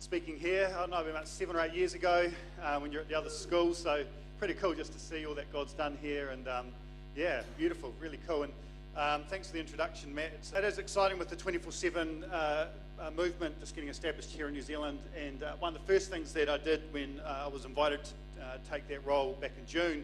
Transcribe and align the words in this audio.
speaking 0.00 0.38
here. 0.38 0.72
I 0.74 0.80
don't 0.80 0.90
know, 0.90 1.06
about 1.06 1.28
seven 1.28 1.54
or 1.56 1.60
eight 1.60 1.74
years 1.74 1.92
ago 1.92 2.30
uh, 2.62 2.80
when 2.80 2.90
you're 2.90 3.02
at 3.02 3.08
the 3.08 3.14
other 3.14 3.28
school. 3.28 3.74
So 3.74 4.02
pretty 4.38 4.54
cool 4.54 4.72
just 4.72 4.94
to 4.94 4.98
see 4.98 5.26
all 5.26 5.34
that 5.34 5.52
God's 5.52 5.74
done 5.74 5.98
here. 6.00 6.30
And 6.30 6.48
um, 6.48 6.66
yeah, 7.14 7.42
beautiful, 7.58 7.92
really 8.00 8.18
cool. 8.26 8.44
And 8.44 8.52
um, 8.96 9.24
thanks 9.28 9.48
for 9.48 9.52
the 9.52 9.60
introduction, 9.60 10.14
Matt. 10.14 10.32
It's, 10.34 10.54
it 10.54 10.64
is 10.64 10.78
exciting 10.78 11.18
with 11.18 11.28
the 11.28 11.36
24 11.36 11.70
7 11.70 12.24
uh, 12.24 12.66
uh, 12.98 13.10
movement 13.14 13.60
just 13.60 13.74
getting 13.74 13.90
established 13.90 14.30
here 14.30 14.48
in 14.48 14.54
New 14.54 14.62
Zealand. 14.62 15.00
And 15.22 15.42
uh, 15.42 15.52
one 15.58 15.76
of 15.76 15.86
the 15.86 15.92
first 15.92 16.10
things 16.10 16.32
that 16.32 16.48
I 16.48 16.56
did 16.56 16.80
when 16.92 17.20
uh, 17.20 17.42
I 17.44 17.48
was 17.48 17.66
invited 17.66 18.02
to 18.02 18.12
take 18.70 18.88
that 18.88 19.06
role 19.06 19.36
back 19.38 19.52
in 19.58 19.66
June 19.66 20.02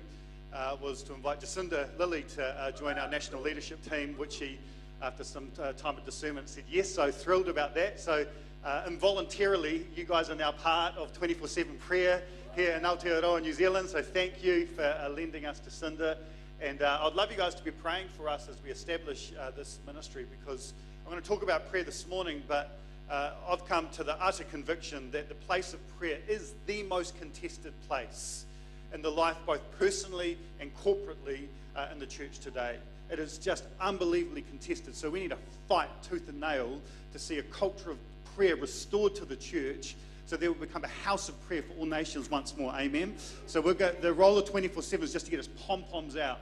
was 0.80 1.02
to 1.04 1.14
invite 1.14 1.40
Jacinda 1.40 1.88
Lilly 1.98 2.24
to 2.34 2.74
join 2.78 2.98
our 2.98 3.08
national 3.08 3.40
leadership 3.40 3.82
team, 3.88 4.14
which 4.18 4.34
she, 4.34 4.58
after 5.00 5.24
some 5.24 5.50
time 5.78 5.96
of 5.96 6.04
discernment, 6.04 6.50
said 6.50 6.64
yes. 6.70 6.90
So 6.90 7.10
thrilled 7.10 7.48
about 7.48 7.74
that. 7.76 7.98
So 7.98 8.26
uh, 8.66 8.82
involuntarily, 8.88 9.86
you 9.94 10.04
guys 10.04 10.28
are 10.28 10.34
now 10.34 10.50
part 10.50 10.96
of 10.96 11.12
24 11.12 11.46
7 11.46 11.76
prayer 11.78 12.20
here 12.56 12.72
in 12.72 12.82
Aotearoa, 12.82 13.40
New 13.40 13.52
Zealand. 13.52 13.88
So 13.88 14.02
thank 14.02 14.42
you 14.42 14.66
for 14.66 14.82
uh, 14.82 15.08
lending 15.08 15.46
us 15.46 15.60
Jacinda. 15.60 16.16
And 16.60 16.82
uh, 16.82 16.98
I'd 17.02 17.14
love 17.14 17.30
you 17.30 17.36
guys 17.36 17.54
to 17.54 17.62
be 17.62 17.70
praying 17.70 18.08
for 18.16 18.28
us 18.28 18.48
as 18.48 18.56
we 18.64 18.70
establish 18.70 19.32
uh, 19.38 19.52
this 19.52 19.78
ministry 19.86 20.26
because 20.28 20.74
I'm 21.04 21.12
going 21.12 21.22
to 21.22 21.28
talk 21.28 21.44
about 21.44 21.70
prayer 21.70 21.84
this 21.84 22.08
morning, 22.08 22.42
but 22.48 22.76
uh, 23.08 23.34
I've 23.48 23.64
come 23.66 23.88
to 23.90 24.02
the 24.02 24.20
utter 24.20 24.42
conviction 24.42 25.12
that 25.12 25.28
the 25.28 25.36
place 25.36 25.72
of 25.72 25.98
prayer 25.98 26.18
is 26.26 26.54
the 26.66 26.82
most 26.82 27.16
contested 27.20 27.72
place 27.86 28.46
in 28.92 29.00
the 29.00 29.10
life, 29.10 29.36
both 29.46 29.60
personally 29.78 30.38
and 30.58 30.74
corporately, 30.76 31.46
uh, 31.76 31.86
in 31.92 32.00
the 32.00 32.06
church 32.06 32.40
today. 32.40 32.78
It 33.12 33.20
is 33.20 33.38
just 33.38 33.62
unbelievably 33.80 34.42
contested. 34.42 34.96
So 34.96 35.08
we 35.08 35.20
need 35.20 35.30
to 35.30 35.38
fight 35.68 35.90
tooth 36.02 36.28
and 36.28 36.40
nail 36.40 36.80
to 37.12 37.18
see 37.20 37.38
a 37.38 37.42
culture 37.44 37.92
of 37.92 37.98
prayer 38.36 38.54
restored 38.56 39.14
to 39.16 39.24
the 39.24 39.36
church 39.36 39.96
so 40.26 40.36
there 40.36 40.52
will 40.52 40.58
become 40.58 40.84
a 40.84 40.88
house 40.88 41.28
of 41.28 41.40
prayer 41.46 41.62
for 41.62 41.72
all 41.78 41.86
nations 41.86 42.30
once 42.30 42.56
more. 42.56 42.72
Amen. 42.74 43.14
So 43.46 43.60
we'll 43.60 43.74
the 43.74 44.12
role 44.12 44.36
of 44.36 44.44
24 44.44 44.82
7 44.82 45.04
is 45.04 45.12
just 45.12 45.26
to 45.26 45.30
get 45.30 45.40
us 45.40 45.48
pom 45.66 45.84
poms 45.84 46.16
out 46.16 46.40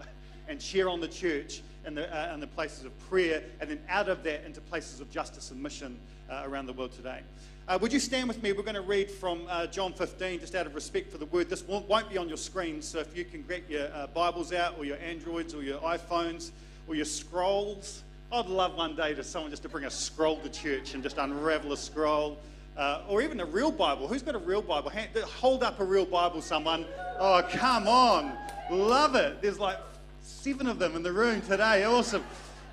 and 0.48 0.58
cheer 0.60 0.88
on 0.88 1.00
the 1.00 1.08
church 1.08 1.62
and 1.84 1.96
the, 1.96 2.12
uh, 2.14 2.32
and 2.32 2.42
the 2.42 2.46
places 2.46 2.84
of 2.86 2.98
prayer, 3.10 3.42
and 3.60 3.68
then 3.68 3.78
out 3.88 4.08
of 4.08 4.22
that 4.24 4.44
into 4.44 4.60
places 4.60 5.00
of 5.00 5.10
justice 5.10 5.50
and 5.50 5.62
mission 5.62 5.98
uh, 6.30 6.42
around 6.46 6.66
the 6.66 6.72
world 6.72 6.92
today. 6.92 7.20
Uh, 7.68 7.78
would 7.80 7.92
you 7.92 8.00
stand 8.00 8.28
with 8.28 8.42
me? 8.42 8.52
We're 8.52 8.62
going 8.62 8.74
to 8.74 8.80
read 8.80 9.10
from 9.10 9.42
uh, 9.48 9.66
John 9.66 9.92
15, 9.92 10.40
just 10.40 10.54
out 10.54 10.66
of 10.66 10.74
respect 10.74 11.10
for 11.10 11.18
the 11.18 11.26
word. 11.26 11.48
This 11.48 11.62
won't, 11.62 11.88
won't 11.88 12.10
be 12.10 12.18
on 12.18 12.28
your 12.28 12.36
screen, 12.36 12.82
so 12.82 13.00
if 13.00 13.16
you 13.16 13.24
can 13.24 13.42
get 13.42 13.68
your 13.68 13.88
uh, 13.94 14.06
Bibles 14.08 14.52
out, 14.52 14.76
or 14.78 14.84
your 14.84 14.98
Androids, 14.98 15.54
or 15.54 15.62
your 15.62 15.80
iPhones, 15.80 16.50
or 16.88 16.94
your 16.94 17.06
scrolls, 17.06 18.03
I'd 18.32 18.46
love 18.46 18.76
one 18.76 18.96
day 18.96 19.14
to 19.14 19.22
someone 19.22 19.50
just 19.50 19.62
to 19.62 19.68
bring 19.68 19.84
a 19.84 19.90
scroll 19.90 20.38
to 20.38 20.48
church 20.48 20.94
and 20.94 21.02
just 21.02 21.18
unravel 21.18 21.72
a 21.72 21.76
scroll. 21.76 22.38
Uh, 22.76 23.02
or 23.08 23.22
even 23.22 23.38
a 23.38 23.44
real 23.44 23.70
Bible. 23.70 24.08
Who's 24.08 24.22
got 24.22 24.34
a 24.34 24.38
real 24.38 24.60
Bible? 24.60 24.90
Hand, 24.90 25.10
hold 25.18 25.62
up 25.62 25.78
a 25.78 25.84
real 25.84 26.04
Bible, 26.04 26.42
someone. 26.42 26.84
Oh, 27.20 27.46
come 27.48 27.86
on. 27.86 28.36
Love 28.70 29.14
it. 29.14 29.40
There's 29.40 29.60
like 29.60 29.78
seven 30.20 30.66
of 30.66 30.80
them 30.80 30.96
in 30.96 31.02
the 31.04 31.12
room 31.12 31.40
today. 31.42 31.84
Awesome. 31.84 32.24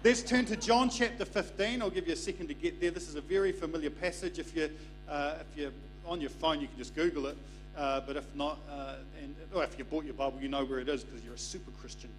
Let's 0.03 0.23
turn 0.23 0.45
to 0.45 0.55
John 0.55 0.89
chapter 0.89 1.25
15. 1.25 1.83
I'll 1.83 1.91
give 1.91 2.07
you 2.07 2.13
a 2.13 2.17
second 2.17 2.47
to 2.47 2.55
get 2.55 2.81
there. 2.81 2.89
This 2.89 3.07
is 3.07 3.13
a 3.13 3.21
very 3.21 3.51
familiar 3.51 3.91
passage. 3.91 4.39
If 4.39 4.55
you're, 4.55 4.69
uh, 5.07 5.35
if 5.41 5.55
you're 5.55 5.71
on 6.07 6.19
your 6.19 6.31
phone, 6.31 6.59
you 6.59 6.67
can 6.67 6.77
just 6.77 6.95
Google 6.95 7.27
it. 7.27 7.37
Uh, 7.77 8.01
but 8.01 8.17
if 8.17 8.35
not, 8.35 8.59
uh, 8.69 8.95
and, 9.21 9.35
or 9.53 9.63
if 9.63 9.77
you 9.77 9.85
bought 9.85 10.03
your 10.03 10.13
Bible, 10.13 10.39
you 10.41 10.49
know 10.49 10.65
where 10.65 10.79
it 10.79 10.89
is 10.89 11.03
because 11.03 11.23
you're 11.23 11.33
a 11.33 11.37
super 11.39 11.71
Christian. 11.71 12.09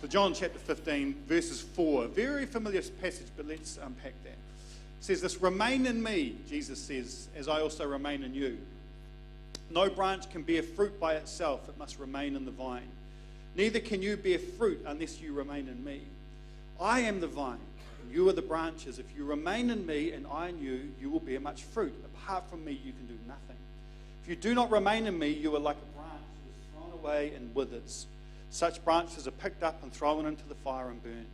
So, 0.00 0.08
John 0.08 0.32
chapter 0.32 0.58
15, 0.58 1.14
verses 1.26 1.60
4. 1.60 2.06
Very 2.06 2.46
familiar 2.46 2.82
passage, 3.00 3.26
but 3.36 3.46
let's 3.46 3.78
unpack 3.82 4.14
that. 4.24 4.30
It 4.30 4.36
says 5.00 5.20
this 5.20 5.42
Remain 5.42 5.86
in 5.86 6.02
me, 6.02 6.36
Jesus 6.48 6.80
says, 6.80 7.28
as 7.36 7.48
I 7.48 7.60
also 7.60 7.86
remain 7.86 8.22
in 8.22 8.34
you. 8.34 8.58
No 9.70 9.88
branch 9.90 10.30
can 10.30 10.42
bear 10.42 10.62
fruit 10.62 10.98
by 10.98 11.14
itself, 11.14 11.68
it 11.68 11.78
must 11.78 11.98
remain 11.98 12.36
in 12.36 12.44
the 12.44 12.50
vine. 12.50 12.88
Neither 13.54 13.80
can 13.80 14.00
you 14.00 14.16
bear 14.16 14.38
fruit 14.38 14.82
unless 14.86 15.20
you 15.20 15.34
remain 15.34 15.68
in 15.68 15.84
me. 15.84 16.00
I 16.80 17.00
am 17.00 17.20
the 17.20 17.26
vine, 17.26 17.58
and 18.02 18.12
you 18.12 18.28
are 18.28 18.32
the 18.32 18.42
branches. 18.42 18.98
If 18.98 19.06
you 19.16 19.24
remain 19.24 19.70
in 19.70 19.86
me 19.86 20.12
and 20.12 20.26
I 20.26 20.48
in 20.48 20.58
you, 20.58 20.90
you 21.00 21.10
will 21.10 21.20
bear 21.20 21.38
much 21.38 21.62
fruit. 21.62 21.94
Apart 22.04 22.48
from 22.50 22.64
me, 22.64 22.72
you 22.72 22.92
can 22.92 23.06
do 23.06 23.18
nothing. 23.28 23.56
If 24.22 24.28
you 24.28 24.36
do 24.36 24.54
not 24.54 24.70
remain 24.70 25.06
in 25.06 25.18
me, 25.18 25.30
you 25.30 25.54
are 25.56 25.60
like 25.60 25.76
a 25.76 25.98
branch 25.98 26.12
that 26.44 26.50
is 26.50 26.66
thrown 26.72 26.92
away 27.00 27.32
and 27.34 27.54
withers. 27.54 28.06
Such 28.50 28.84
branches 28.84 29.26
are 29.26 29.32
picked 29.32 29.62
up 29.62 29.82
and 29.82 29.92
thrown 29.92 30.26
into 30.26 30.46
the 30.48 30.54
fire 30.54 30.90
and 30.90 31.02
burned. 31.02 31.26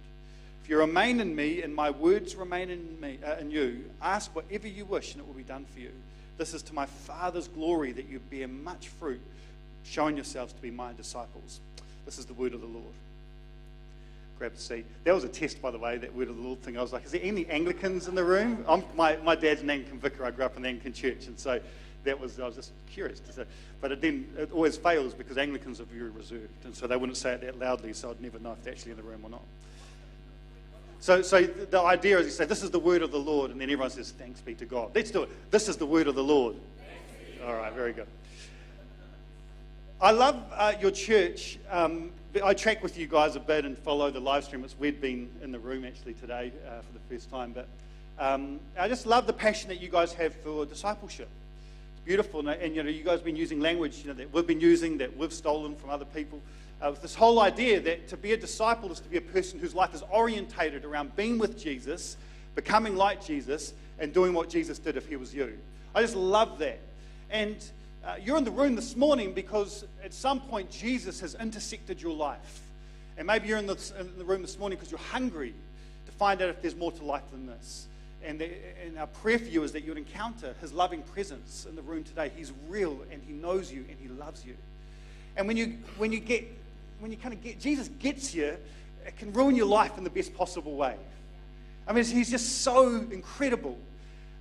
If 0.62 0.71
you 0.71 0.78
remain 0.78 1.21
in 1.21 1.34
me 1.34 1.62
and 1.62 1.75
my 1.75 1.91
words 1.91 2.34
remain 2.34 2.71
in 2.71 3.00
me 3.00 3.19
uh, 3.26 3.37
in 3.37 3.50
you, 3.50 3.84
ask 4.00 4.34
whatever 4.34 4.69
you 4.69 4.84
wish 4.84 5.12
and 5.12 5.21
it 5.21 5.26
will 5.26 5.34
be 5.34 5.43
done 5.43 5.66
for 5.72 5.81
you. 5.81 5.91
This 6.38 6.54
is 6.54 6.62
to 6.62 6.75
my 6.75 6.87
Father's 6.87 7.49
glory 7.49 7.93
that 7.93 8.09
you 8.09 8.21
bear 8.31 8.49
much 8.49 8.88
fruit, 8.88 9.20
showing 9.84 10.16
yourselves 10.16 10.53
to 10.53 10.62
be 10.62 10.70
my 10.70 10.93
disciples. 10.93 11.60
This 12.06 12.19
is 12.19 12.26
the 12.26 12.34
word 12.34 12.55
of 12.55 12.60
the 12.60 12.66
Lord. 12.66 12.84
Grab 14.38 14.53
a 14.55 14.59
seat. 14.59 14.87
That 15.05 15.15
was 15.15 15.25
a 15.25 15.28
test, 15.28 15.60
by 15.60 15.72
the 15.72 15.78
way, 15.78 15.99
that 15.99 16.15
word 16.15 16.28
of 16.28 16.37
the 16.37 16.43
Lord 16.43 16.62
thing. 16.62 16.78
I 16.78 16.82
was 16.82 16.93
like, 16.93 17.05
is 17.05 17.10
there 17.10 17.20
any 17.25 17.47
Anglicans 17.49 18.06
in 18.06 18.15
the 18.15 18.22
room? 18.25 18.65
I'm, 18.69 18.84
my, 18.94 19.16
my 19.16 19.34
dad's 19.34 19.62
an 19.62 19.70
Anglican 19.70 19.99
vicar. 19.99 20.25
I 20.25 20.31
grew 20.31 20.44
up 20.44 20.56
in 20.56 20.62
the 20.62 20.69
Anglican 20.69 20.93
church. 20.93 21.26
And 21.26 21.37
so 21.38 21.60
that 22.08 22.19
was, 22.19 22.41
I 22.41 22.46
was 22.46 22.56
just 22.56 22.72
curious. 22.91 23.20
To 23.20 23.32
say. 23.32 23.44
But 23.80 23.92
it 23.92 24.00
then 24.00 24.26
it 24.36 24.50
always 24.52 24.76
fails 24.76 25.14
because 25.14 25.36
Anglicans 25.36 25.80
are 25.80 25.84
very 25.84 26.10
reserved. 26.10 26.64
And 26.64 26.74
so 26.74 26.86
they 26.86 26.96
wouldn't 26.96 27.19
say 27.19 27.32
it 27.32 27.42
that 27.42 27.58
loudly, 27.58 27.92
so 27.92 28.10
I'd 28.10 28.20
never 28.20 28.38
know 28.38 28.52
if 28.52 28.64
they're 28.64 28.72
actually 28.72 28.92
in 28.92 28.96
the 28.96 29.02
room 29.02 29.20
or 29.22 29.30
not. 29.30 29.42
So, 31.00 31.22
so 31.22 31.42
the 31.42 31.80
idea 31.80 32.19
is 32.19 32.26
you 32.26 32.32
say, 32.32 32.46
This 32.46 32.62
is 32.62 32.70
the 32.70 32.78
word 32.78 33.02
of 33.02 33.12
the 33.12 33.20
Lord, 33.20 33.50
and 33.50 33.60
then 33.60 33.69
everyone 33.69 33.91
says, 33.91 34.10
Thanks 34.10 34.41
be 34.41 34.54
to 34.54 34.64
God. 34.64 34.91
Let's 34.94 35.10
do 35.10 35.22
it. 35.22 35.50
This 35.50 35.69
is 35.69 35.76
the 35.76 35.86
word 35.86 36.08
of 36.08 36.14
the 36.14 36.24
Lord. 36.24 36.56
All 37.46 37.54
right, 37.54 37.72
very 37.72 37.92
good. 37.92 38.08
I 40.00 40.10
love 40.12 40.42
uh, 40.52 40.75
your 40.80 40.90
church. 40.90 41.58
Um, 41.70 42.10
I 42.42 42.54
track 42.54 42.82
with 42.82 42.98
you 42.98 43.06
guys 43.06 43.36
a 43.36 43.40
bit 43.40 43.64
and 43.64 43.76
follow 43.76 44.10
the 44.10 44.20
live 44.20 44.44
stream. 44.44 44.64
It's 44.64 44.78
weird 44.78 45.00
being 45.00 45.28
in 45.42 45.52
the 45.52 45.58
room 45.58 45.84
actually 45.84 46.14
today 46.14 46.52
uh, 46.66 46.80
for 46.80 46.92
the 46.92 47.14
first 47.14 47.30
time, 47.30 47.52
but 47.52 47.69
um, 48.19 48.58
I 48.78 48.88
just 48.88 49.06
love 49.06 49.26
the 49.26 49.32
passion 49.32 49.69
that 49.69 49.80
you 49.80 49.88
guys 49.88 50.12
have 50.14 50.34
for 50.36 50.66
discipleship 50.66 51.28
beautiful. 52.08 52.41
And, 52.41 52.48
and, 52.48 52.74
you 52.74 52.82
know, 52.82 52.88
you 52.88 53.04
guys 53.04 53.19
have 53.19 53.24
been 53.24 53.36
using 53.36 53.60
language 53.60 53.98
you 53.98 54.08
know, 54.08 54.14
that 54.14 54.32
we've 54.32 54.46
been 54.46 54.62
using, 54.62 54.96
that 54.98 55.14
we've 55.14 55.32
stolen 55.32 55.76
from 55.76 55.91
other 55.91 56.06
people. 56.06 56.41
Uh, 56.80 56.92
this 56.92 57.14
whole 57.14 57.38
idea 57.38 57.80
that 57.80 58.08
to 58.08 58.16
be 58.16 58.32
a 58.32 58.36
disciple 58.36 58.91
is 58.91 58.98
to 58.98 59.08
be 59.10 59.19
a 59.19 59.20
person 59.20 59.60
whose 59.60 59.74
life 59.74 59.94
is 59.94 60.02
orientated 60.10 60.86
around 60.86 61.14
being 61.16 61.38
with 61.38 61.62
Jesus, 61.62 62.16
becoming 62.54 62.96
like 62.96 63.22
Jesus, 63.22 63.74
and 63.98 64.14
doing 64.14 64.32
what 64.32 64.48
Jesus 64.48 64.78
did 64.78 64.96
if 64.96 65.06
he 65.06 65.16
was 65.16 65.34
you. 65.34 65.58
I 65.94 66.00
just 66.00 66.16
love 66.16 66.58
that. 66.60 66.78
And 67.28 67.56
uh, 68.02 68.14
you're 68.22 68.38
in 68.38 68.44
the 68.44 68.50
room 68.50 68.75
this 68.75 68.96
morning 68.96 69.34
because 69.34 69.84
at 70.02 70.14
some 70.14 70.40
point 70.40 70.70
Jesus 70.70 71.20
has 71.20 71.34
intersected 71.34 72.00
your 72.00 72.14
life. 72.14 72.62
And 73.19 73.26
maybe 73.26 73.48
you're 73.48 73.58
in 73.58 73.66
the, 73.66 73.92
in 74.00 74.16
the 74.16 74.25
room 74.25 74.40
this 74.40 74.58
morning 74.58 74.78
because 74.78 74.90
you're 74.90 74.98
hungry 74.98 75.52
to 76.06 76.12
find 76.12 76.40
out 76.40 76.48
if 76.48 76.62
there's 76.62 76.76
more 76.76 76.92
to 76.92 77.04
life 77.04 77.30
than 77.32 77.46
this. 77.46 77.86
And, 78.24 78.40
the, 78.40 78.50
and 78.84 78.98
our 78.98 79.06
prayer 79.06 79.38
for 79.38 79.46
you 79.46 79.62
is 79.62 79.72
that 79.72 79.82
you 79.82 79.90
would 79.90 79.98
encounter 79.98 80.54
his 80.60 80.72
loving 80.72 81.02
presence 81.02 81.66
in 81.69 81.76
the 81.76 81.82
room 81.82 82.02
today. 82.04 82.31
He's 82.37 82.52
real 82.69 82.98
and 83.12 83.22
he 83.22 83.32
knows 83.32 83.72
you 83.72 83.84
and 83.88 83.96
he 84.00 84.08
loves 84.08 84.44
you. 84.44 84.56
And 85.37 85.46
when 85.46 85.56
you, 85.56 85.78
when 85.98 86.12
you 86.12 86.19
get, 86.19 86.44
when 86.98 87.12
you 87.12 87.16
kind 87.16 87.32
of 87.32 87.43
get, 87.43 87.60
Jesus 87.60 87.88
gets 88.00 88.34
you, 88.34 88.56
it 89.06 89.16
can 89.16 89.32
ruin 89.32 89.54
your 89.54 89.66
life 89.66 89.96
in 89.96 90.04
the 90.04 90.10
best 90.10 90.34
possible 90.34 90.75
way. 90.75 90.96
I 91.87 91.93
mean, 91.93 92.04
he's 92.04 92.31
just 92.31 92.62
so 92.62 92.88
incredible. 93.10 93.78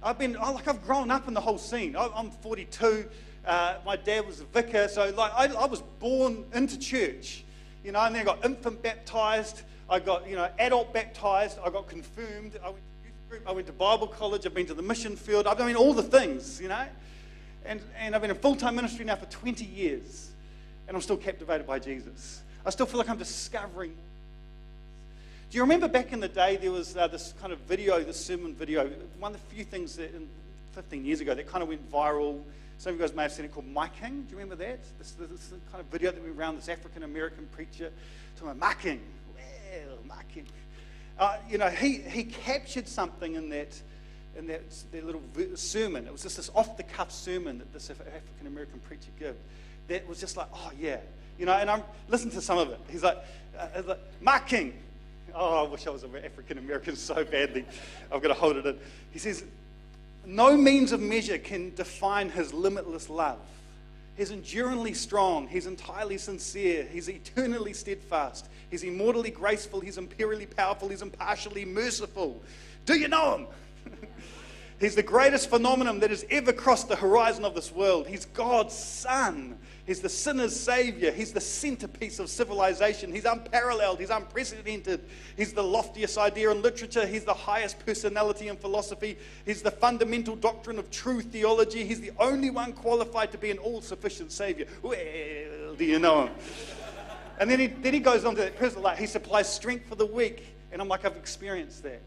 I've 0.03 0.19
been, 0.19 0.35
oh, 0.35 0.53
like, 0.53 0.67
I've 0.67 0.83
grown 0.83 1.09
up 1.11 1.27
in 1.27 1.33
the 1.33 1.41
whole 1.41 1.57
scene. 1.57 1.95
I, 1.95 2.09
am 2.19 2.31
42. 2.31 3.05
Uh, 3.45 3.75
my 3.85 3.95
dad 3.95 4.27
was 4.27 4.41
a 4.41 4.45
vicar, 4.45 4.87
so 4.89 5.09
like, 5.15 5.31
I, 5.33 5.47
I 5.53 5.65
was 5.65 5.81
born 5.99 6.43
into 6.53 6.77
church, 6.77 7.45
you 7.83 7.93
know, 7.93 8.01
and 8.01 8.13
then 8.13 8.23
I 8.23 8.25
got 8.25 8.43
infant 8.43 8.83
baptized. 8.83 9.61
I 9.89 9.99
got, 9.99 10.27
you 10.27 10.35
know, 10.35 10.49
adult 10.59 10.93
baptized. 10.93 11.57
I 11.63 11.69
got 11.69 11.87
confirmed. 11.87 12.59
I 12.61 12.69
went 12.69 12.83
group. 13.29 13.47
I 13.47 13.51
went 13.51 13.67
to 13.67 13.73
Bible 13.73 14.07
college. 14.07 14.45
I've 14.45 14.53
been 14.53 14.65
to 14.67 14.73
the 14.73 14.81
mission 14.81 15.15
field. 15.15 15.47
I've 15.47 15.57
been 15.57 15.75
all 15.75 15.93
the 15.93 16.03
things, 16.03 16.61
you 16.61 16.67
know. 16.67 16.85
And, 17.65 17.81
and 17.97 18.15
I've 18.15 18.21
been 18.21 18.31
in 18.31 18.37
full 18.37 18.55
time 18.55 18.75
ministry 18.75 19.05
now 19.05 19.15
for 19.15 19.25
20 19.25 19.65
years. 19.65 20.31
And 20.87 20.95
I'm 20.95 21.01
still 21.01 21.17
captivated 21.17 21.67
by 21.67 21.79
Jesus. 21.79 22.41
I 22.65 22.69
still 22.69 22.85
feel 22.85 22.97
like 22.97 23.09
I'm 23.09 23.17
discovering. 23.17 23.93
Do 25.49 25.55
you 25.57 25.61
remember 25.61 25.87
back 25.87 26.11
in 26.11 26.19
the 26.19 26.27
day 26.27 26.57
there 26.57 26.71
was 26.71 26.95
uh, 26.97 27.07
this 27.07 27.33
kind 27.39 27.53
of 27.53 27.59
video, 27.59 28.03
this 28.03 28.23
sermon 28.23 28.53
video? 28.53 28.89
One 29.19 29.33
of 29.33 29.39
the 29.41 29.55
few 29.55 29.63
things 29.63 29.95
that, 29.95 30.13
in 30.13 30.27
15 30.77 31.05
years 31.05 31.21
ago 31.21 31.33
that 31.33 31.47
kind 31.47 31.63
of 31.63 31.69
went 31.69 31.91
viral. 31.91 32.39
Some 32.77 32.93
of 32.93 32.99
you 32.99 33.07
guys 33.07 33.15
may 33.15 33.23
have 33.23 33.31
seen 33.31 33.45
it 33.45 33.51
called 33.51 33.65
My 33.65 33.87
King. 33.87 34.25
Do 34.29 34.31
you 34.31 34.37
remember 34.37 34.63
that? 34.63 34.79
This, 34.99 35.11
this, 35.13 35.27
this 35.29 35.49
kind 35.71 35.81
of 35.81 35.87
video 35.87 36.11
that 36.11 36.21
went 36.21 36.37
around 36.37 36.57
this 36.57 36.69
African 36.69 37.01
American 37.01 37.47
preacher 37.51 37.91
talking 38.35 38.51
about 38.51 38.59
My 38.59 38.75
King. 38.75 39.01
Well, 39.33 39.97
My 40.05 40.21
King. 40.31 40.45
Uh, 41.19 41.37
you 41.49 41.57
know, 41.57 41.69
he, 41.69 41.97
he 41.97 42.23
captured 42.23 42.87
something 42.87 43.35
in 43.35 43.49
that, 43.49 43.81
in 44.37 44.47
that, 44.47 44.61
that 44.91 45.05
little 45.05 45.21
sermon. 45.55 46.05
It 46.05 46.11
was 46.11 46.21
just 46.23 46.37
this 46.37 46.51
off 46.53 46.77
the 46.77 46.83
cuff 46.83 47.11
sermon 47.11 47.57
that 47.57 47.73
this 47.73 47.89
African 47.89 48.47
American 48.47 48.79
preacher 48.79 49.09
gave 49.19 49.35
that 49.87 50.07
was 50.07 50.19
just 50.19 50.37
like, 50.37 50.47
oh, 50.53 50.71
yeah. 50.79 50.97
You 51.39 51.45
know, 51.45 51.53
and 51.53 51.69
I'm 51.69 51.83
listening 52.07 52.33
to 52.33 52.41
some 52.41 52.57
of 52.57 52.69
it. 52.69 52.79
He's 52.89 53.03
like, 53.03 53.17
uh, 53.57 53.81
like 53.85 53.99
My 54.21 54.39
King. 54.39 54.73
Oh, 55.33 55.65
I 55.65 55.69
wish 55.69 55.85
I 55.85 55.89
was 55.91 56.03
an 56.03 56.15
African 56.15 56.57
American 56.57 56.95
so 56.95 57.23
badly. 57.23 57.65
I've 58.11 58.21
got 58.21 58.29
to 58.29 58.33
hold 58.33 58.57
it 58.57 58.65
in. 58.65 58.77
He 59.11 59.19
says, 59.19 59.43
No 60.25 60.57
means 60.57 60.91
of 60.91 60.99
measure 60.99 61.37
can 61.37 61.73
define 61.75 62.29
his 62.29 62.53
limitless 62.53 63.09
love. 63.09 63.39
He's 64.17 64.31
enduringly 64.31 64.95
strong. 64.95 65.47
He's 65.47 65.67
entirely 65.67 66.17
sincere. 66.17 66.87
He's 66.91 67.07
eternally 67.07 67.71
steadfast. 67.73 68.49
He's 68.71 68.83
immortally 68.83 69.29
graceful. 69.29 69.79
He's 69.79 69.99
imperially 69.99 70.47
powerful. 70.47 70.89
He's 70.89 71.03
impartially 71.03 71.65
merciful. 71.65 72.41
Do 72.85 72.95
you 72.95 73.07
know 73.07 73.37
him? 73.37 73.47
He's 74.79 74.95
the 74.95 75.03
greatest 75.03 75.49
phenomenon 75.49 75.99
that 75.99 76.09
has 76.09 76.25
ever 76.29 76.53
crossed 76.53 76.87
the 76.87 76.95
horizon 76.95 77.45
of 77.45 77.55
this 77.55 77.71
world. 77.71 78.07
He's 78.07 78.25
God's 78.25 78.75
Son. 78.75 79.57
He's 79.87 80.01
the 80.01 80.09
sinner's 80.09 80.53
Savior. 80.53 81.11
He's 81.11 81.31
the 81.31 81.39
centerpiece 81.39 82.19
of 82.19 82.29
civilization. 82.29 83.09
He's 83.09 83.23
unparalleled. 83.23 84.01
He's 84.01 84.09
unprecedented. 84.09 84.99
He's 85.37 85.53
the 85.53 85.63
loftiest 85.63 86.17
idea 86.17 86.51
in 86.51 86.61
literature. 86.61 87.07
He's 87.07 87.23
the 87.23 87.33
highest 87.33 87.83
personality 87.85 88.49
in 88.49 88.57
philosophy. 88.57 89.17
He's 89.45 89.61
the 89.61 89.71
fundamental 89.71 90.35
doctrine 90.35 90.77
of 90.77 90.91
true 90.91 91.21
theology. 91.21 91.85
He's 91.85 92.01
the 92.01 92.11
only 92.19 92.49
one 92.49 92.73
qualified 92.73 93.31
to 93.31 93.37
be 93.37 93.49
an 93.49 93.59
all 93.59 93.81
sufficient 93.81 94.33
Savior. 94.33 94.67
Well, 94.81 95.75
do 95.77 95.85
you 95.85 95.99
know 95.99 96.25
him? 96.25 96.33
and 97.39 97.49
then 97.49 97.61
he, 97.61 97.67
then 97.67 97.93
he 97.93 98.01
goes 98.01 98.25
on 98.25 98.35
to 98.35 98.41
that 98.41 98.57
person, 98.57 98.81
like, 98.81 98.97
he 98.97 99.07
supplies 99.07 99.51
strength 99.51 99.87
for 99.87 99.95
the 99.95 100.05
weak. 100.05 100.53
And 100.73 100.81
I'm 100.81 100.89
like, 100.89 101.05
I've 101.05 101.15
experienced 101.15 101.83
that. 101.83 102.01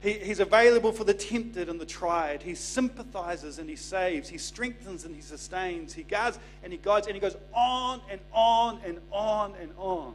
He, 0.00 0.14
he's 0.14 0.40
available 0.40 0.92
for 0.92 1.04
the 1.04 1.12
tempted 1.12 1.68
and 1.68 1.78
the 1.78 1.86
tried. 1.86 2.42
He 2.42 2.54
sympathizes 2.54 3.58
and 3.58 3.68
he 3.68 3.76
saves. 3.76 4.28
He 4.28 4.38
strengthens 4.38 5.04
and 5.04 5.14
he 5.14 5.20
sustains. 5.20 5.92
He 5.92 6.02
guards 6.02 6.38
and 6.62 6.72
he 6.72 6.78
guides. 6.78 7.06
And 7.06 7.14
he 7.14 7.20
goes 7.20 7.36
on 7.54 8.00
and 8.10 8.20
on 8.32 8.80
and 8.84 8.98
on 9.10 9.54
and 9.60 9.70
on. 9.76 10.14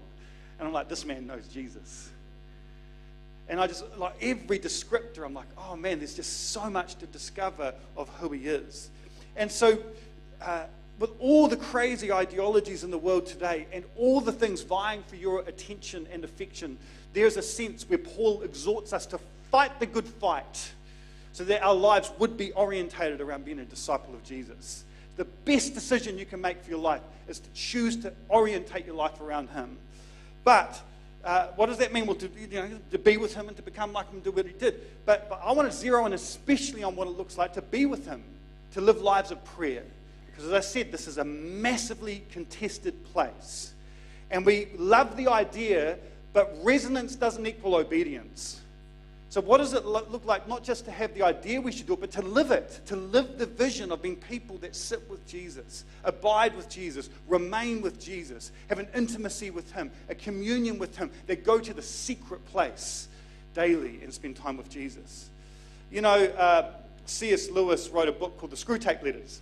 And 0.57 0.67
I'm 0.67 0.73
like, 0.73 0.89
this 0.89 1.05
man 1.05 1.27
knows 1.27 1.47
Jesus. 1.47 2.09
And 3.47 3.59
I 3.59 3.67
just, 3.67 3.83
like 3.97 4.15
every 4.21 4.57
descriptor, 4.57 5.23
I'm 5.23 5.35
like, 5.35 5.47
oh 5.55 5.75
man, 5.75 5.99
there's 5.99 6.15
just 6.15 6.49
so 6.49 6.67
much 6.69 6.95
to 6.95 7.05
discover 7.05 7.75
of 7.95 8.09
who 8.19 8.29
he 8.31 8.47
is. 8.47 8.89
And 9.35 9.51
so, 9.51 9.77
uh, 10.41 10.63
with 10.97 11.11
all 11.19 11.47
the 11.47 11.57
crazy 11.57 12.11
ideologies 12.11 12.83
in 12.83 12.89
the 12.89 12.97
world 12.97 13.25
today 13.25 13.67
and 13.73 13.83
all 13.97 14.21
the 14.21 14.31
things 14.31 14.61
vying 14.61 15.03
for 15.03 15.17
your 15.17 15.41
attention 15.41 16.07
and 16.11 16.23
affection, 16.23 16.77
there's 17.13 17.37
a 17.37 17.41
sense 17.41 17.87
where 17.87 17.97
Paul 17.97 18.41
exhorts 18.43 18.93
us 18.93 19.05
to 19.07 19.19
fight 19.55 19.79
the 19.79 19.85
good 19.85 20.05
fight 20.05 20.73
so 21.31 21.45
that 21.45 21.63
our 21.63 21.73
lives 21.73 22.11
would 22.19 22.35
be 22.35 22.51
orientated 22.51 23.21
around 23.21 23.45
being 23.45 23.59
a 23.59 23.63
disciple 23.63 24.13
of 24.13 24.21
Jesus. 24.21 24.83
The 25.15 25.23
best 25.23 25.73
decision 25.73 26.17
you 26.17 26.25
can 26.25 26.41
make 26.41 26.61
for 26.61 26.71
your 26.71 26.79
life 26.79 26.99
is 27.29 27.39
to 27.39 27.49
choose 27.53 27.95
to 28.03 28.11
orientate 28.29 28.85
your 28.85 28.95
life 28.95 29.21
around 29.21 29.47
Him. 29.47 29.77
But 30.43 30.81
uh, 31.23 31.47
what 31.55 31.67
does 31.67 31.77
that 31.77 31.93
mean? 31.93 32.05
Well, 32.05 32.17
to, 32.17 32.29
you 32.37 32.47
know, 32.47 32.69
to 32.91 32.99
be 32.99 33.15
with 33.15 33.33
Him 33.33 33.47
and 33.47 33.55
to 33.55 33.63
become 33.63 33.93
like 33.93 34.11
Him, 34.11 34.19
do 34.19 34.31
what 34.31 34.45
He 34.45 34.51
did. 34.51 34.81
But, 35.05 35.29
but 35.29 35.39
I 35.41 35.53
want 35.53 35.71
to 35.71 35.77
zero 35.77 36.05
in 36.05 36.11
especially 36.11 36.83
on 36.83 36.97
what 36.97 37.07
it 37.07 37.11
looks 37.11 37.37
like 37.37 37.53
to 37.53 37.61
be 37.61 37.85
with 37.85 38.05
Him, 38.05 38.23
to 38.73 38.81
live 38.81 39.01
lives 39.01 39.31
of 39.31 39.41
prayer. 39.45 39.83
Because 40.25 40.47
as 40.47 40.51
I 40.51 40.59
said, 40.59 40.91
this 40.91 41.07
is 41.07 41.17
a 41.17 41.23
massively 41.23 42.25
contested 42.29 43.05
place. 43.05 43.73
And 44.31 44.45
we 44.45 44.67
love 44.77 45.15
the 45.15 45.29
idea, 45.29 45.97
but 46.33 46.53
resonance 46.61 47.15
doesn't 47.15 47.47
equal 47.47 47.75
obedience. 47.75 48.59
So, 49.35 49.41
what 49.41 49.57
does 49.57 49.73
it 49.73 49.85
look 49.85 50.23
like? 50.23 50.47
Not 50.47 50.63
just 50.63 50.85
to 50.85 50.91
have 50.91 51.13
the 51.13 51.21
idea 51.21 51.59
we 51.59 51.73
should 51.73 51.87
do 51.87 51.93
it, 51.95 51.99
but 51.99 52.11
to 52.11 52.21
live 52.21 52.51
it, 52.51 52.79
to 52.85 52.95
live 52.95 53.37
the 53.37 53.45
vision 53.45 53.91
of 53.91 54.01
being 54.01 54.15
people 54.15 54.57
that 54.59 54.77
sit 54.77 55.09
with 55.09 55.27
Jesus, 55.27 55.83
abide 56.05 56.55
with 56.55 56.69
Jesus, 56.69 57.09
remain 57.27 57.81
with 57.81 57.99
Jesus, 57.99 58.53
have 58.69 58.79
an 58.79 58.87
intimacy 58.95 59.49
with 59.49 59.69
Him, 59.73 59.91
a 60.07 60.15
communion 60.15 60.79
with 60.79 60.95
Him, 60.95 61.11
that 61.27 61.43
go 61.43 61.59
to 61.59 61.73
the 61.73 61.81
secret 61.81 62.45
place 62.45 63.09
daily 63.53 63.99
and 64.01 64.13
spend 64.13 64.37
time 64.37 64.55
with 64.55 64.69
Jesus. 64.69 65.29
You 65.91 65.99
know, 65.99 66.15
uh, 66.37 66.71
C.S. 67.05 67.49
Lewis 67.49 67.89
wrote 67.89 68.07
a 68.07 68.13
book 68.13 68.37
called 68.37 68.53
The 68.53 68.55
Screwtape 68.55 69.03
Letters. 69.03 69.41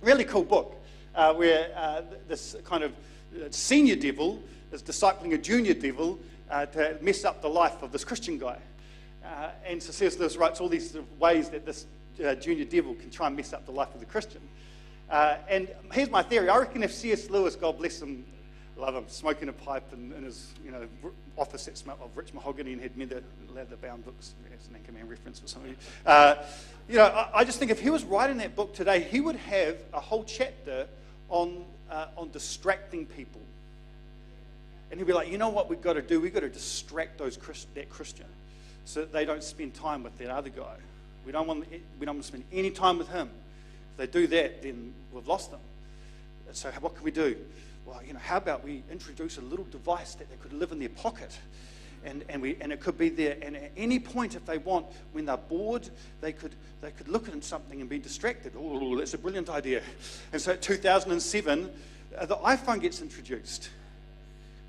Really 0.00 0.24
cool 0.24 0.42
book, 0.42 0.82
uh, 1.14 1.32
where 1.32 1.70
uh, 1.76 2.02
this 2.26 2.56
kind 2.64 2.82
of 2.82 2.90
uh, 2.90 3.46
senior 3.50 3.94
devil 3.94 4.42
is 4.72 4.82
discipling 4.82 5.32
a 5.32 5.38
junior 5.38 5.74
devil 5.74 6.18
uh, 6.50 6.66
to 6.66 6.98
mess 7.00 7.24
up 7.24 7.40
the 7.40 7.48
life 7.48 7.84
of 7.84 7.92
this 7.92 8.02
Christian 8.02 8.36
guy. 8.36 8.58
Uh, 9.24 9.50
and. 9.66 9.82
Lewis 10.18 10.36
writes 10.36 10.60
all 10.60 10.68
these 10.68 10.90
sort 10.90 11.04
of 11.04 11.20
ways 11.20 11.48
that 11.50 11.64
this 11.64 11.86
uh, 12.24 12.34
junior 12.34 12.64
devil 12.64 12.94
can 12.94 13.10
try 13.10 13.26
and 13.26 13.36
mess 13.36 13.52
up 13.52 13.64
the 13.66 13.72
life 13.72 13.92
of 13.94 14.00
the 14.00 14.06
Christian. 14.06 14.40
Uh, 15.10 15.36
and 15.48 15.68
here's 15.92 16.10
my 16.10 16.22
theory. 16.22 16.48
I 16.48 16.58
reckon 16.58 16.82
if 16.82 16.92
C.S. 16.92 17.28
Lewis, 17.30 17.54
God 17.54 17.78
bless 17.78 18.00
him, 18.00 18.24
love 18.76 18.94
him, 18.94 19.04
smoking 19.08 19.48
a 19.48 19.52
pipe 19.52 19.92
in, 19.92 20.12
in 20.12 20.24
his 20.24 20.54
you 20.64 20.70
know, 20.70 20.86
office 21.36 21.66
that 21.66 21.76
smelled 21.76 22.00
of 22.02 22.16
rich 22.16 22.32
mahogany 22.32 22.72
and 22.72 22.80
had 22.80 22.96
leather, 22.96 23.22
leather 23.54 23.76
bound 23.76 24.04
books, 24.04 24.32
as 24.58 24.68
an 24.68 24.74
Anchorman 24.74 25.08
reference 25.08 25.38
for 25.38 25.48
some 25.48 25.62
of 25.62 25.68
you. 25.68 25.76
Uh, 26.06 26.36
you 26.88 26.96
know, 26.96 27.04
I, 27.04 27.40
I, 27.40 27.44
just 27.44 27.58
think 27.58 27.70
if 27.70 27.80
he 27.80 27.90
was 27.90 28.04
writing 28.04 28.38
that 28.38 28.56
book 28.56 28.74
today, 28.74 29.00
he 29.00 29.20
would 29.20 29.36
have 29.36 29.76
a 29.92 30.00
whole 30.00 30.24
chapter 30.24 30.86
on, 31.28 31.64
uh, 31.90 32.06
on 32.16 32.30
distracting 32.30 33.06
people. 33.06 33.40
And 34.90 34.98
he'd 34.98 35.06
be 35.06 35.12
like, 35.12 35.30
you 35.30 35.38
know 35.38 35.48
what 35.48 35.68
we've 35.68 35.80
got 35.80 35.94
to 35.94 36.02
do? 36.02 36.20
We've 36.20 36.34
got 36.34 36.40
to 36.40 36.48
distract 36.48 37.18
those 37.18 37.38
that 37.74 37.88
Christian 37.90 38.26
so 38.84 39.00
that 39.00 39.12
they 39.12 39.24
don't 39.24 39.42
spend 39.42 39.74
time 39.74 40.02
with 40.02 40.16
that 40.18 40.30
other 40.30 40.50
guy. 40.50 40.76
We 41.24 41.32
don't 41.32 41.46
want, 41.46 41.66
we 41.98 42.06
don't 42.06 42.16
want 42.16 42.22
to 42.22 42.28
spend 42.28 42.44
any 42.52 42.70
time 42.70 42.98
with 42.98 43.08
him. 43.08 43.30
If 43.92 43.96
they 43.96 44.20
do 44.20 44.26
that, 44.28 44.62
then 44.62 44.92
we've 45.12 45.26
lost 45.26 45.50
them. 45.50 45.60
So, 46.52 46.70
what 46.80 46.94
can 46.94 47.04
we 47.04 47.10
do? 47.10 47.36
Well, 47.86 48.00
you 48.06 48.12
know, 48.12 48.18
how 48.18 48.36
about 48.36 48.62
we 48.62 48.82
introduce 48.90 49.38
a 49.38 49.40
little 49.40 49.64
device 49.66 50.14
that 50.16 50.28
they 50.28 50.36
could 50.36 50.52
live 50.52 50.72
in 50.72 50.78
their 50.78 50.88
pocket? 50.88 51.38
And, 52.04 52.24
and, 52.28 52.42
we, 52.42 52.56
and 52.60 52.72
it 52.72 52.80
could 52.80 52.98
be 52.98 53.08
there. 53.08 53.36
And 53.40 53.56
at 53.56 53.70
any 53.76 54.00
point, 54.00 54.34
if 54.34 54.44
they 54.44 54.58
want, 54.58 54.86
when 55.12 55.24
they're 55.24 55.36
bored, 55.36 55.88
they 56.20 56.32
could, 56.32 56.54
they 56.80 56.90
could 56.90 57.08
look 57.08 57.28
at 57.28 57.44
something 57.44 57.80
and 57.80 57.88
be 57.88 57.98
distracted. 57.98 58.52
Oh, 58.58 58.98
that's 58.98 59.14
a 59.14 59.18
brilliant 59.18 59.48
idea. 59.48 59.82
And 60.32 60.42
so, 60.42 60.56
2007, 60.56 61.70
uh, 62.18 62.26
the 62.26 62.36
iPhone 62.36 62.80
gets 62.80 63.00
introduced, 63.00 63.70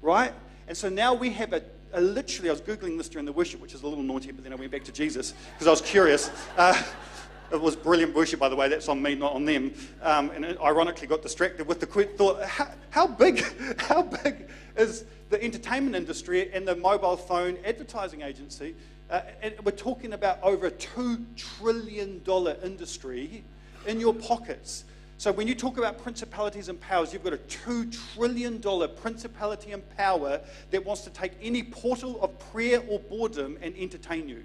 right? 0.01 0.34
And 0.67 0.77
so 0.77 0.89
now 0.89 1.13
we 1.13 1.32
have 1.32 1.53
a 1.53 1.63
uh, 1.93 2.00
literally, 2.00 2.50
I 2.50 2.53
was 2.53 2.62
Googling 2.62 2.97
this 2.97 3.09
during 3.09 3.25
the 3.25 3.33
worship, 3.33 3.62
which 3.62 3.73
is 3.73 3.83
a 3.83 3.88
little 3.88 4.03
naughty, 4.03 4.31
but 4.31 4.43
then 4.43 4.53
I 4.53 4.55
went 4.55 4.71
back 4.71 4.83
to 4.85 4.91
Jesus 4.91 5.33
because 5.53 5.67
I 5.67 5.69
was 5.69 5.81
curious. 5.81 6.31
Uh, 6.57 6.81
it 7.51 7.62
was 7.62 7.75
brilliant 7.75 8.15
worship, 8.15 8.39
by 8.39 8.50
the 8.50 8.55
way. 8.55 8.67
That's 8.67 8.89
on 8.89 9.01
me, 9.01 9.15
not 9.15 9.33
on 9.33 9.45
them. 9.45 9.73
Um, 10.01 10.31
and 10.31 10.57
ironically 10.59 11.07
got 11.07 11.21
distracted 11.21 11.67
with 11.67 11.79
the 11.79 11.85
thought 11.85 12.43
how, 12.43 12.71
how, 12.89 13.07
big, 13.07 13.43
how 13.79 14.01
big 14.01 14.50
is 14.75 15.05
the 15.29 15.41
entertainment 15.43 15.95
industry 15.95 16.51
and 16.51 16.67
the 16.67 16.75
mobile 16.75 17.17
phone 17.17 17.57
advertising 17.65 18.21
agency? 18.21 18.75
Uh, 19.09 19.21
we're 19.63 19.71
talking 19.71 20.13
about 20.13 20.41
over 20.41 20.67
a 20.67 20.71
$2 20.71 21.23
trillion 21.35 22.21
industry 22.63 23.43
in 23.85 24.00
your 24.00 24.13
pockets. 24.13 24.85
So 25.17 25.32
when 25.32 25.48
you 25.48 25.55
talk 25.55 25.77
about 25.77 26.01
principalities 26.01 26.70
and 26.70 26.79
powers, 26.79 27.13
you've 27.13 27.24
got 27.24 27.34
a 27.34 27.38
$2 27.38 28.13
trillion 28.13 28.62
principality 28.96 29.72
and 29.72 29.88
power 29.96 30.41
that 30.72 30.84
wants 30.84 31.03
to 31.03 31.10
take 31.10 31.34
any 31.41 31.63
portal 31.63 32.22
of 32.22 32.38
prayer 32.51 32.82
or 32.89 33.00
boredom 33.00 33.58
and 33.62 33.74
entertain 33.77 34.27
you. 34.27 34.43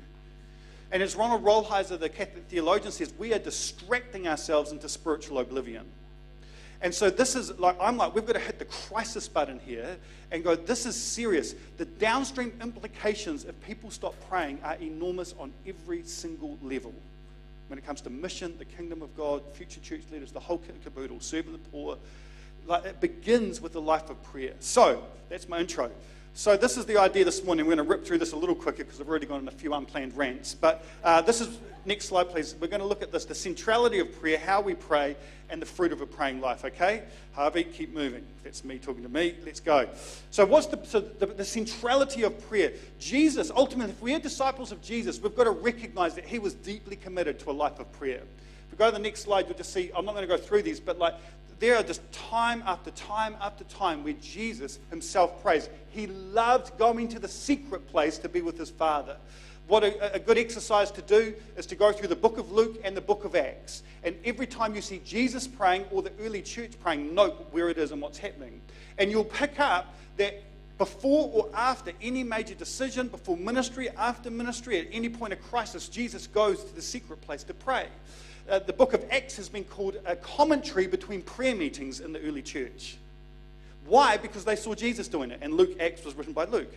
And 0.92 1.02
as 1.02 1.16
Ronald 1.16 1.44
Rolheiser, 1.44 1.98
the 1.98 2.08
Catholic 2.08 2.44
theologian, 2.48 2.92
says, 2.92 3.12
we 3.18 3.34
are 3.34 3.38
distracting 3.38 4.28
ourselves 4.28 4.72
into 4.72 4.88
spiritual 4.88 5.38
oblivion. 5.38 5.84
And 6.80 6.94
so 6.94 7.10
this 7.10 7.34
is 7.34 7.58
like, 7.58 7.76
I'm 7.80 7.96
like, 7.96 8.14
we've 8.14 8.24
got 8.24 8.34
to 8.34 8.38
hit 8.38 8.58
the 8.58 8.64
crisis 8.64 9.26
button 9.26 9.58
here 9.58 9.96
and 10.30 10.44
go, 10.44 10.54
this 10.54 10.86
is 10.86 10.94
serious. 10.94 11.54
The 11.76 11.84
downstream 11.84 12.52
implications 12.62 13.44
if 13.44 13.60
people 13.62 13.90
stop 13.90 14.14
praying 14.28 14.60
are 14.62 14.76
enormous 14.76 15.34
on 15.38 15.52
every 15.66 16.04
single 16.04 16.56
level 16.62 16.94
when 17.68 17.78
it 17.78 17.86
comes 17.86 18.00
to 18.02 18.10
mission, 18.10 18.54
the 18.58 18.64
kingdom 18.64 19.02
of 19.02 19.16
God, 19.16 19.42
future 19.52 19.80
church 19.80 20.02
leaders, 20.10 20.32
the 20.32 20.40
whole 20.40 20.60
caboodle, 20.84 21.20
serving 21.20 21.52
the 21.52 21.58
poor. 21.58 21.98
Like, 22.66 22.84
it 22.84 23.00
begins 23.00 23.60
with 23.60 23.76
a 23.76 23.80
life 23.80 24.10
of 24.10 24.22
prayer. 24.22 24.54
So, 24.60 25.02
that's 25.28 25.48
my 25.48 25.60
intro. 25.60 25.90
So, 26.34 26.56
this 26.56 26.76
is 26.76 26.86
the 26.86 26.98
idea 26.98 27.24
this 27.24 27.44
morning. 27.44 27.66
We're 27.66 27.76
going 27.76 27.86
to 27.86 27.90
rip 27.90 28.06
through 28.06 28.18
this 28.18 28.32
a 28.32 28.36
little 28.36 28.54
quicker 28.54 28.84
because 28.84 29.00
I've 29.00 29.08
already 29.08 29.26
gone 29.26 29.40
on 29.40 29.48
a 29.48 29.52
few 29.52 29.72
unplanned 29.74 30.16
rants. 30.16 30.54
But 30.54 30.84
uh, 31.02 31.22
this 31.22 31.40
is, 31.40 31.58
next 31.88 32.06
slide, 32.06 32.28
please. 32.28 32.54
We're 32.60 32.68
going 32.68 32.82
to 32.82 32.86
look 32.86 33.02
at 33.02 33.10
this 33.10 33.24
the 33.24 33.34
centrality 33.34 33.98
of 33.98 34.20
prayer, 34.20 34.38
how 34.38 34.60
we 34.60 34.74
pray, 34.74 35.16
and 35.50 35.60
the 35.60 35.66
fruit 35.66 35.90
of 35.90 36.00
a 36.00 36.06
praying 36.06 36.40
life, 36.40 36.64
okay? 36.64 37.02
Harvey, 37.32 37.64
keep 37.64 37.92
moving. 37.92 38.24
That's 38.44 38.64
me 38.64 38.78
talking 38.78 39.02
to 39.02 39.08
me. 39.08 39.34
Let's 39.44 39.60
go. 39.60 39.88
So, 40.30 40.44
what's 40.44 40.66
the, 40.66 40.78
so 40.84 41.00
the, 41.00 41.26
the 41.26 41.44
centrality 41.44 42.22
of 42.22 42.38
prayer? 42.48 42.72
Jesus, 43.00 43.50
ultimately, 43.50 43.92
if 43.92 44.02
we 44.02 44.14
are 44.14 44.20
disciples 44.20 44.70
of 44.70 44.82
Jesus, 44.82 45.20
we've 45.20 45.34
got 45.34 45.44
to 45.44 45.50
recognize 45.50 46.14
that 46.14 46.26
he 46.26 46.38
was 46.38 46.54
deeply 46.54 46.94
committed 46.94 47.38
to 47.40 47.50
a 47.50 47.52
life 47.52 47.80
of 47.80 47.90
prayer. 47.92 48.20
If 48.66 48.72
we 48.72 48.78
go 48.78 48.86
to 48.86 48.92
the 48.92 49.02
next 49.02 49.22
slide, 49.22 49.46
you'll 49.46 49.56
just 49.56 49.72
see, 49.72 49.90
I'm 49.96 50.04
not 50.04 50.14
going 50.14 50.28
to 50.28 50.36
go 50.36 50.40
through 50.40 50.62
these, 50.62 50.78
but 50.78 50.98
like 50.98 51.14
there 51.58 51.76
are 51.76 51.82
just 51.82 52.00
time 52.12 52.62
after 52.66 52.90
time 52.92 53.36
after 53.40 53.64
time 53.64 54.04
where 54.04 54.12
Jesus 54.14 54.78
himself 54.90 55.42
prays. 55.42 55.68
He 55.90 56.06
loved 56.06 56.78
going 56.78 57.08
to 57.08 57.18
the 57.18 57.28
secret 57.28 57.88
place 57.88 58.18
to 58.18 58.28
be 58.28 58.42
with 58.42 58.58
his 58.58 58.70
Father. 58.70 59.16
What 59.68 59.84
a, 59.84 60.14
a, 60.14 60.18
good 60.18 60.38
exercise 60.38 60.90
to 60.92 61.02
do 61.02 61.34
is 61.58 61.66
to 61.66 61.76
go 61.76 61.92
through 61.92 62.08
the 62.08 62.16
book 62.16 62.38
of 62.38 62.50
Luke 62.50 62.80
and 62.84 62.96
the 62.96 63.02
book 63.02 63.26
of 63.26 63.36
Acts. 63.36 63.82
And 64.02 64.16
every 64.24 64.46
time 64.46 64.74
you 64.74 64.80
see 64.80 65.02
Jesus 65.04 65.46
praying 65.46 65.84
or 65.90 66.00
the 66.00 66.10
early 66.22 66.40
church 66.40 66.72
praying, 66.82 67.14
note 67.14 67.48
where 67.50 67.68
it 67.68 67.76
is 67.76 67.92
and 67.92 68.00
what's 68.00 68.16
happening. 68.16 68.62
And 68.96 69.10
you'll 69.10 69.24
pick 69.24 69.60
up 69.60 69.94
that 70.16 70.42
before 70.78 71.30
or 71.34 71.50
after 71.52 71.92
any 72.00 72.24
major 72.24 72.54
decision, 72.54 73.08
before 73.08 73.36
ministry, 73.36 73.90
after 73.90 74.30
ministry, 74.30 74.78
at 74.78 74.86
any 74.90 75.10
point 75.10 75.34
of 75.34 75.42
crisis, 75.42 75.88
Jesus 75.90 76.26
goes 76.26 76.64
to 76.64 76.74
the 76.74 76.82
secret 76.82 77.20
place 77.20 77.42
to 77.44 77.52
pray. 77.52 77.88
Uh, 78.48 78.60
the 78.60 78.72
book 78.72 78.94
of 78.94 79.04
Acts 79.10 79.36
has 79.36 79.50
been 79.50 79.64
called 79.64 79.98
a 80.06 80.16
commentary 80.16 80.86
between 80.86 81.20
prayer 81.20 81.54
meetings 81.54 82.00
in 82.00 82.14
the 82.14 82.20
early 82.22 82.40
church. 82.40 82.96
Why? 83.84 84.16
Because 84.16 84.46
they 84.46 84.56
saw 84.56 84.74
Jesus 84.74 85.08
doing 85.08 85.30
it, 85.30 85.40
and 85.42 85.54
Luke 85.54 85.76
Acts 85.78 86.06
was 86.06 86.14
written 86.14 86.32
by 86.32 86.44
Luke. 86.46 86.72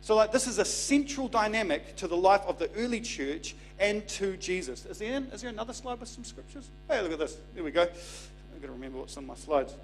So, 0.00 0.14
like, 0.14 0.32
this 0.32 0.46
is 0.46 0.58
a 0.58 0.64
central 0.64 1.28
dynamic 1.28 1.96
to 1.96 2.08
the 2.08 2.16
life 2.16 2.42
of 2.46 2.58
the 2.58 2.70
early 2.76 3.00
church 3.00 3.54
and 3.78 4.06
to 4.08 4.36
Jesus. 4.36 4.86
Is 4.86 4.98
there, 4.98 5.22
is 5.32 5.42
there 5.42 5.50
another 5.50 5.72
slide 5.72 6.00
with 6.00 6.08
some 6.08 6.24
scriptures? 6.24 6.68
Hey, 6.88 7.02
look 7.02 7.12
at 7.12 7.18
this. 7.18 7.36
There 7.54 7.64
we 7.64 7.70
go. 7.70 7.82
I've 7.82 8.60
got 8.60 8.66
to 8.66 8.72
remember 8.72 8.98
what's 8.98 9.16
on 9.16 9.26
my 9.26 9.34
slides. 9.34 9.74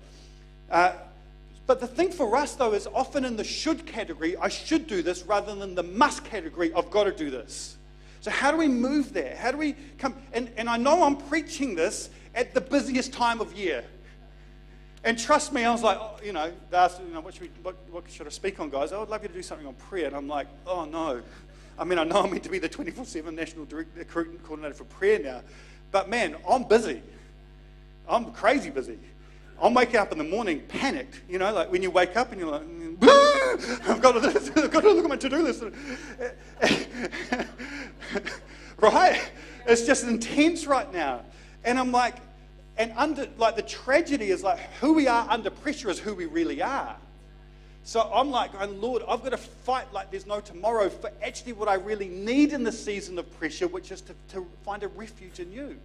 Uh, 0.71 0.93
but 1.67 1.81
the 1.81 1.87
thing 1.87 2.11
for 2.11 2.37
us, 2.37 2.55
though, 2.55 2.73
is 2.75 2.87
often 2.87 3.25
in 3.25 3.37
the 3.37 3.45
should 3.45 3.87
category, 3.87 4.37
I 4.37 4.49
should 4.49 4.87
do 4.87 5.03
this, 5.03 5.23
rather 5.23 5.55
than 5.55 5.75
the 5.75 5.83
must 5.83 6.25
category, 6.25 6.73
I've 6.75 6.91
got 6.91 7.05
to 7.05 7.13
do 7.13 7.31
this. 7.31 7.77
So, 8.21 8.31
how 8.31 8.51
do 8.51 8.57
we 8.57 8.69
move 8.69 9.13
there? 9.13 9.37
How 9.37 9.51
do 9.51 9.59
we 9.59 9.75
come? 9.99 10.15
And, 10.33 10.51
and 10.57 10.69
I 10.69 10.77
know 10.77 11.03
I'm 11.03 11.17
preaching 11.17 11.75
this 11.75 12.11
at 12.35 12.55
the 12.55 12.61
busiest 12.61 13.13
time 13.13 13.41
of 13.41 13.53
year. 13.55 13.85
And 15.05 15.19
trust 15.19 15.53
me, 15.53 15.65
I 15.65 15.71
was 15.71 15.83
like, 15.83 15.99
oh, 16.01 16.17
you 16.25 16.33
know, 16.33 16.51
they 16.71 16.77
asked, 16.77 17.01
you 17.07 17.13
know, 17.13 17.21
what 17.21 17.35
should, 17.35 17.43
we, 17.43 17.49
what, 17.63 17.77
what 17.91 18.11
should 18.11 18.27
I 18.27 18.31
speak 18.31 18.59
on, 18.59 18.71
guys? 18.71 18.91
I 18.91 18.99
would 18.99 19.11
love 19.11 19.23
you 19.23 19.29
to 19.29 19.35
do 19.35 19.43
something 19.43 19.67
on 19.67 19.75
prayer. 19.75 20.07
And 20.07 20.17
I'm 20.17 20.27
like, 20.27 20.47
oh, 20.67 20.87
no. 20.87 21.21
I 21.79 21.85
mean, 21.85 21.99
I 21.99 22.05
know 22.05 22.23
I'm 22.23 22.31
meant 22.31 22.43
to 22.45 22.49
be 22.49 22.59
the 22.59 22.69
24 22.69 23.05
7 23.05 23.35
National 23.35 23.67
Director, 23.67 24.05
Coordinator 24.05 24.75
for 24.75 24.85
Prayer 24.85 25.19
now. 25.19 25.43
But 25.91 26.09
man, 26.09 26.37
I'm 26.49 26.65
busy. 26.65 27.03
I'm 28.09 28.33
crazy 28.33 28.71
busy. 28.71 28.99
I'm 29.63 29.75
waking 29.75 29.97
up 29.97 30.11
in 30.11 30.19
the 30.19 30.25
morning 30.25 30.61
panicked, 30.69 31.21
you 31.29 31.39
know, 31.39 31.53
like 31.53 31.71
when 31.71 31.83
you 31.83 31.91
wake 31.91 32.17
up 32.17 32.33
and 32.33 32.41
you're 32.41 32.51
like, 32.51 32.63
I've 33.89 34.01
got 34.01 34.21
to, 34.21 34.53
I've 34.57 34.71
got 34.71 34.81
to 34.81 34.93
look 34.93 35.05
at 35.05 35.09
my 35.11 35.17
to 35.17 35.29
do 35.29 35.43
list. 35.43 35.63
right? 38.79 39.31
It's 39.67 39.87
just 39.87 40.05
intense 40.05 40.67
right 40.67 40.93
now. 40.93 41.21
And 41.65 41.79
I'm 41.79 41.93
like, 41.93 42.17
and 42.77 42.93
under, 42.97 43.29
like, 43.39 43.57
the 43.57 43.63
tragedy 43.63 44.31
is 44.31 44.43
like 44.43 44.59
who 44.81 44.95
we 44.95 45.07
are 45.07 45.27
under 45.31 45.51
pressure 45.51 45.91
is 45.91 45.99
who 45.99 46.15
we 46.15 46.27
really 46.27 46.61
are. 46.63 46.97
So 47.85 48.01
I'm 48.13 48.31
like, 48.31 48.51
oh, 48.59 48.67
Lord, 48.67 49.03
I've 49.07 49.23
got 49.23 49.31
to 49.31 49.37
fight 49.37 49.93
like 49.93 50.11
there's 50.11 50.27
no 50.27 50.41
tomorrow 50.41 50.89
for 50.89 51.13
actually 51.23 51.53
what 51.53 51.69
I 51.69 51.75
really 51.75 52.09
need 52.09 52.53
in 52.55 52.65
the 52.65 52.73
season 52.73 53.19
of 53.19 53.39
pressure, 53.39 53.69
which 53.69 53.93
is 53.93 54.01
to, 54.03 54.15
to 54.31 54.47
find 54.65 54.83
a 54.83 54.89
refuge 54.89 55.39
in 55.39 55.53
you 55.53 55.77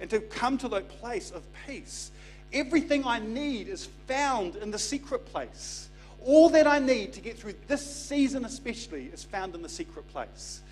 and 0.00 0.08
to 0.10 0.20
come 0.20 0.56
to 0.58 0.68
that 0.68 0.88
place 0.88 1.32
of 1.32 1.42
peace. 1.66 2.12
Everything 2.52 3.04
I 3.04 3.18
need 3.18 3.66
is 3.66 3.86
found 4.06 4.54
in 4.56 4.70
the 4.70 4.78
secret 4.78 5.26
place. 5.26 5.88
All 6.24 6.48
that 6.50 6.68
I 6.68 6.78
need 6.78 7.12
to 7.14 7.20
get 7.20 7.36
through 7.36 7.54
this 7.66 7.84
season, 7.84 8.44
especially, 8.44 9.06
is 9.06 9.24
found 9.24 9.56
in 9.56 9.62
the 9.62 9.68
secret 9.68 10.08
place. 10.08 10.62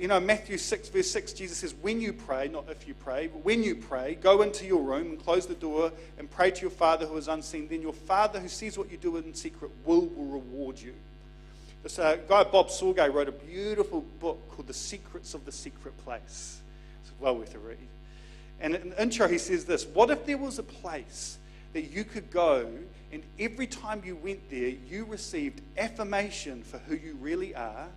You 0.00 0.08
know, 0.08 0.18
Matthew 0.18 0.56
6, 0.56 0.88
verse 0.88 1.10
6, 1.10 1.34
Jesus 1.34 1.58
says, 1.58 1.74
When 1.82 2.00
you 2.00 2.14
pray, 2.14 2.48
not 2.48 2.64
if 2.70 2.88
you 2.88 2.94
pray, 2.94 3.26
but 3.26 3.44
when 3.44 3.62
you 3.62 3.76
pray, 3.76 4.14
go 4.14 4.40
into 4.40 4.64
your 4.64 4.82
room 4.82 5.08
and 5.08 5.22
close 5.22 5.46
the 5.46 5.54
door 5.54 5.92
and 6.18 6.30
pray 6.30 6.50
to 6.50 6.60
your 6.62 6.70
Father 6.70 7.04
who 7.04 7.18
is 7.18 7.28
unseen. 7.28 7.68
Then 7.68 7.82
your 7.82 7.92
Father 7.92 8.40
who 8.40 8.48
sees 8.48 8.78
what 8.78 8.90
you 8.90 8.96
do 8.96 9.18
in 9.18 9.34
secret 9.34 9.70
will, 9.84 10.06
will 10.06 10.24
reward 10.24 10.80
you. 10.80 10.94
This 11.82 11.98
uh, 11.98 12.16
guy, 12.26 12.44
Bob 12.44 12.68
Sorge, 12.68 13.12
wrote 13.12 13.28
a 13.28 13.32
beautiful 13.32 14.00
book 14.20 14.40
called 14.50 14.68
The 14.68 14.72
Secrets 14.72 15.34
of 15.34 15.44
the 15.44 15.52
Secret 15.52 15.94
Place. 16.02 16.60
It's 17.02 17.12
well 17.20 17.36
worth 17.36 17.54
a 17.54 17.58
read. 17.58 17.76
And 18.58 18.76
in 18.76 18.90
the 18.90 19.02
intro, 19.02 19.28
he 19.28 19.36
says 19.36 19.66
this 19.66 19.86
What 19.86 20.08
if 20.08 20.24
there 20.24 20.38
was 20.38 20.58
a 20.58 20.62
place 20.62 21.36
that 21.74 21.92
you 21.92 22.04
could 22.04 22.30
go 22.30 22.66
and 23.12 23.22
every 23.38 23.66
time 23.66 24.00
you 24.04 24.16
went 24.16 24.48
there, 24.50 24.72
you 24.88 25.04
received 25.04 25.60
affirmation 25.76 26.62
for 26.62 26.78
who 26.78 26.94
you 26.94 27.18
really 27.20 27.54
are? 27.54 27.88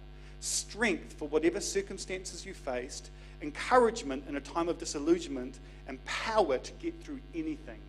Strength 0.43 1.13
for 1.13 1.27
whatever 1.29 1.61
circumstances 1.61 2.45
you 2.45 2.53
faced, 2.53 3.09
encouragement 3.41 4.25
in 4.27 4.35
a 4.35 4.41
time 4.41 4.67
of 4.67 4.77
disillusionment, 4.77 5.57
and 5.87 6.03
power 6.05 6.57
to 6.57 6.71
get 6.73 7.01
through 7.03 7.19
anything. 7.33 7.79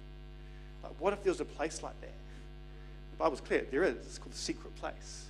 Like, 0.82 0.92
what 1.00 1.12
if 1.12 1.22
there 1.24 1.32
was 1.32 1.40
a 1.40 1.44
place 1.44 1.82
like 1.82 2.00
that? 2.00 2.12
The 3.12 3.16
Bible's 3.18 3.40
clear. 3.40 3.66
There 3.70 3.82
is. 3.82 3.96
It's 3.96 4.18
called 4.18 4.32
the 4.32 4.38
secret 4.38 4.74
place. 4.76 5.26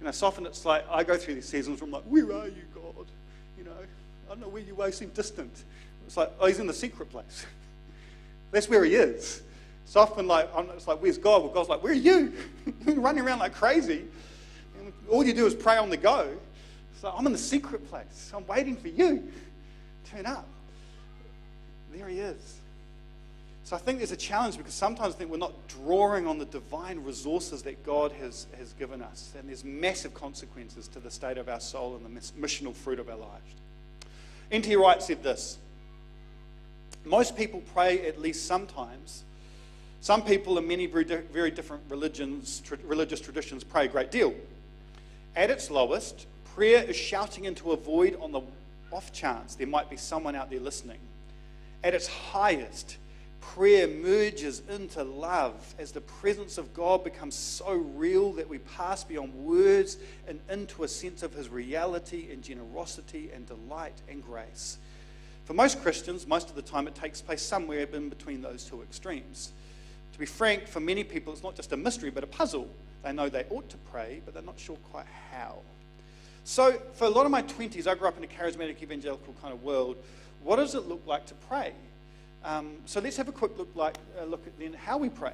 You 0.00 0.06
know, 0.06 0.10
so 0.10 0.26
often 0.26 0.46
it's 0.46 0.64
like 0.64 0.84
I 0.90 1.04
go 1.04 1.16
through 1.16 1.34
these 1.34 1.48
seasons 1.48 1.80
where 1.80 1.86
I'm 1.86 1.92
like, 1.92 2.02
where 2.04 2.24
are 2.24 2.48
you, 2.48 2.62
God? 2.74 3.06
You 3.56 3.64
know, 3.64 3.70
I 4.26 4.28
don't 4.28 4.40
know 4.40 4.48
where 4.48 4.62
you 4.62 4.80
are. 4.80 4.88
You 4.88 4.92
seem 4.92 5.10
distant. 5.10 5.52
It's 6.06 6.16
like, 6.16 6.32
oh, 6.40 6.46
he's 6.46 6.58
in 6.58 6.66
the 6.66 6.74
secret 6.74 7.10
place. 7.10 7.46
That's 8.50 8.68
where 8.68 8.84
he 8.84 8.96
is. 8.96 9.42
So 9.86 10.00
often, 10.00 10.26
like, 10.26 10.48
I'm, 10.56 10.68
it's 10.70 10.88
like, 10.88 11.00
where's 11.00 11.18
God? 11.18 11.42
Well, 11.42 11.52
God's 11.52 11.68
like, 11.68 11.82
where 11.82 11.92
are 11.92 11.96
you? 11.96 12.32
You're 12.84 12.96
running 13.00 13.24
around 13.24 13.38
like 13.38 13.54
crazy. 13.54 14.04
And 14.78 14.92
all 15.08 15.24
you 15.24 15.34
do 15.34 15.46
is 15.46 15.54
pray 15.54 15.76
on 15.76 15.88
the 15.88 15.96
go. 15.96 16.30
So 17.04 17.12
I'm 17.14 17.26
in 17.26 17.32
the 17.32 17.38
secret 17.38 17.86
place. 17.90 18.32
I'm 18.34 18.46
waiting 18.46 18.76
for 18.76 18.88
you. 18.88 19.30
Turn 20.06 20.24
up. 20.24 20.48
There 21.92 22.08
he 22.08 22.18
is. 22.18 22.60
So 23.64 23.76
I 23.76 23.78
think 23.78 23.98
there's 23.98 24.10
a 24.10 24.16
challenge 24.16 24.56
because 24.56 24.72
sometimes 24.72 25.14
I 25.14 25.18
think 25.18 25.30
we're 25.30 25.36
not 25.36 25.52
drawing 25.68 26.26
on 26.26 26.38
the 26.38 26.46
divine 26.46 27.04
resources 27.04 27.62
that 27.64 27.84
God 27.84 28.10
has, 28.12 28.46
has 28.56 28.72
given 28.72 29.02
us. 29.02 29.34
And 29.38 29.50
there's 29.50 29.64
massive 29.64 30.14
consequences 30.14 30.88
to 30.88 30.98
the 30.98 31.10
state 31.10 31.36
of 31.36 31.46
our 31.50 31.60
soul 31.60 31.94
and 31.94 32.06
the 32.06 32.20
missional 32.40 32.74
fruit 32.74 32.98
of 32.98 33.10
our 33.10 33.18
lives. 33.18 33.52
N.T. 34.50 34.74
Wright 34.74 35.02
said 35.02 35.22
this 35.22 35.58
Most 37.04 37.36
people 37.36 37.62
pray 37.74 38.06
at 38.06 38.18
least 38.18 38.46
sometimes. 38.46 39.24
Some 40.00 40.22
people 40.22 40.56
in 40.56 40.66
many 40.66 40.86
very 40.86 41.50
different 41.50 41.82
religions, 41.90 42.62
religious 42.82 43.20
traditions 43.20 43.62
pray 43.62 43.84
a 43.84 43.88
great 43.88 44.10
deal. 44.10 44.32
At 45.36 45.50
its 45.50 45.70
lowest, 45.70 46.26
Prayer 46.54 46.84
is 46.84 46.94
shouting 46.94 47.46
into 47.46 47.72
a 47.72 47.76
void 47.76 48.16
on 48.20 48.30
the 48.30 48.40
off 48.92 49.12
chance 49.12 49.56
there 49.56 49.66
might 49.66 49.90
be 49.90 49.96
someone 49.96 50.36
out 50.36 50.50
there 50.50 50.60
listening. 50.60 51.00
At 51.82 51.94
its 51.94 52.06
highest, 52.06 52.96
prayer 53.40 53.88
merges 53.88 54.62
into 54.70 55.02
love 55.02 55.74
as 55.80 55.90
the 55.90 56.00
presence 56.00 56.56
of 56.56 56.72
God 56.72 57.02
becomes 57.02 57.34
so 57.34 57.72
real 57.72 58.32
that 58.34 58.48
we 58.48 58.58
pass 58.58 59.02
beyond 59.02 59.34
words 59.34 59.96
and 60.28 60.38
into 60.48 60.84
a 60.84 60.88
sense 60.88 61.24
of 61.24 61.34
His 61.34 61.48
reality 61.48 62.28
and 62.30 62.40
generosity 62.40 63.30
and 63.34 63.44
delight 63.48 64.00
and 64.08 64.24
grace. 64.24 64.78
For 65.46 65.54
most 65.54 65.82
Christians, 65.82 66.24
most 66.24 66.50
of 66.50 66.54
the 66.54 66.62
time 66.62 66.86
it 66.86 66.94
takes 66.94 67.20
place 67.20 67.42
somewhere 67.42 67.88
in 67.92 68.08
between 68.08 68.42
those 68.42 68.62
two 68.62 68.80
extremes. 68.82 69.50
To 70.12 70.18
be 70.20 70.26
frank, 70.26 70.68
for 70.68 70.78
many 70.78 71.02
people, 71.02 71.32
it's 71.32 71.42
not 71.42 71.56
just 71.56 71.72
a 71.72 71.76
mystery 71.76 72.10
but 72.10 72.22
a 72.22 72.28
puzzle. 72.28 72.68
They 73.02 73.12
know 73.12 73.28
they 73.28 73.44
ought 73.50 73.68
to 73.70 73.76
pray, 73.90 74.22
but 74.24 74.34
they're 74.34 74.42
not 74.44 74.60
sure 74.60 74.76
quite 74.92 75.06
how. 75.32 75.56
So, 76.46 76.78
for 76.92 77.06
a 77.06 77.08
lot 77.08 77.24
of 77.24 77.32
my 77.32 77.42
20s, 77.42 77.86
I 77.86 77.94
grew 77.94 78.06
up 78.06 78.18
in 78.18 78.24
a 78.24 78.26
charismatic 78.26 78.82
evangelical 78.82 79.34
kind 79.40 79.54
of 79.54 79.62
world. 79.62 79.96
What 80.42 80.56
does 80.56 80.74
it 80.74 80.86
look 80.86 81.00
like 81.06 81.24
to 81.26 81.34
pray? 81.48 81.72
Um, 82.44 82.76
so, 82.84 83.00
let's 83.00 83.16
have 83.16 83.28
a 83.28 83.32
quick 83.32 83.56
look, 83.56 83.74
like, 83.74 83.96
uh, 84.20 84.24
look 84.24 84.46
at 84.46 84.58
then 84.58 84.74
how 84.74 84.98
we 84.98 85.08
pray. 85.08 85.32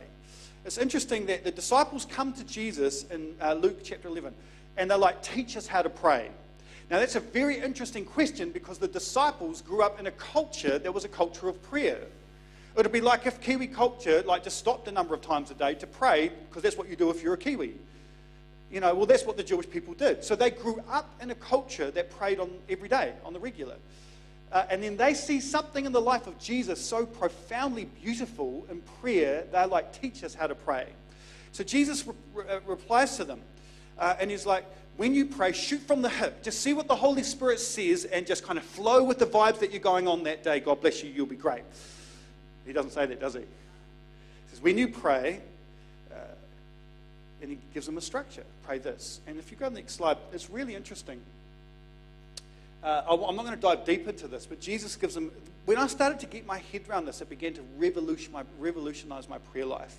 It's 0.65 0.79
interesting 0.79 1.27
that 1.27 1.43
the 1.43 1.51
disciples 1.51 2.05
come 2.05 2.33
to 2.35 2.45
Jesus 2.45 3.05
in 3.11 3.35
uh, 3.41 3.55
Luke 3.55 3.81
chapter 3.83 4.07
11 4.07 4.33
and 4.77 4.89
they're 4.89 4.99
like, 4.99 5.21
teach 5.21 5.57
us 5.57 5.67
how 5.67 5.83
to 5.83 5.91
pray. 5.91 6.31
Now, 6.91 7.01
that's 7.01 7.17
a 7.17 7.21
very 7.21 7.59
interesting 7.59 8.05
question 8.05 8.51
because 8.51 8.79
the 8.79 8.89
disciples 8.89 9.63
grew 9.63 9.83
up 9.83 9.99
in 9.99 10.07
a 10.07 10.13
culture 10.13 10.79
that 10.79 10.93
was 10.93 11.05
a 11.05 11.09
culture 11.09 11.49
of 11.49 11.61
prayer. 11.63 12.03
It 12.77 12.77
would 12.77 12.93
be 12.93 13.01
like 13.01 13.27
if 13.27 13.41
Kiwi 13.41 13.67
culture 13.67 14.23
like 14.23 14.45
just 14.45 14.59
stopped 14.59 14.87
a 14.87 14.93
number 14.93 15.15
of 15.15 15.23
times 15.23 15.51
a 15.51 15.55
day 15.55 15.75
to 15.75 15.87
pray 15.89 16.31
because 16.49 16.63
that's 16.63 16.77
what 16.77 16.89
you 16.89 16.95
do 16.95 17.11
if 17.11 17.21
you're 17.21 17.35
a 17.35 17.39
Kiwi. 17.39 17.75
You 18.71 18.81
know, 18.81 18.95
well, 18.95 19.07
that's 19.07 19.25
what 19.25 19.37
the 19.37 19.43
Jewish 19.43 19.69
people 19.69 19.95
did. 19.95 20.23
So 20.23 20.37
they 20.37 20.51
grew 20.51 20.81
up 20.89 21.11
in 21.21 21.31
a 21.31 21.35
culture 21.35 21.91
that 21.91 22.11
prayed 22.11 22.39
on 22.39 22.51
every 22.69 22.89
day, 22.89 23.13
on 23.25 23.33
the 23.33 23.41
regular. 23.41 23.77
Uh, 24.53 24.65
and 24.71 24.83
then 24.83 24.97
they 24.97 25.15
see 25.15 25.41
something 25.41 25.87
in 25.87 25.93
the 25.93 26.01
life 26.01 26.27
of 26.27 26.39
Jesus 26.39 26.81
so 26.81 27.07
profoundly 27.07 27.85
beautiful 28.03 28.67
in 28.71 28.81
prayer, 29.01 29.45
they're 29.53 29.67
like, 29.67 30.01
teach 30.01 30.25
us 30.25 30.35
how 30.35 30.47
to 30.47 30.55
pray. 30.55 30.87
So 31.53 31.65
Jesus 31.65 32.07
re- 32.07 32.15
re- 32.35 32.45
uh, 32.49 32.61
replies 32.67 33.17
to 33.17 33.25
them, 33.25 33.41
uh, 33.99 34.17
and 34.19 34.31
he's 34.31 34.47
like, 34.47 34.65
when 34.97 35.15
you 35.15 35.27
pray, 35.27 35.53
shoot 35.53 35.81
from 35.81 36.03
the 36.03 36.09
hip. 36.09 36.43
Just 36.43 36.61
see 36.61 36.73
what 36.73 36.87
the 36.87 36.97
Holy 36.97 37.23
Spirit 37.23 37.61
says 37.61 38.05
and 38.05 38.27
just 38.27 38.45
kind 38.45 38.59
of 38.59 38.65
flow 38.65 39.03
with 39.03 39.19
the 39.19 39.27
vibes 39.27 39.61
that 39.61 39.71
you're 39.71 39.81
going 39.81 40.07
on 40.07 40.25
that 40.25 40.43
day. 40.43 40.61
God 40.61 40.81
bless 40.81 41.03
you, 41.03 41.11
you'll 41.11 41.27
be 41.27 41.37
great. 41.37 41.63
He 42.67 42.73
doesn't 42.73 42.93
say 42.93 43.07
that, 43.07 43.21
does 43.21 43.35
he? 43.35 43.41
He 43.41 43.47
says, 44.51 44.61
when 44.61 44.77
you 44.77 44.89
pray, 44.89 45.41
and 47.41 47.51
he 47.51 47.59
gives 47.75 47.87
them 47.87 47.97
a 47.97 48.01
structure. 48.01 48.45
Pray 48.65 48.79
this. 48.79 49.21
And 49.27 49.39
if 49.39 49.51
you 49.51 49.57
go 49.57 49.67
to 49.67 49.71
the 49.75 49.81
next 49.81 49.95
slide, 49.95 50.19
it's 50.33 50.51
really 50.51 50.75
interesting. 50.75 51.21
uh, 52.83 53.03
I'm 53.09 53.37
not 53.37 53.45
going 53.45 53.55
to 53.55 53.61
dive 53.61 53.85
deep 53.85 54.09
into 54.09 54.27
this, 54.29 54.47
but 54.47 54.61
Jesus 54.61 54.97
gives 54.97 55.15
them. 55.15 55.31
When 55.67 55.77
I 55.77 55.87
started 55.87 56.21
to 56.21 56.27
get 56.27 56.47
my 56.47 56.59
head 56.73 56.83
around 56.89 57.07
this, 57.07 57.21
it 57.21 57.29
began 57.29 57.53
to 57.55 57.63
revolution 57.77 58.33
my, 58.33 58.43
revolutionize 58.59 59.29
my 59.29 59.39
prayer 59.39 59.67
life. 59.67 59.97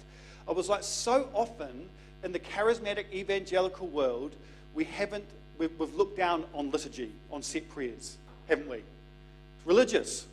I 0.48 0.52
was 0.54 0.68
like, 0.70 0.84
so 0.84 1.30
often 1.34 1.90
in 2.24 2.32
the 2.32 2.40
charismatic 2.40 3.12
evangelical 3.14 3.88
world, 3.88 4.36
we 4.74 4.84
haven't, 4.86 5.26
we've, 5.58 5.72
we've 5.80 5.94
looked 5.94 6.18
down 6.18 6.46
on 6.54 6.72
liturgy, 6.72 7.12
on 7.32 7.44
set 7.44 7.70
prayers, 7.70 8.18
haven't 8.48 8.70
we? 8.70 8.78
It's 8.78 9.66
religious, 9.66 10.26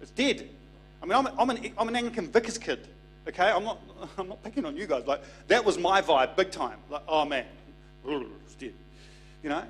it's 0.00 0.10
dead. 0.10 0.48
I 1.02 1.06
mean, 1.06 1.14
I'm, 1.14 1.28
I'm, 1.38 1.50
an, 1.50 1.72
I'm 1.76 1.88
an 1.88 1.96
Anglican 1.96 2.28
vicar's 2.28 2.56
kid, 2.56 2.86
okay? 3.28 3.50
I'm 3.50 3.64
not, 3.64 3.80
I'm 4.18 4.28
not 4.28 4.42
picking 4.42 4.64
on 4.64 4.76
you 4.76 4.86
guys. 4.86 5.06
Like, 5.06 5.22
that 5.48 5.64
was 5.64 5.78
my 5.78 6.02
vibe, 6.02 6.36
big 6.36 6.50
time. 6.50 6.78
Like, 6.90 7.02
oh 7.08 7.24
man, 7.24 7.46
dead, 8.58 8.72
you 9.42 9.48
know? 9.48 9.62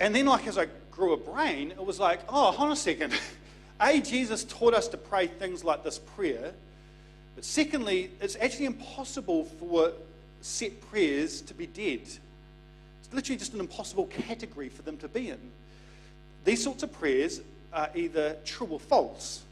And 0.00 0.14
then, 0.14 0.26
like, 0.26 0.46
as 0.46 0.58
I 0.58 0.66
grew 0.90 1.12
a 1.12 1.16
brain, 1.16 1.70
it 1.70 1.84
was 1.84 2.00
like, 2.00 2.20
oh, 2.28 2.50
hold 2.50 2.66
on 2.68 2.72
a 2.72 2.76
second. 2.76 3.12
A, 3.80 4.00
Jesus 4.00 4.44
taught 4.44 4.72
us 4.72 4.86
to 4.88 4.96
pray 4.96 5.26
things 5.26 5.64
like 5.64 5.82
this 5.82 5.98
prayer. 5.98 6.52
But 7.34 7.44
secondly, 7.44 8.10
it's 8.20 8.36
actually 8.40 8.66
impossible 8.66 9.44
for 9.44 9.92
set 10.40 10.80
prayers 10.90 11.40
to 11.42 11.54
be 11.54 11.66
dead. 11.66 12.02
It's 12.02 13.12
literally 13.12 13.38
just 13.38 13.52
an 13.54 13.60
impossible 13.60 14.06
category 14.06 14.68
for 14.68 14.82
them 14.82 14.96
to 14.98 15.08
be 15.08 15.30
in. 15.30 15.40
These 16.44 16.62
sorts 16.62 16.82
of 16.82 16.92
prayers 16.92 17.40
are 17.72 17.90
either 17.94 18.36
true 18.44 18.68
or 18.68 18.78
false. 18.78 19.42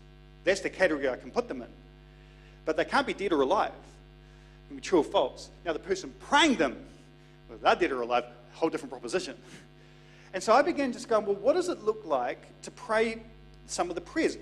That's 0.44 0.60
the 0.60 0.70
category 0.70 1.08
I 1.08 1.16
can 1.16 1.30
put 1.30 1.48
them 1.48 1.62
in. 1.62 1.68
But 2.64 2.76
they 2.76 2.84
can't 2.84 3.06
be 3.06 3.14
dead 3.14 3.32
or 3.32 3.42
alive. 3.42 3.72
They 3.72 4.68
can 4.68 4.76
be 4.76 4.82
true 4.82 5.00
or 5.00 5.04
false. 5.04 5.50
Now, 5.64 5.72
the 5.72 5.78
person 5.78 6.12
praying 6.20 6.56
them, 6.56 6.76
whether 7.48 7.62
they're 7.62 7.88
dead 7.88 7.92
or 7.92 8.02
alive, 8.02 8.24
a 8.24 8.56
whole 8.56 8.70
different 8.70 8.90
proposition. 8.90 9.36
And 10.34 10.42
so 10.42 10.52
I 10.52 10.62
began 10.62 10.92
just 10.92 11.08
going, 11.08 11.26
well, 11.26 11.36
what 11.36 11.54
does 11.54 11.68
it 11.68 11.84
look 11.84 12.02
like 12.04 12.46
to 12.62 12.70
pray 12.70 13.20
some 13.66 13.88
of 13.88 13.94
the 13.94 14.00
prayers? 14.00 14.38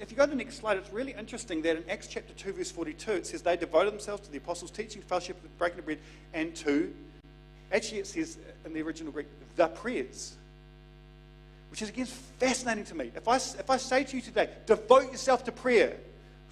If 0.00 0.10
you 0.10 0.16
go 0.16 0.24
to 0.24 0.30
the 0.30 0.36
next 0.36 0.58
slide, 0.58 0.78
it's 0.78 0.92
really 0.92 1.12
interesting 1.12 1.60
that 1.62 1.76
in 1.76 1.90
Acts 1.90 2.06
chapter 2.06 2.32
2, 2.32 2.52
verse 2.52 2.70
42, 2.70 3.12
it 3.12 3.26
says 3.26 3.42
they 3.42 3.56
devoted 3.56 3.92
themselves 3.92 4.22
to 4.22 4.30
the 4.30 4.38
apostles' 4.38 4.70
teaching, 4.70 5.02
fellowship, 5.02 5.36
breaking 5.58 5.80
of 5.80 5.84
bread, 5.84 5.98
and 6.32 6.54
to, 6.56 6.94
actually, 7.72 7.98
it 7.98 8.06
says 8.06 8.38
in 8.64 8.72
the 8.72 8.80
original 8.80 9.12
Greek, 9.12 9.26
the 9.56 9.66
prayers. 9.68 10.34
Which 11.70 11.82
is, 11.82 11.88
again, 11.88 12.06
fascinating 12.06 12.84
to 12.84 12.94
me. 12.94 13.10
If 13.14 13.28
I, 13.28 13.36
if 13.36 13.68
I 13.68 13.76
say 13.76 14.04
to 14.04 14.16
you 14.16 14.22
today, 14.22 14.48
devote 14.64 15.10
yourself 15.10 15.44
to 15.44 15.52
prayer, 15.52 15.96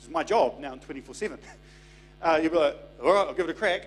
is 0.05 0.11
my 0.11 0.25
job 0.25 0.59
now 0.61 0.73
in 0.73 0.81
24 0.81 1.15
7, 1.15 1.39
uh, 2.23 2.39
you'll 2.43 2.53
be 2.53 2.59
like, 2.59 2.77
all 3.03 3.13
right, 3.13 3.27
I'll 3.27 3.35
give 3.35 3.49
it 3.49 3.53
a 3.53 3.59
crack. 3.59 3.87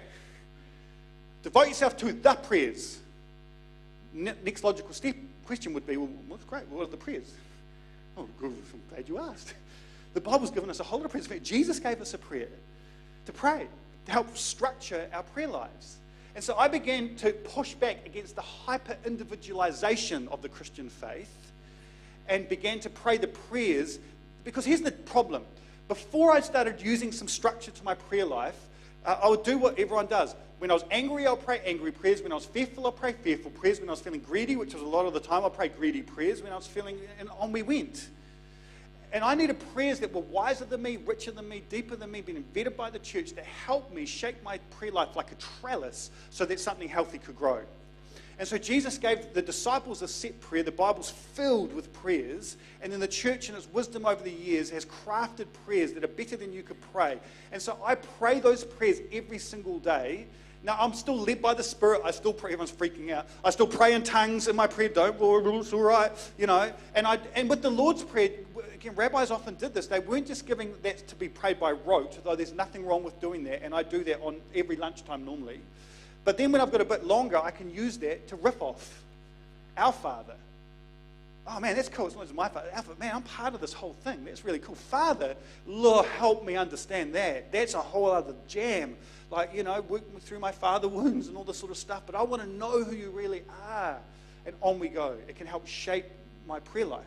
Devote 1.44 1.68
yourself 1.68 1.96
to 1.98 2.12
the 2.12 2.34
prayers 2.34 3.00
next 4.18 4.64
logical 4.64 4.94
step 4.94 5.16
question 5.46 5.74
would 5.74 5.88
be, 5.88 5.98
well, 5.98 6.10
what's 6.28 6.44
great? 6.44 6.68
What 6.68 6.88
are 6.88 6.92
the 6.92 6.98
prayers? 6.98 7.32
Oh, 8.18 8.28
good, 8.40 8.52
I'm 8.74 8.82
glad 8.90 9.08
you 9.08 9.20
asked. 9.20 9.54
The 10.14 10.22
Bible's 10.22 10.52
given 10.52 10.70
us 10.70 10.80
a 10.80 10.84
whole 10.84 11.00
lot 11.00 11.06
of 11.06 11.12
prayers. 11.12 11.28
Jesus 11.42 11.80
gave 11.80 12.02
us 12.02 12.14
a 12.14 12.18
prayer 12.18 12.50
to 13.26 13.32
pray, 13.32 13.68
to 14.06 14.12
help 14.12 14.36
structure 14.38 15.08
our 15.14 15.24
prayer 15.24 15.48
lives. 15.48 15.98
And 16.36 16.44
so 16.44 16.56
I 16.56 16.68
began 16.68 17.16
to 17.18 17.32
push 17.32 17.74
back 17.74 18.06
against 18.06 18.36
the 18.36 18.42
hyper 18.42 18.98
individualization 19.06 20.28
of 20.30 20.42
the 20.42 20.50
Christian 20.50 20.90
faith 20.90 21.52
and 22.28 22.48
began 22.50 22.80
to 22.82 22.90
pray 22.90 23.18
the 23.18 23.28
prayers. 23.28 24.00
Because 24.44 24.66
here's 24.66 24.82
the 24.82 24.92
problem 24.92 25.44
before 25.88 26.32
I 26.32 26.40
started 26.40 26.82
using 26.82 27.12
some 27.12 27.28
structure 27.28 27.72
to 27.72 27.84
my 27.84 27.96
prayer 27.96 28.26
life, 28.26 28.60
uh, 29.06 29.20
I 29.24 29.30
would 29.30 29.44
do 29.44 29.58
what 29.58 29.80
everyone 29.80 30.08
does. 30.08 30.36
When 30.60 30.72
I 30.72 30.74
was 30.74 30.84
angry, 30.90 31.28
I'll 31.28 31.38
pray 31.38 31.62
angry 31.66 31.92
prayers. 31.92 32.22
When 32.22 32.32
I 32.32 32.36
was 32.36 32.46
fearful, 32.46 32.86
I'll 32.86 32.92
pray 32.92 33.14
fearful 33.14 33.52
prayers. 33.52 33.80
When 33.80 33.90
I 33.90 33.92
was 33.92 34.02
feeling 34.02 34.22
greedy, 34.22 34.56
which 34.56 34.74
was 34.74 34.82
a 34.82 34.88
lot 34.88 35.06
of 35.06 35.14
the 35.14 35.20
time, 35.20 35.44
I'll 35.44 35.50
pray 35.50 35.70
greedy 35.70 36.02
prayers. 36.02 36.42
When 36.42 36.52
I 36.52 36.56
was 36.56 36.68
feeling, 36.68 36.98
and 37.20 37.30
on 37.40 37.52
we 37.52 37.62
went. 37.62 38.10
And 39.14 39.24
I 39.24 39.36
needed 39.36 39.58
prayers 39.74 40.00
that 40.00 40.14
were 40.14 40.22
wiser 40.22 40.66
than 40.66 40.82
me, 40.82 40.98
richer 40.98 41.32
than 41.32 41.48
me, 41.48 41.64
deeper 41.70 41.96
than 41.96 42.12
me, 42.12 42.22
being 42.22 42.44
vetted 42.54 42.76
by 42.76 42.90
the 42.90 43.00
church 43.00 43.34
that 43.34 43.46
helped 43.46 43.94
me 43.94 44.06
shape 44.06 44.44
my 44.44 44.58
prayer 44.72 44.92
life 44.92 45.16
like 45.16 45.32
a 45.32 45.36
trellis 45.36 46.12
so 46.30 46.44
that 46.46 46.60
something 46.60 46.90
healthy 46.90 47.18
could 47.18 47.36
grow. 47.36 47.62
And 48.40 48.48
so 48.48 48.58
Jesus 48.58 48.98
gave 48.98 49.34
the 49.34 49.42
disciples 49.42 50.02
a 50.04 50.08
set 50.08 50.40
prayer. 50.40 50.62
The 50.62 50.72
Bible's 50.72 51.10
filled 51.10 51.74
with 51.74 51.92
prayers. 51.92 52.58
And 52.82 52.94
then 52.94 53.00
the 53.00 53.08
church, 53.08 53.50
in 53.50 53.56
its 53.56 53.68
wisdom 53.74 54.06
over 54.06 54.24
the 54.24 54.32
years, 54.32 54.70
has 54.70 54.86
crafted 54.86 55.48
prayers 55.66 55.94
that 55.94 56.04
are 56.04 56.10
better 56.10 56.38
than 56.38 56.54
you 56.54 56.62
could 56.62 56.80
pray. 56.94 57.20
And 57.52 57.62
so 57.62 57.80
I 57.84 57.96
pray 57.96 58.40
those 58.40 58.64
prayers 58.64 59.00
every 59.12 59.40
single 59.40 59.80
day. 59.80 60.28
Now, 60.64 60.78
I'm 60.80 60.94
still 60.94 61.18
led 61.18 61.42
by 61.42 61.54
the 61.54 61.64
Spirit. 61.64 62.02
I 62.04 62.12
still 62.12 62.34
pray. 62.34 62.52
Everyone's 62.52 62.72
freaking 62.72 63.12
out. 63.12 63.28
I 63.44 63.50
still 63.52 63.68
pray 63.68 63.94
in 63.94 64.04
tongues 64.04 64.48
in 64.48 64.56
my 64.56 64.68
prayer. 64.68 64.90
Don't 64.90 65.20
worry, 65.20 65.56
it's 65.58 65.74
all 65.74 65.82
right. 65.82 66.12
You 66.38 66.48
know. 66.48 66.72
And, 66.94 67.08
I, 67.08 67.20
and 67.36 67.50
with 67.50 67.62
the 67.62 67.70
Lord's 67.70 68.04
Prayer, 68.04 68.32
again, 68.74 68.94
rabbis 68.96 69.32
often 69.32 69.56
did 69.56 69.74
this. 69.74 69.88
They 69.88 70.00
weren't 70.00 70.28
just 70.28 70.46
giving 70.46 70.74
that 70.84 71.08
to 71.08 71.16
be 71.16 71.30
prayed 71.30 71.60
by 71.60 71.72
rote, 71.72 72.24
though 72.24 72.36
there's 72.36 72.54
nothing 72.54 72.86
wrong 72.86 73.04
with 73.04 73.20
doing 73.20 73.44
that. 73.46 73.64
And 73.64 73.74
I 73.74 73.82
do 73.82 74.04
that 74.04 74.22
on 74.22 74.42
every 74.54 74.76
lunchtime 74.76 75.26
normally. 75.26 75.62
But 76.28 76.38
then 76.38 76.52
when 76.52 76.60
I've 76.60 76.74
got 76.74 76.82
a 76.82 76.86
bit 76.86 77.06
longer, 77.06 77.38
I 77.38 77.52
can 77.52 77.74
use 77.74 77.98
that 78.00 78.28
to 78.28 78.36
rip 78.36 78.62
off 78.62 79.02
our 79.78 79.94
Father. 79.94 80.34
Oh 81.48 81.58
man, 81.62 81.74
that's 81.74 81.88
cool. 81.88 82.08
It's 82.08 82.18
not 82.18 82.36
my 82.36 82.50
father. 82.50 82.68
Alpha, 82.74 82.92
man, 83.00 83.16
I'm 83.16 83.22
part 83.22 83.54
of 83.54 83.62
this 83.62 83.72
whole 83.72 83.96
thing. 84.04 84.26
That's 84.26 84.44
really 84.44 84.60
cool. 84.60 84.76
Father, 84.76 85.38
Lord, 85.66 86.06
help 86.06 86.44
me 86.44 86.58
understand 86.58 87.16
that. 87.16 87.54
That's 87.54 87.76
a 87.76 87.80
whole 87.80 88.12
other 88.12 88.36
jam. 88.50 88.98
Like, 89.32 89.56
you 89.56 89.64
know, 89.64 89.80
working 89.88 90.20
through 90.20 90.40
my 90.40 90.52
father 90.52 90.90
wounds 90.90 91.30
and 91.30 91.38
all 91.38 91.46
this 91.46 91.58
sort 91.58 91.72
of 91.72 91.78
stuff. 91.78 92.04
But 92.06 92.16
I 92.16 92.24
want 92.24 92.42
to 92.42 92.50
know 92.50 92.84
who 92.84 92.94
you 92.94 93.10
really 93.12 93.44
are. 93.66 93.98
And 94.46 94.54
on 94.60 94.80
we 94.80 94.90
go. 94.90 95.16
It 95.30 95.38
can 95.38 95.48
help 95.48 95.66
shape 95.66 96.08
my 96.46 96.60
prayer 96.60 96.84
life. 96.84 97.06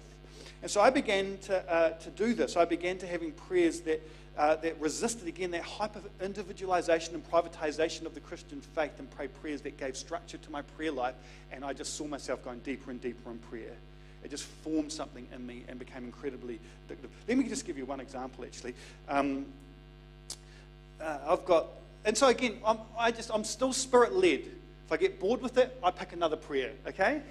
And 0.63 0.71
so 0.71 0.81
I 0.81 0.91
began 0.91 1.39
to, 1.43 1.73
uh, 1.73 1.91
to 1.91 2.11
do 2.11 2.35
this. 2.35 2.57
I 2.57 2.65
began 2.65 2.99
to 2.99 3.07
having 3.07 3.33
prayers 3.33 3.81
that 3.81 4.01
uh, 4.41 4.57
that 4.57 4.81
resisted 4.81 5.29
again 5.29 5.51
that 5.51 5.63
hyper 5.63 6.01
individualization 6.23 7.15
and 7.15 7.31
privatization 7.31 8.07
of 8.07 8.15
the 8.15 8.21
Christian 8.21 8.61
faith 8.61 8.99
and 8.99 9.11
pray 9.11 9.29
prayers 9.29 9.61
that 9.61 9.77
gave 9.77 9.97
structure 9.97 10.39
to 10.39 10.51
my 10.51 10.63
prayer 10.63 10.93
life. 10.93 11.15
And 11.53 11.63
I 11.65 11.75
just 11.75 11.95
saw 11.95 12.07
myself 12.07 12.43
going 12.43 12.61
deeper 12.61 12.91
and 12.91 13.01
deeper 13.01 13.31
in 13.31 13.39
prayer. 13.39 13.75
It 14.25 14.31
just 14.31 14.45
formed 14.45 14.93
something 14.93 15.27
in 15.35 15.47
me 15.47 15.65
and 15.69 15.79
became 15.79 16.05
incredibly 16.05 16.59
addictive. 16.89 17.09
Let 17.29 17.37
me 17.37 17.49
just 17.49 17.67
give 17.67 17.77
you 17.77 17.85
one 17.85 18.01
example, 18.01 18.45
actually. 18.45 18.75
Um, 19.09 19.47
uh, 21.01 21.19
I've 21.27 21.45
got, 21.45 21.67
and 22.05 22.17
so 22.17 22.29
again, 22.29 22.59
I'm, 22.65 22.79
I 22.99 23.11
just, 23.11 23.31
I'm 23.33 23.45
still 23.45 23.73
spirit 23.73 24.15
led. 24.15 24.41
If 24.41 24.93
I 24.93 24.97
get 24.97 25.21
bored 25.21 25.43
with 25.43 25.59
it, 25.59 25.79
I 25.83 25.91
pick 25.91 26.13
another 26.13 26.37
prayer, 26.37 26.73
okay? 26.87 27.23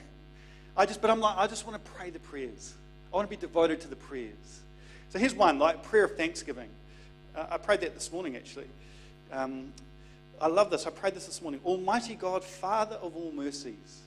I 0.76 0.86
just, 0.86 1.02
but 1.02 1.10
I'm 1.10 1.19
like, 1.19 1.38
I 1.38 1.48
just 1.48 1.65
want 1.67 1.84
to 1.84 1.91
pray 1.91 2.10
the 2.10 2.19
prayers. 2.19 2.74
I 3.12 3.15
want 3.15 3.30
to 3.30 3.36
be 3.36 3.39
devoted 3.39 3.82
to 3.82 3.88
the 3.88 3.95
prayers. 3.95 4.62
So 5.10 5.19
here's 5.19 5.34
one, 5.34 5.58
like 5.58 5.84
prayer 5.84 6.06
of 6.06 6.15
thanksgiving. 6.15 6.69
Uh, 7.36 7.45
I 7.52 7.58
prayed 7.58 7.82
that 7.82 7.95
this 7.95 8.12
morning, 8.12 8.36
actually. 8.36 8.67
Um, 9.32 9.74
I 10.41 10.48
love 10.48 10.69
this. 10.69 10.86
I 10.86 10.91
prayed 10.91 11.15
this 11.15 11.26
this 11.26 11.41
morning. 11.41 11.60
Almighty 11.65 12.15
God, 12.15 12.43
Father 12.43 12.95
of 12.98 13.15
all 13.15 13.32
mercies, 13.32 14.02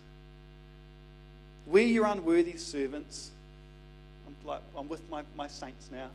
we, 1.66 1.84
your 1.84 2.06
unworthy 2.06 2.56
servants, 2.56 3.30
I'm, 4.26 4.36
like, 4.46 4.60
I'm 4.76 4.88
with 4.88 5.08
my, 5.10 5.22
my 5.36 5.46
saints 5.46 5.88
now, 5.92 6.08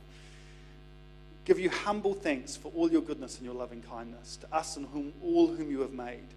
give 1.46 1.60
you 1.60 1.70
humble 1.70 2.14
thanks 2.14 2.58
for 2.58 2.72
all 2.76 2.92
your 2.92 3.02
goodness 3.02 3.38
and 3.38 3.46
your 3.46 3.56
loving 3.56 3.82
kindness 3.90 4.38
to 4.38 4.56
us 4.56 4.76
and 4.76 4.88
whom, 4.88 5.14
all 5.24 5.48
whom 5.48 5.72
you 5.72 5.82
have 5.82 5.94
made. 5.94 6.28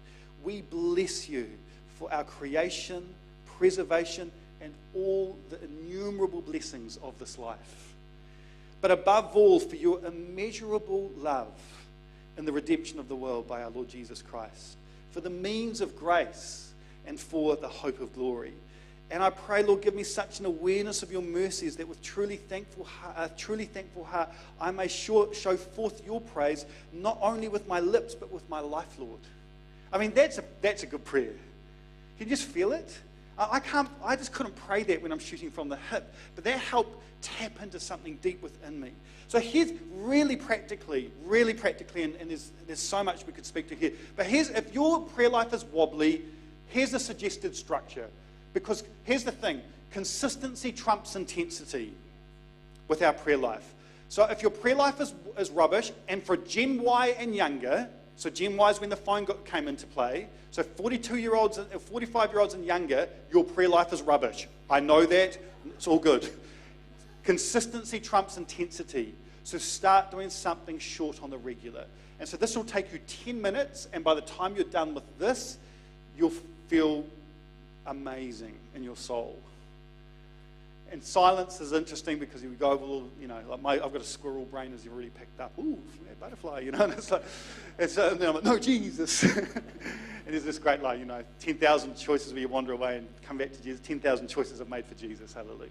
We 0.43 0.61
bless 0.61 1.27
you 1.27 1.49
for 1.97 2.11
our 2.13 2.23
creation, 2.23 3.07
preservation, 3.57 4.31
and 4.61 4.73
all 4.95 5.37
the 5.49 5.63
innumerable 5.63 6.41
blessings 6.41 6.97
of 7.03 7.17
this 7.19 7.37
life 7.37 7.91
but 8.81 8.89
above 8.89 9.35
all, 9.35 9.59
for 9.59 9.75
your 9.75 10.03
immeasurable 10.03 11.11
love 11.17 11.53
in 12.37 12.45
the 12.45 12.51
redemption 12.51 12.99
of 12.99 13.07
the 13.07 13.15
world 13.15 13.47
by 13.47 13.61
our 13.61 13.69
Lord 13.69 13.87
Jesus 13.87 14.21
Christ, 14.23 14.75
for 15.11 15.21
the 15.21 15.29
means 15.29 15.81
of 15.81 15.95
grace 15.95 16.71
and 17.05 17.19
for 17.19 17.55
the 17.55 17.67
hope 17.67 18.01
of 18.01 18.13
glory. 18.15 18.53
And 19.11 19.21
I 19.21 19.29
pray, 19.29 19.61
Lord, 19.61 19.81
give 19.81 19.93
me 19.93 20.03
such 20.03 20.39
an 20.39 20.45
awareness 20.45 21.03
of 21.03 21.11
your 21.11 21.21
mercies 21.21 21.75
that 21.75 21.87
with 21.87 22.01
truly 22.01 22.37
thankful, 22.37 22.87
a 23.15 23.29
truly 23.29 23.65
thankful 23.65 24.05
heart, 24.05 24.29
I 24.59 24.71
may 24.71 24.87
show, 24.87 25.31
show 25.33 25.57
forth 25.57 26.03
your 26.05 26.21
praise, 26.21 26.65
not 26.93 27.19
only 27.21 27.49
with 27.49 27.67
my 27.67 27.81
lips, 27.81 28.15
but 28.15 28.31
with 28.31 28.49
my 28.49 28.61
life, 28.61 28.97
Lord. 28.97 29.19
I 29.93 29.97
mean, 29.97 30.11
that's 30.11 30.37
a, 30.37 30.43
that's 30.61 30.83
a 30.83 30.85
good 30.85 31.03
prayer. 31.03 31.33
Can 32.17 32.27
you 32.29 32.35
just 32.35 32.47
feel 32.47 32.71
it? 32.71 32.97
I, 33.37 33.59
can't, 33.59 33.89
I 34.03 34.15
just 34.15 34.31
couldn't 34.31 34.55
pray 34.55 34.83
that 34.83 35.01
when 35.01 35.11
I'm 35.11 35.19
shooting 35.19 35.51
from 35.51 35.69
the 35.69 35.77
hip, 35.89 36.13
but 36.35 36.43
that 36.43 36.59
helped 36.59 37.01
tap 37.21 37.61
into 37.61 37.79
something 37.79 38.17
deep 38.21 38.41
within 38.41 38.79
me. 38.79 38.91
So 39.27 39.39
here's 39.39 39.71
really 39.95 40.35
practically, 40.35 41.11
really 41.25 41.53
practically, 41.53 42.03
and, 42.03 42.15
and 42.15 42.29
there's, 42.29 42.51
there's 42.67 42.79
so 42.79 43.03
much 43.03 43.25
we 43.25 43.33
could 43.33 43.45
speak 43.45 43.69
to 43.69 43.75
here, 43.75 43.93
but 44.15 44.25
here's 44.25 44.49
if 44.49 44.73
your 44.73 45.01
prayer 45.01 45.29
life 45.29 45.53
is 45.53 45.63
wobbly, 45.65 46.23
here's 46.67 46.93
a 46.93 46.99
suggested 46.99 47.55
structure. 47.55 48.07
Because 48.53 48.83
here's 49.03 49.23
the 49.23 49.31
thing 49.31 49.61
consistency 49.91 50.71
trumps 50.71 51.15
intensity 51.15 51.93
with 52.87 53.01
our 53.01 53.13
prayer 53.13 53.37
life. 53.37 53.73
So 54.09 54.25
if 54.25 54.41
your 54.41 54.51
prayer 54.51 54.75
life 54.75 54.99
is, 54.99 55.13
is 55.37 55.49
rubbish, 55.49 55.91
and 56.09 56.21
for 56.21 56.35
Gen 56.35 56.81
Y 56.81 57.15
and 57.17 57.33
younger, 57.33 57.87
So 58.15 58.29
Y 58.39 58.69
is 58.69 58.79
when 58.79 58.89
the 58.89 58.95
phone 58.95 59.25
got, 59.25 59.45
came 59.45 59.67
into 59.67 59.87
play. 59.87 60.27
So 60.51 60.63
42 60.63 61.17
year 61.17 61.35
olds, 61.35 61.57
uh, 61.57 61.63
45 61.63 62.31
year 62.31 62.39
olds 62.39 62.53
and 62.53 62.65
younger, 62.65 63.07
your 63.31 63.43
prayer 63.43 63.69
life 63.69 63.93
is 63.93 64.01
rubbish. 64.01 64.47
I 64.69 64.79
know 64.79 65.05
that. 65.05 65.37
It's 65.65 65.87
all 65.87 65.99
good. 65.99 66.29
Consistency 67.23 67.99
trumps 67.99 68.37
intensity. 68.37 69.13
So 69.43 69.57
start 69.57 70.11
doing 70.11 70.29
something 70.29 70.79
short 70.79 71.21
on 71.23 71.29
the 71.29 71.37
regular. 71.37 71.85
And 72.19 72.29
so 72.29 72.37
this 72.37 72.55
will 72.55 72.63
take 72.63 72.93
you 72.93 72.99
10 73.25 73.41
minutes, 73.41 73.87
and 73.93 74.03
by 74.03 74.13
the 74.13 74.21
time 74.21 74.55
you're 74.55 74.63
done 74.65 74.93
with 74.93 75.03
this, 75.17 75.57
you'll 76.15 76.33
feel 76.67 77.03
amazing 77.87 78.53
in 78.75 78.83
your 78.83 78.95
soul. 78.95 79.39
And 80.91 81.01
silence 81.01 81.61
is 81.61 81.71
interesting 81.71 82.19
because 82.19 82.43
you 82.43 82.49
go 82.49 82.71
over 82.71 82.85
little, 82.85 83.09
you 83.19 83.27
know, 83.27 83.39
like 83.47 83.61
my, 83.61 83.73
I've 83.75 83.93
got 83.93 84.01
a 84.01 84.03
squirrel 84.03 84.43
brain 84.43 84.73
as 84.73 84.83
you've 84.83 84.93
already 84.93 85.09
picked 85.09 85.39
up. 85.39 85.53
Ooh, 85.57 85.79
butterfly, 86.19 86.59
you 86.59 86.71
know. 86.71 86.79
And 86.83 86.93
it's 86.93 87.11
like, 87.11 87.23
it's, 87.79 87.97
uh, 87.97 88.09
and 88.11 88.23
I'm 88.23 88.35
like, 88.35 88.43
no, 88.43 88.59
Jesus. 88.59 89.23
and 89.23 89.63
there's 90.27 90.43
this 90.43 90.59
great 90.59 90.81
line, 90.81 90.99
you 90.99 91.05
know, 91.05 91.23
10,000 91.39 91.95
choices 91.95 92.33
where 92.33 92.41
you 92.41 92.49
wander 92.49 92.73
away 92.73 92.97
and 92.97 93.07
come 93.23 93.37
back 93.37 93.53
to 93.53 93.63
Jesus. 93.63 93.79
10,000 93.81 94.27
choices 94.27 94.59
I've 94.59 94.69
made 94.69 94.85
for 94.85 94.95
Jesus. 94.95 95.33
Hallelujah. 95.33 95.69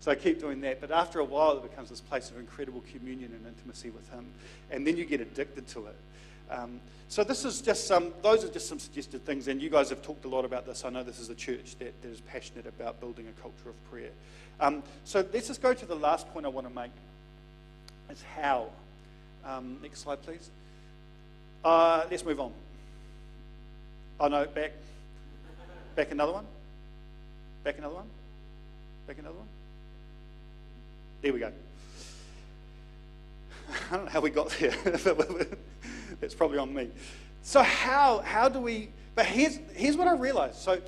So 0.00 0.10
I 0.10 0.14
keep 0.14 0.38
doing 0.38 0.60
that. 0.60 0.80
But 0.80 0.90
after 0.90 1.20
a 1.20 1.24
while, 1.24 1.56
it 1.56 1.62
becomes 1.62 1.88
this 1.88 2.00
place 2.00 2.30
of 2.30 2.38
incredible 2.38 2.82
communion 2.92 3.32
and 3.32 3.46
intimacy 3.46 3.90
with 3.90 4.08
Him. 4.10 4.26
And 4.70 4.86
then 4.86 4.96
you 4.96 5.04
get 5.04 5.20
addicted 5.20 5.66
to 5.68 5.86
it. 5.86 5.96
Um, 6.50 6.80
so 7.08 7.24
this 7.24 7.44
is 7.44 7.62
just 7.62 7.86
some, 7.86 8.12
those 8.22 8.44
are 8.44 8.48
just 8.48 8.68
some 8.68 8.78
suggested 8.78 9.24
things. 9.24 9.48
And 9.48 9.62
you 9.62 9.70
guys 9.70 9.88
have 9.90 10.02
talked 10.02 10.24
a 10.24 10.28
lot 10.28 10.44
about 10.44 10.66
this. 10.66 10.84
I 10.84 10.90
know 10.90 11.02
this 11.02 11.18
is 11.18 11.30
a 11.30 11.34
church 11.34 11.76
that, 11.78 12.00
that 12.02 12.08
is 12.08 12.20
passionate 12.20 12.66
about 12.66 13.00
building 13.00 13.26
a 13.28 13.40
culture 13.40 13.70
of 13.70 13.90
prayer. 13.90 14.10
Um, 14.60 14.82
so 15.04 15.24
let's 15.32 15.48
just 15.48 15.62
go 15.62 15.72
to 15.72 15.86
the 15.86 15.94
last 15.94 16.28
point 16.32 16.44
I 16.44 16.50
want 16.50 16.68
to 16.68 16.74
make. 16.74 16.90
Is 18.10 18.22
how. 18.36 18.68
Um, 19.44 19.78
next 19.82 20.00
slide, 20.00 20.22
please. 20.22 20.50
Uh, 21.64 22.04
let's 22.10 22.24
move 22.24 22.40
on. 22.40 22.52
Oh 24.20 24.28
no, 24.28 24.46
back. 24.46 24.72
Back 25.94 26.10
another 26.10 26.32
one. 26.32 26.46
Back 27.64 27.78
another 27.78 27.94
one. 27.94 28.06
Back 29.06 29.18
another 29.18 29.36
one. 29.36 29.48
There 31.22 31.32
we 31.32 31.40
go. 31.40 31.52
I 33.90 33.96
don't 33.96 34.04
know 34.06 34.10
how 34.10 34.20
we 34.20 34.30
got 34.30 34.50
there. 34.50 34.74
It's 36.20 36.34
probably 36.34 36.58
on 36.58 36.74
me. 36.74 36.88
So 37.42 37.62
how 37.62 38.18
how 38.18 38.48
do 38.48 38.60
we? 38.60 38.88
But 39.14 39.26
here's 39.26 39.58
here's 39.74 39.96
what 39.96 40.08
I 40.08 40.14
realized. 40.14 40.56
So 40.56 40.80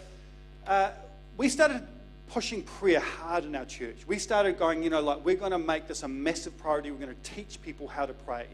uh, 0.66 0.90
we 1.36 1.48
started 1.48 1.82
pushing 2.28 2.62
prayer 2.62 3.00
hard 3.00 3.44
in 3.44 3.56
our 3.56 3.64
church. 3.64 3.96
We 4.06 4.18
started 4.18 4.58
going, 4.58 4.82
you 4.82 4.90
know, 4.90 5.00
like 5.00 5.24
we're 5.24 5.36
going 5.36 5.50
to 5.50 5.58
make 5.58 5.88
this 5.88 6.02
a 6.02 6.08
massive 6.08 6.56
priority. 6.58 6.90
We're 6.90 7.04
going 7.04 7.14
to 7.14 7.30
teach 7.34 7.60
people 7.62 7.88
how 7.88 8.06
to 8.06 8.12
pray. 8.12 8.46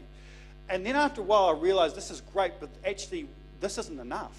And 0.69 0.85
then 0.85 0.95
after 0.95 1.21
a 1.21 1.23
while, 1.23 1.45
I 1.45 1.53
realized 1.53 1.95
this 1.95 2.11
is 2.11 2.21
great, 2.33 2.53
but 2.59 2.69
actually, 2.85 3.27
this 3.61 3.77
isn't 3.77 3.99
enough, 3.99 4.37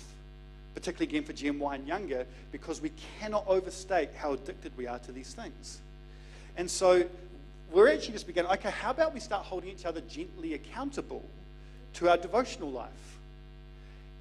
particularly 0.75 1.09
again 1.09 1.25
for 1.25 1.33
Gen 1.33 1.59
Y 1.59 1.75
and 1.75 1.87
younger, 1.87 2.27
because 2.53 2.81
we 2.81 2.91
cannot 3.21 3.45
overstate 3.47 4.11
how 4.17 4.33
addicted 4.33 4.73
we 4.77 4.87
are 4.87 4.99
to 5.01 5.13
these 5.13 5.33
things. 5.33 5.79
And 6.57 6.71
so 6.71 7.05
we're 7.73 7.89
actually 7.89 8.13
just 8.15 8.27
beginning, 8.27 8.51
okay, 8.53 8.71
how 8.71 8.91
about 8.91 9.15
we 9.15 9.21
start 9.21 9.45
holding 9.45 9.71
each 9.71 9.87
other 9.87 10.01
gently 10.03 10.55
accountable 10.55 11.25
to 11.95 12.09
our 12.09 12.17
devotional 12.17 12.71
life? 12.71 12.91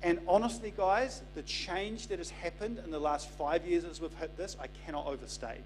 And 0.03 0.19
honestly, 0.27 0.71
guys, 0.75 1.21
the 1.36 1.41
change 1.43 2.08
that 2.08 2.19
has 2.19 2.30
happened 2.30 2.80
in 2.84 2.91
the 2.91 2.99
last 2.99 3.30
five 3.30 3.65
years 3.65 3.84
as 3.84 3.99
we've 3.99 4.13
hit 4.15 4.38
this, 4.38 4.56
I 4.60 4.67
cannot 4.86 5.08
overstate. 5.08 5.63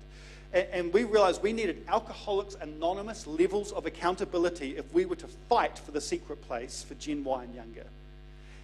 And, 0.53 0.67
and 0.71 0.93
we 0.93 1.03
realized 1.03 1.43
we 1.43 1.53
needed 1.53 1.83
Alcoholics 1.87 2.55
Anonymous 2.61 3.27
levels 3.27 3.71
of 3.71 3.85
accountability 3.85 4.77
if 4.77 4.91
we 4.93 5.05
were 5.05 5.17
to 5.17 5.27
fight 5.27 5.77
for 5.77 5.91
the 5.91 6.01
secret 6.01 6.41
place 6.47 6.83
for 6.83 6.93
Gen 6.95 7.23
Y 7.23 7.43
and 7.43 7.53
younger. 7.55 7.85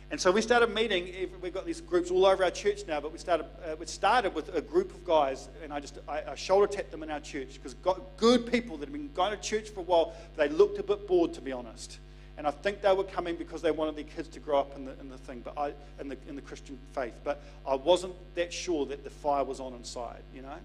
And 0.10 0.22
so 0.22 0.32
we 0.32 0.42
started 0.42 0.74
meeting. 0.74 1.30
We've 1.42 1.54
got 1.54 1.66
these 1.66 1.82
groups 1.82 2.12
all 2.12 2.26
over 2.26 2.46
our 2.46 2.52
church 2.52 2.84
now, 2.88 3.02
but 3.02 3.12
we 3.12 3.18
started. 3.18 3.46
Uh, 3.66 3.76
we 3.78 3.86
started 3.88 4.34
with 4.34 4.56
a 4.56 4.62
group 4.62 4.92
of 4.92 5.06
guys, 5.06 5.50
and 5.62 5.74
I 5.74 5.82
just 5.82 6.00
I, 6.08 6.22
I 6.30 6.36
shoulder 6.36 6.66
tapped 6.66 6.92
them 6.92 7.04
in 7.04 7.12
our 7.12 7.20
church 7.20 7.56
because 7.56 7.76
good 8.16 8.50
people 8.50 8.78
that 8.78 8.86
have 8.86 8.94
been 8.94 9.10
going 9.14 9.32
to 9.32 9.38
church 9.38 9.70
for 9.70 9.82
a 9.82 9.84
while. 9.84 10.14
They 10.38 10.48
looked 10.48 10.80
a 10.80 10.84
bit 10.84 11.10
bored, 11.10 11.34
to 11.34 11.42
be 11.42 11.52
honest. 11.52 12.00
And 12.38 12.46
I 12.46 12.52
think 12.52 12.82
they 12.82 12.94
were 12.94 13.04
coming 13.04 13.36
because 13.36 13.62
they 13.64 13.72
wanted 13.72 13.96
their 13.96 14.04
kids 14.04 14.28
to 14.30 14.40
grow 14.40 14.60
up 14.60 14.76
in 14.76 14.86
the, 14.86 15.00
in 15.00 15.10
the 15.10 15.18
thing, 15.18 15.42
but 15.44 15.58
I, 15.58 15.74
in, 16.00 16.10
the, 16.10 16.18
in 16.30 16.36
the 16.36 16.42
Christian 16.42 16.78
faith. 16.94 17.14
But 17.24 17.42
I 17.66 17.76
wasn't 17.76 18.14
that 18.36 18.54
sure 18.54 18.86
that 18.86 19.04
the 19.04 19.10
fire 19.10 19.44
was 19.44 19.60
on 19.60 19.74
inside, 19.74 20.22
you 20.36 20.44
know? 20.44 20.58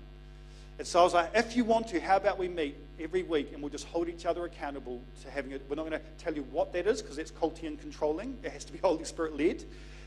And 0.79 0.87
so 0.87 1.01
I 1.01 1.03
was 1.03 1.15
like, 1.15 1.31
if 1.35 1.57
you 1.57 1.65
want 1.65 1.89
to, 1.89 2.01
how 2.01 2.17
about 2.17 2.39
we 2.39 2.49
meet 2.49 2.77
every 3.01 3.23
week 3.23 3.53
and 3.53 3.63
we'll 3.63 3.71
just 3.71 3.87
hold 3.87 4.09
each 4.09 4.27
other 4.27 4.45
accountable 4.45 5.01
to 5.23 5.31
having 5.31 5.53
it. 5.53 5.63
We're 5.69 5.77
not 5.77 5.89
going 5.89 6.01
to 6.01 6.07
tell 6.19 6.35
you 6.35 6.43
what 6.51 6.73
that 6.73 6.87
is 6.87 7.01
because 7.01 7.17
that's 7.17 7.31
culty 7.31 7.67
and 7.67 7.81
controlling. 7.81 8.37
It 8.43 8.53
has 8.53 8.65
to 8.65 8.73
be 8.73 8.79
Holy 8.83 9.05
Spirit 9.05 9.37
led. 9.37 9.65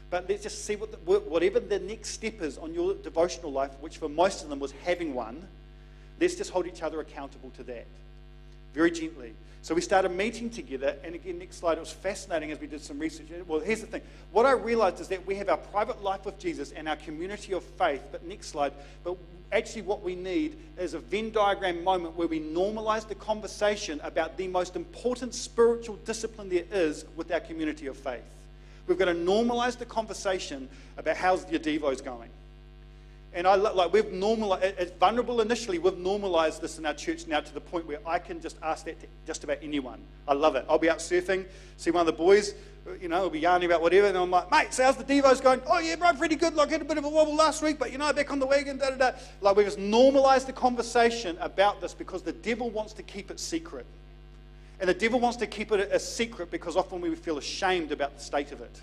But 0.09 0.29
let's 0.29 0.43
just 0.43 0.65
see 0.65 0.75
what 0.75 0.91
the, 0.91 0.97
whatever 1.19 1.59
the 1.59 1.79
next 1.79 2.09
step 2.09 2.41
is 2.41 2.57
on 2.57 2.73
your 2.73 2.93
devotional 2.93 3.51
life, 3.51 3.71
which 3.81 3.97
for 3.97 4.07
most 4.07 4.43
of 4.43 4.49
them 4.49 4.59
was 4.59 4.71
having 4.83 5.13
one, 5.13 5.47
let's 6.21 6.35
just 6.35 6.51
hold 6.51 6.67
each 6.67 6.83
other 6.83 6.99
accountable 6.99 7.51
to 7.57 7.63
that 7.63 7.87
very 8.73 8.91
gently. 8.91 9.33
So 9.65 9.73
we 9.73 9.81
started 9.81 10.09
meeting 10.09 10.51
together, 10.51 10.95
and 11.03 11.15
again, 11.15 11.39
next 11.39 11.57
slide, 11.57 11.79
it 11.79 11.79
was 11.79 11.91
fascinating 11.91 12.51
as 12.51 12.59
we 12.59 12.67
did 12.67 12.83
some 12.83 12.99
research. 12.99 13.25
Well, 13.47 13.61
here's 13.61 13.81
the 13.81 13.87
thing. 13.87 14.03
What 14.31 14.45
I 14.45 14.51
realized 14.51 14.99
is 14.99 15.07
that 15.07 15.25
we 15.25 15.33
have 15.37 15.49
our 15.49 15.57
private 15.57 16.03
life 16.03 16.23
with 16.23 16.37
Jesus 16.37 16.71
and 16.71 16.87
our 16.87 16.97
community 16.97 17.51
of 17.51 17.63
faith, 17.63 18.03
but 18.11 18.23
next 18.23 18.49
slide, 18.49 18.73
but 19.03 19.17
actually 19.51 19.81
what 19.81 20.03
we 20.03 20.13
need 20.13 20.55
is 20.77 20.93
a 20.93 20.99
Venn 20.99 21.31
diagram 21.31 21.83
moment 21.83 22.15
where 22.15 22.27
we 22.27 22.39
normalize 22.39 23.07
the 23.07 23.15
conversation 23.15 23.99
about 24.03 24.37
the 24.37 24.47
most 24.47 24.75
important 24.75 25.33
spiritual 25.33 25.95
discipline 26.05 26.47
there 26.47 26.65
is 26.71 27.03
with 27.15 27.31
our 27.31 27.39
community 27.39 27.87
of 27.87 27.97
faith. 27.97 28.21
We've 28.85 28.99
got 28.99 29.05
to 29.05 29.15
normalize 29.15 29.79
the 29.79 29.85
conversation 29.85 30.69
about 30.95 31.17
how's 31.17 31.49
your 31.49 31.59
Devos 31.59 32.05
going. 32.05 32.29
And 33.35 33.45
I 33.45 33.55
like 33.55 33.91
we've 33.91 34.13
normalized, 34.13 34.63
it's 34.63 34.93
vulnerable 34.93 35.41
initially, 35.41 35.77
we've 35.77 35.97
normalized 35.97 36.61
this 36.61 36.79
in 36.79 36.85
our 36.85 36.93
church 36.93 37.27
now 37.27 37.41
to 37.41 37.53
the 37.53 37.59
point 37.59 37.85
where 37.85 37.99
I 38.05 38.17
can 38.17 38.39
just 38.39 38.55
ask 38.63 38.85
that 38.85 38.97
to 39.01 39.07
just 39.27 39.43
about 39.43 39.57
anyone. 39.61 39.99
I 40.25 40.33
love 40.33 40.55
it. 40.55 40.65
I'll 40.69 40.79
be 40.79 40.89
out 40.89 40.99
surfing, 40.99 41.45
see 41.75 41.91
one 41.91 41.99
of 41.99 42.05
the 42.05 42.13
boys, 42.13 42.55
you 43.01 43.09
know, 43.09 43.23
will 43.23 43.29
be 43.29 43.41
yarning 43.41 43.69
about 43.69 43.81
whatever, 43.81 44.07
and 44.07 44.17
I'm 44.17 44.31
like, 44.31 44.49
mate, 44.51 44.73
so 44.73 44.85
how's 44.85 44.95
the 44.95 45.03
Devos 45.03 45.43
going? 45.43 45.61
Oh, 45.67 45.79
yeah, 45.79 45.97
bro, 45.97 46.13
pretty 46.13 46.37
good. 46.37 46.53
Like, 46.53 46.69
had 46.69 46.81
a 46.81 46.85
bit 46.85 46.97
of 46.97 47.03
a 47.03 47.09
wobble 47.09 47.35
last 47.35 47.61
week, 47.61 47.77
but, 47.77 47.91
you 47.91 47.97
know, 47.97 48.13
back 48.13 48.31
on 48.31 48.39
the 48.39 48.45
wagon, 48.45 48.77
da 48.77 48.91
da 48.91 48.95
da. 48.95 49.17
Like, 49.41 49.57
we've 49.57 49.65
just 49.65 49.79
normalized 49.79 50.47
the 50.47 50.53
conversation 50.53 51.37
about 51.41 51.81
this 51.81 51.93
because 51.93 52.21
the 52.21 52.31
devil 52.31 52.69
wants 52.69 52.93
to 52.93 53.03
keep 53.03 53.31
it 53.31 53.39
secret. 53.41 53.85
And 54.79 54.87
the 54.87 54.93
devil 54.93 55.19
wants 55.19 55.37
to 55.37 55.47
keep 55.47 55.73
it 55.73 55.89
a 55.91 55.99
secret 55.99 56.51
because 56.51 56.77
often 56.77 57.01
we 57.01 57.13
feel 57.15 57.37
ashamed 57.37 57.91
about 57.91 58.15
the 58.15 58.23
state 58.23 58.53
of 58.53 58.61
it. 58.61 58.81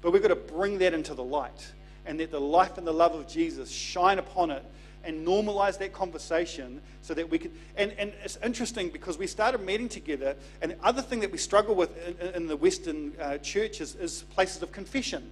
But 0.00 0.12
we've 0.12 0.22
got 0.22 0.28
to 0.28 0.36
bring 0.36 0.78
that 0.78 0.92
into 0.92 1.14
the 1.14 1.22
light 1.22 1.72
and 2.06 2.18
let 2.18 2.30
the 2.30 2.40
life 2.40 2.78
and 2.78 2.86
the 2.86 2.92
love 2.92 3.14
of 3.14 3.28
Jesus 3.28 3.70
shine 3.70 4.18
upon 4.18 4.50
it 4.50 4.64
and 5.04 5.26
normalize 5.26 5.78
that 5.78 5.92
conversation 5.92 6.80
so 7.02 7.14
that 7.14 7.28
we 7.28 7.38
can. 7.38 7.50
And, 7.76 7.92
and 7.98 8.12
it's 8.24 8.38
interesting 8.44 8.90
because 8.90 9.18
we 9.18 9.26
started 9.26 9.60
meeting 9.64 9.88
together, 9.88 10.36
and 10.60 10.72
the 10.72 10.76
other 10.84 11.02
thing 11.02 11.20
that 11.20 11.32
we 11.32 11.38
struggle 11.38 11.74
with 11.74 11.90
in, 12.20 12.42
in 12.42 12.46
the 12.46 12.56
Western 12.56 13.12
uh, 13.20 13.38
church 13.38 13.80
is, 13.80 13.94
is, 13.96 14.22
places 14.34 14.62
of 14.62 14.72
confession. 14.72 15.30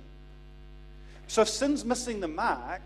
So 1.28 1.42
if 1.42 1.48
sin's 1.48 1.84
missing 1.84 2.20
the 2.20 2.28
mark, 2.28 2.82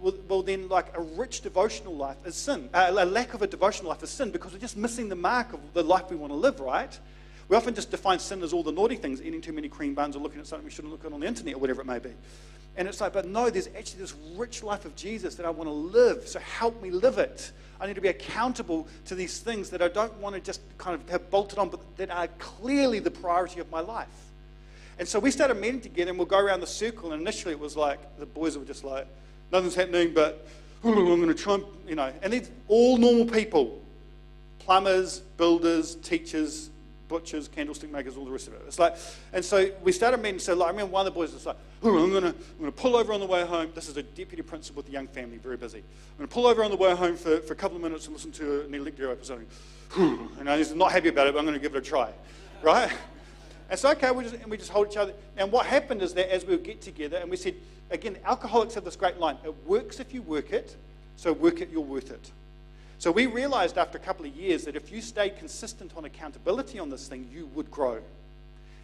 well, 0.00 0.14
well, 0.28 0.42
then, 0.42 0.68
like 0.68 0.96
a 0.96 1.00
rich 1.00 1.40
devotional 1.40 1.94
life 1.94 2.16
is 2.24 2.36
sin. 2.36 2.68
Uh, 2.72 2.92
a 2.96 3.04
lack 3.04 3.34
of 3.34 3.42
a 3.42 3.46
devotional 3.46 3.90
life 3.90 4.02
is 4.02 4.10
sin 4.10 4.30
because 4.30 4.52
we're 4.52 4.58
just 4.58 4.76
missing 4.76 5.08
the 5.08 5.16
mark 5.16 5.52
of 5.52 5.60
the 5.74 5.82
life 5.82 6.10
we 6.10 6.16
want 6.16 6.32
to 6.32 6.36
live, 6.36 6.60
right? 6.60 6.98
We 7.48 7.56
often 7.56 7.74
just 7.74 7.90
define 7.90 8.18
sin 8.18 8.42
as 8.42 8.52
all 8.52 8.62
the 8.62 8.72
naughty 8.72 8.96
things, 8.96 9.22
eating 9.22 9.40
too 9.40 9.52
many 9.52 9.68
cream 9.68 9.94
buns 9.94 10.14
or 10.14 10.20
looking 10.20 10.38
at 10.38 10.46
something 10.46 10.64
we 10.64 10.70
shouldn't 10.70 10.92
look 10.92 11.04
at 11.04 11.12
on 11.12 11.20
the 11.20 11.26
internet 11.26 11.54
or 11.54 11.58
whatever 11.58 11.80
it 11.80 11.86
may 11.86 11.98
be. 11.98 12.10
And 12.78 12.86
it's 12.86 13.00
like, 13.00 13.12
but 13.12 13.26
no, 13.26 13.50
there's 13.50 13.66
actually 13.76 14.00
this 14.00 14.14
rich 14.36 14.62
life 14.62 14.84
of 14.84 14.94
Jesus 14.94 15.34
that 15.34 15.44
I 15.44 15.50
want 15.50 15.68
to 15.68 15.72
live. 15.72 16.26
So 16.28 16.38
help 16.38 16.80
me 16.80 16.90
live 16.90 17.18
it. 17.18 17.50
I 17.80 17.86
need 17.86 17.94
to 17.96 18.00
be 18.00 18.08
accountable 18.08 18.86
to 19.06 19.16
these 19.16 19.40
things 19.40 19.68
that 19.70 19.82
I 19.82 19.88
don't 19.88 20.16
want 20.18 20.36
to 20.36 20.40
just 20.40 20.60
kind 20.78 20.94
of 20.94 21.08
have 21.10 21.28
bolted 21.28 21.58
on, 21.58 21.68
but 21.70 21.80
that 21.96 22.10
are 22.10 22.28
clearly 22.38 23.00
the 23.00 23.10
priority 23.10 23.58
of 23.58 23.68
my 23.70 23.80
life. 23.80 24.06
And 24.98 25.06
so 25.06 25.18
we 25.18 25.32
started 25.32 25.56
meeting 25.60 25.80
together 25.80 26.10
and 26.10 26.18
we'll 26.18 26.26
go 26.26 26.38
around 26.38 26.60
the 26.60 26.66
circle. 26.68 27.12
And 27.12 27.20
initially 27.20 27.52
it 27.52 27.60
was 27.60 27.76
like, 27.76 27.98
the 28.18 28.26
boys 28.26 28.56
were 28.56 28.64
just 28.64 28.84
like, 28.84 29.08
nothing's 29.50 29.74
happening, 29.74 30.14
but 30.14 30.46
I'm 30.84 30.94
going 30.94 31.26
to 31.26 31.34
try 31.34 31.54
and, 31.54 31.64
you 31.86 31.96
know, 31.96 32.12
and 32.22 32.32
these 32.32 32.48
all 32.68 32.96
normal 32.96 33.26
people 33.26 33.80
plumbers, 34.60 35.20
builders, 35.36 35.96
teachers, 35.96 36.70
butchers, 37.08 37.48
candlestick 37.48 37.90
makers, 37.90 38.16
all 38.16 38.24
the 38.24 38.30
rest 38.30 38.48
of 38.48 38.54
it. 38.54 38.62
It's 38.66 38.78
like, 38.78 38.96
and 39.32 39.44
so 39.44 39.70
we 39.82 39.92
started 39.92 40.18
meeting. 40.18 40.38
So 40.38 40.54
like, 40.54 40.68
I 40.68 40.70
remember 40.70 40.92
one 40.92 41.06
of 41.06 41.12
the 41.12 41.18
boys 41.18 41.32
was 41.32 41.46
like, 41.46 41.56
oh, 41.82 41.98
I'm 41.98 42.12
gonna, 42.12 42.28
I'm 42.28 42.58
gonna 42.60 42.72
pull 42.72 42.96
over 42.96 43.12
on 43.12 43.20
the 43.20 43.26
way 43.26 43.44
home. 43.44 43.70
This 43.74 43.88
is 43.88 43.96
a 43.96 44.02
deputy 44.02 44.42
principal 44.42 44.82
with 44.82 44.88
a 44.88 44.92
young 44.92 45.08
family, 45.08 45.38
very 45.38 45.56
busy. 45.56 45.78
I'm 45.78 46.18
gonna 46.18 46.28
pull 46.28 46.46
over 46.46 46.62
on 46.62 46.70
the 46.70 46.76
way 46.76 46.94
home 46.94 47.16
for, 47.16 47.40
for 47.40 47.54
a 47.54 47.56
couple 47.56 47.76
of 47.76 47.82
minutes 47.82 48.06
and 48.06 48.14
listen 48.14 48.32
to 48.32 48.62
an 48.62 48.72
Lectio 48.72 49.10
episode. 49.10 49.46
And 50.38 50.48
he's 50.50 50.74
not 50.74 50.92
happy 50.92 51.08
about 51.08 51.26
it, 51.26 51.32
but 51.32 51.40
I'm 51.40 51.46
gonna 51.46 51.58
give 51.58 51.74
it 51.74 51.78
a 51.78 51.82
try, 51.82 52.12
right? 52.62 52.92
And 53.70 53.78
so, 53.78 53.90
okay, 53.90 54.10
we 54.10 54.24
just, 54.24 54.34
and 54.36 54.50
we 54.50 54.56
just 54.56 54.70
hold 54.70 54.90
each 54.90 54.96
other. 54.96 55.12
And 55.36 55.52
what 55.52 55.66
happened 55.66 56.02
is 56.02 56.14
that 56.14 56.32
as 56.32 56.44
we 56.44 56.56
would 56.56 56.64
get 56.64 56.80
together, 56.80 57.18
and 57.18 57.30
we 57.30 57.36
said, 57.36 57.54
again, 57.90 58.16
alcoholics 58.24 58.74
have 58.74 58.84
this 58.84 58.96
great 58.96 59.18
line: 59.18 59.36
"It 59.44 59.54
works 59.66 60.00
if 60.00 60.14
you 60.14 60.22
work 60.22 60.52
it, 60.52 60.76
so 61.16 61.32
work 61.32 61.60
it, 61.60 61.70
you're 61.70 61.80
worth 61.80 62.10
it." 62.10 62.30
So 62.98 63.12
we 63.12 63.26
realized 63.26 63.78
after 63.78 63.96
a 63.96 64.00
couple 64.00 64.26
of 64.26 64.34
years 64.34 64.64
that 64.64 64.74
if 64.74 64.90
you 64.90 65.00
stayed 65.00 65.38
consistent 65.38 65.92
on 65.96 66.04
accountability 66.04 66.80
on 66.80 66.90
this 66.90 67.06
thing, 67.06 67.28
you 67.32 67.46
would 67.54 67.70
grow. 67.70 68.00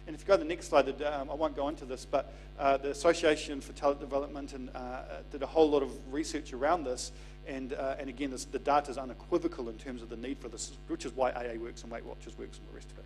And 0.07 0.15
if 0.15 0.21
you 0.21 0.27
go 0.27 0.35
to 0.35 0.43
the 0.43 0.47
next 0.47 0.69
slide, 0.69 0.87
um, 1.01 1.29
I 1.29 1.33
won't 1.33 1.55
go 1.55 1.67
into 1.67 1.83
this, 1.83 2.05
but 2.05 2.31
uh, 2.57 2.77
the 2.77 2.91
Association 2.91 3.59
for 3.59 3.73
Talent 3.73 3.99
Development 3.99 4.53
and, 4.53 4.69
uh, 4.73 5.01
did 5.31 5.43
a 5.43 5.45
whole 5.47 5.69
lot 5.69 5.83
of 5.83 5.91
research 6.13 6.53
around 6.53 6.85
this. 6.85 7.11
And, 7.45 7.73
uh, 7.73 7.95
and 7.99 8.07
again, 8.07 8.31
this, 8.31 8.45
the 8.45 8.59
data 8.59 8.89
is 8.89 8.97
unequivocal 8.97 9.67
in 9.67 9.77
terms 9.77 10.01
of 10.01 10.09
the 10.09 10.15
need 10.15 10.37
for 10.37 10.47
this, 10.47 10.71
which 10.87 11.05
is 11.05 11.11
why 11.13 11.31
AA 11.31 11.59
works 11.59 11.83
and 11.83 11.91
Weight 11.91 12.05
Watchers 12.05 12.37
works 12.37 12.57
and 12.57 12.69
the 12.69 12.73
rest 12.73 12.89
of 12.91 12.99
it. 12.99 13.05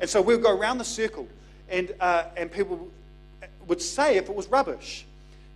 And 0.00 0.08
so 0.08 0.22
we'll 0.22 0.38
go 0.38 0.56
around 0.56 0.78
the 0.78 0.84
circle, 0.84 1.26
and, 1.68 1.92
uh, 1.98 2.26
and 2.36 2.50
people 2.50 2.88
would 3.66 3.82
say 3.82 4.18
if 4.18 4.28
it 4.28 4.34
was 4.34 4.46
rubbish. 4.46 5.04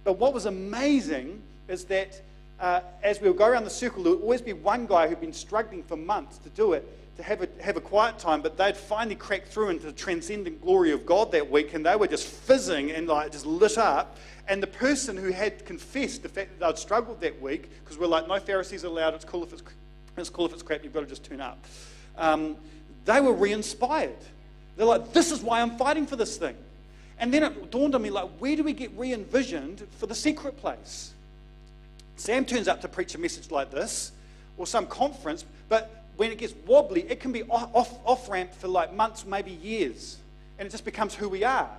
But 0.02 0.18
what 0.18 0.34
was 0.34 0.46
amazing 0.46 1.40
is 1.68 1.84
that 1.84 2.20
uh, 2.60 2.80
as 3.02 3.20
we 3.20 3.28
would 3.28 3.38
go 3.38 3.46
around 3.46 3.64
the 3.64 3.70
circle, 3.70 4.02
there 4.02 4.12
would 4.12 4.22
always 4.22 4.42
be 4.42 4.52
one 4.52 4.86
guy 4.86 5.08
who'd 5.08 5.20
been 5.20 5.32
struggling 5.32 5.82
for 5.82 5.96
months 5.96 6.38
to 6.38 6.48
do 6.50 6.72
it, 6.72 7.16
to 7.16 7.22
have 7.22 7.42
a, 7.42 7.48
have 7.62 7.76
a 7.76 7.80
quiet 7.80 8.18
time, 8.18 8.42
but 8.42 8.56
they'd 8.56 8.76
finally 8.76 9.14
cracked 9.14 9.48
through 9.48 9.70
into 9.70 9.86
the 9.86 9.92
transcendent 9.92 10.62
glory 10.62 10.92
of 10.92 11.04
God 11.04 11.32
that 11.32 11.50
week, 11.50 11.74
and 11.74 11.84
they 11.84 11.96
were 11.96 12.06
just 12.06 12.26
fizzing 12.26 12.90
and 12.90 13.06
like 13.06 13.32
just 13.32 13.46
lit 13.46 13.78
up. 13.78 14.16
And 14.48 14.62
the 14.62 14.68
person 14.68 15.16
who 15.16 15.30
had 15.30 15.64
confessed 15.66 16.22
the 16.22 16.28
fact 16.28 16.58
that 16.58 16.66
they'd 16.66 16.78
struggled 16.78 17.20
that 17.20 17.40
week, 17.40 17.68
because 17.84 17.98
we're 17.98 18.06
like, 18.06 18.26
no 18.28 18.38
Pharisees 18.40 18.84
allowed, 18.84 19.14
it's 19.14 19.24
cool 19.24 19.44
if 19.44 19.52
it's, 19.52 19.62
it's 20.16 20.30
cool 20.30 20.46
if 20.46 20.52
it's 20.52 20.62
crap, 20.62 20.82
you've 20.82 20.94
got 20.94 21.00
to 21.00 21.06
just 21.06 21.24
turn 21.24 21.40
up. 21.40 21.64
Um, 22.16 22.56
they 23.04 23.20
were 23.20 23.32
re 23.32 23.52
inspired. 23.52 24.16
They're 24.76 24.86
like, 24.86 25.12
this 25.12 25.32
is 25.32 25.42
why 25.42 25.60
I'm 25.60 25.76
fighting 25.76 26.06
for 26.06 26.16
this 26.16 26.36
thing. 26.36 26.56
And 27.18 27.34
then 27.34 27.42
it 27.42 27.70
dawned 27.70 27.94
on 27.94 28.02
me, 28.02 28.10
like, 28.10 28.28
where 28.38 28.54
do 28.54 28.62
we 28.62 28.72
get 28.72 28.96
re 28.96 29.12
envisioned 29.12 29.86
for 29.98 30.06
the 30.06 30.14
secret 30.14 30.56
place? 30.56 31.12
Sam 32.18 32.44
turns 32.44 32.66
up 32.66 32.80
to 32.80 32.88
preach 32.88 33.14
a 33.14 33.18
message 33.18 33.50
like 33.50 33.70
this 33.70 34.12
or 34.56 34.66
some 34.66 34.86
conference, 34.86 35.44
but 35.68 36.04
when 36.16 36.32
it 36.32 36.38
gets 36.38 36.52
wobbly, 36.66 37.02
it 37.08 37.20
can 37.20 37.30
be 37.30 37.44
off, 37.44 37.96
off 38.04 38.28
ramp 38.28 38.52
for 38.52 38.66
like 38.66 38.92
months, 38.92 39.24
maybe 39.24 39.52
years, 39.52 40.18
and 40.58 40.66
it 40.66 40.70
just 40.70 40.84
becomes 40.84 41.14
who 41.14 41.28
we 41.28 41.44
are. 41.44 41.70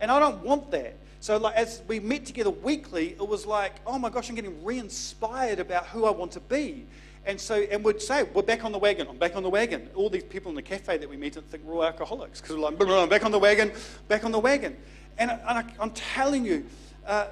And 0.00 0.10
I 0.10 0.20
don't 0.20 0.42
want 0.44 0.70
that. 0.70 0.96
So, 1.18 1.36
like, 1.38 1.56
as 1.56 1.82
we 1.88 1.98
met 1.98 2.24
together 2.24 2.50
weekly, 2.50 3.08
it 3.10 3.26
was 3.26 3.44
like, 3.44 3.72
oh 3.84 3.98
my 3.98 4.08
gosh, 4.08 4.28
I'm 4.28 4.36
getting 4.36 4.62
re 4.64 4.78
inspired 4.78 5.58
about 5.58 5.86
who 5.86 6.04
I 6.04 6.10
want 6.10 6.30
to 6.32 6.40
be. 6.40 6.86
And 7.24 7.40
so, 7.40 7.56
and 7.56 7.82
we'd 7.82 8.00
say, 8.00 8.22
we're 8.22 8.42
back 8.42 8.64
on 8.64 8.70
the 8.70 8.78
wagon, 8.78 9.08
I'm 9.08 9.18
back 9.18 9.34
on 9.34 9.42
the 9.42 9.50
wagon. 9.50 9.90
All 9.96 10.08
these 10.08 10.22
people 10.22 10.50
in 10.50 10.54
the 10.54 10.62
cafe 10.62 10.96
that 10.98 11.08
we 11.08 11.16
meet 11.16 11.36
and 11.36 11.44
think 11.50 11.64
we're 11.64 11.74
all 11.74 11.84
alcoholics 11.84 12.40
because 12.40 12.54
we're 12.54 12.62
like, 12.62 12.80
I'm 12.80 13.08
back 13.08 13.24
on 13.24 13.32
the 13.32 13.38
wagon, 13.38 13.72
back 14.06 14.24
on 14.24 14.30
the 14.30 14.38
wagon. 14.38 14.76
And, 15.18 15.32
I, 15.32 15.64
am 15.80 15.90
telling 15.90 16.44
you, 16.44 16.66
uh, 17.04 17.26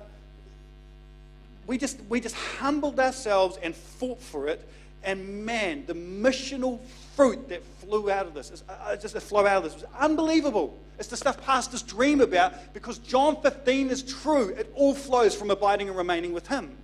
we 1.66 1.78
just, 1.78 1.98
we 2.08 2.20
just 2.20 2.34
humbled 2.34 3.00
ourselves 3.00 3.58
and 3.62 3.74
fought 3.74 4.20
for 4.20 4.48
it. 4.48 4.68
And 5.02 5.44
man, 5.44 5.84
the 5.86 5.94
missional 5.94 6.80
fruit 7.14 7.48
that 7.48 7.62
flew 7.80 8.10
out 8.10 8.26
of 8.26 8.34
this, 8.34 8.50
is, 8.50 8.64
uh, 8.68 8.96
just 8.96 9.16
flow 9.18 9.46
out 9.46 9.58
of 9.58 9.64
this 9.64 9.74
was 9.74 9.84
unbelievable. 9.98 10.78
It's 10.98 11.08
the 11.08 11.16
stuff 11.16 11.42
pastors 11.44 11.82
dream 11.82 12.20
about 12.20 12.72
because 12.72 12.98
John 12.98 13.40
15 13.42 13.90
is 13.90 14.02
true. 14.02 14.48
It 14.48 14.72
all 14.74 14.94
flows 14.94 15.34
from 15.34 15.50
abiding 15.50 15.88
and 15.88 15.96
remaining 15.96 16.32
with 16.32 16.46
Him. 16.46 16.76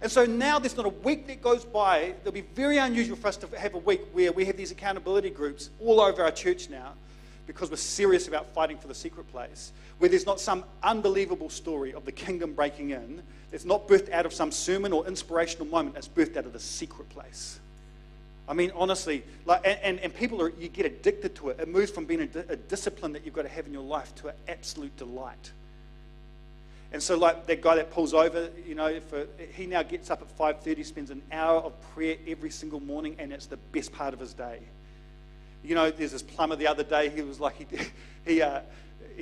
And 0.00 0.10
so 0.10 0.24
now 0.24 0.58
there's 0.58 0.76
not 0.76 0.86
a 0.86 0.90
week 0.90 1.26
that 1.26 1.42
goes 1.42 1.64
by. 1.64 2.14
It'll 2.20 2.32
be 2.32 2.40
very 2.40 2.78
unusual 2.78 3.16
for 3.16 3.28
us 3.28 3.36
to 3.38 3.58
have 3.58 3.74
a 3.74 3.78
week 3.78 4.02
where 4.12 4.32
we 4.32 4.44
have 4.44 4.56
these 4.56 4.70
accountability 4.70 5.30
groups 5.30 5.70
all 5.80 6.00
over 6.00 6.22
our 6.22 6.30
church 6.30 6.70
now 6.70 6.92
because 7.46 7.70
we're 7.70 7.76
serious 7.76 8.28
about 8.28 8.46
fighting 8.54 8.76
for 8.76 8.88
the 8.88 8.94
secret 8.94 9.26
place, 9.32 9.72
where 9.98 10.10
there's 10.10 10.26
not 10.26 10.38
some 10.38 10.64
unbelievable 10.82 11.48
story 11.48 11.94
of 11.94 12.04
the 12.04 12.12
kingdom 12.12 12.52
breaking 12.52 12.90
in 12.90 13.22
it's 13.52 13.64
not 13.64 13.88
birthed 13.88 14.10
out 14.12 14.26
of 14.26 14.32
some 14.32 14.52
sermon 14.52 14.92
or 14.92 15.06
inspirational 15.06 15.66
moment. 15.66 15.96
It's 15.96 16.08
birthed 16.08 16.36
out 16.36 16.44
of 16.44 16.52
the 16.52 16.60
secret 16.60 17.08
place. 17.08 17.60
I 18.48 18.54
mean, 18.54 18.72
honestly, 18.74 19.22
like, 19.44 19.60
and, 19.64 19.78
and, 19.82 20.00
and 20.00 20.14
people 20.14 20.40
are, 20.40 20.50
you 20.58 20.68
get 20.68 20.86
addicted 20.86 21.34
to 21.36 21.50
it. 21.50 21.60
It 21.60 21.68
moves 21.68 21.90
from 21.90 22.06
being 22.06 22.22
a, 22.22 22.52
a 22.52 22.56
discipline 22.56 23.12
that 23.12 23.24
you've 23.24 23.34
got 23.34 23.42
to 23.42 23.48
have 23.48 23.66
in 23.66 23.72
your 23.72 23.82
life 23.82 24.14
to 24.16 24.28
an 24.28 24.34
absolute 24.48 24.96
delight. 24.96 25.52
And 26.90 27.02
so, 27.02 27.18
like 27.18 27.46
that 27.46 27.60
guy 27.60 27.76
that 27.76 27.90
pulls 27.90 28.14
over, 28.14 28.48
you 28.66 28.74
know, 28.74 28.98
for, 29.00 29.26
he 29.52 29.66
now 29.66 29.82
gets 29.82 30.10
up 30.10 30.22
at 30.22 30.38
5:30, 30.38 30.84
spends 30.86 31.10
an 31.10 31.20
hour 31.30 31.60
of 31.60 31.78
prayer 31.92 32.16
every 32.26 32.50
single 32.50 32.80
morning, 32.80 33.16
and 33.18 33.30
it's 33.30 33.44
the 33.44 33.58
best 33.58 33.92
part 33.92 34.14
of 34.14 34.20
his 34.20 34.32
day. 34.32 34.60
You 35.62 35.74
know, 35.74 35.90
there's 35.90 36.12
this 36.12 36.22
plumber 36.22 36.56
the 36.56 36.66
other 36.66 36.84
day. 36.84 37.10
He 37.10 37.20
was 37.20 37.40
like, 37.40 37.56
he, 37.58 37.66
he 38.32 38.40
uh, 38.40 38.60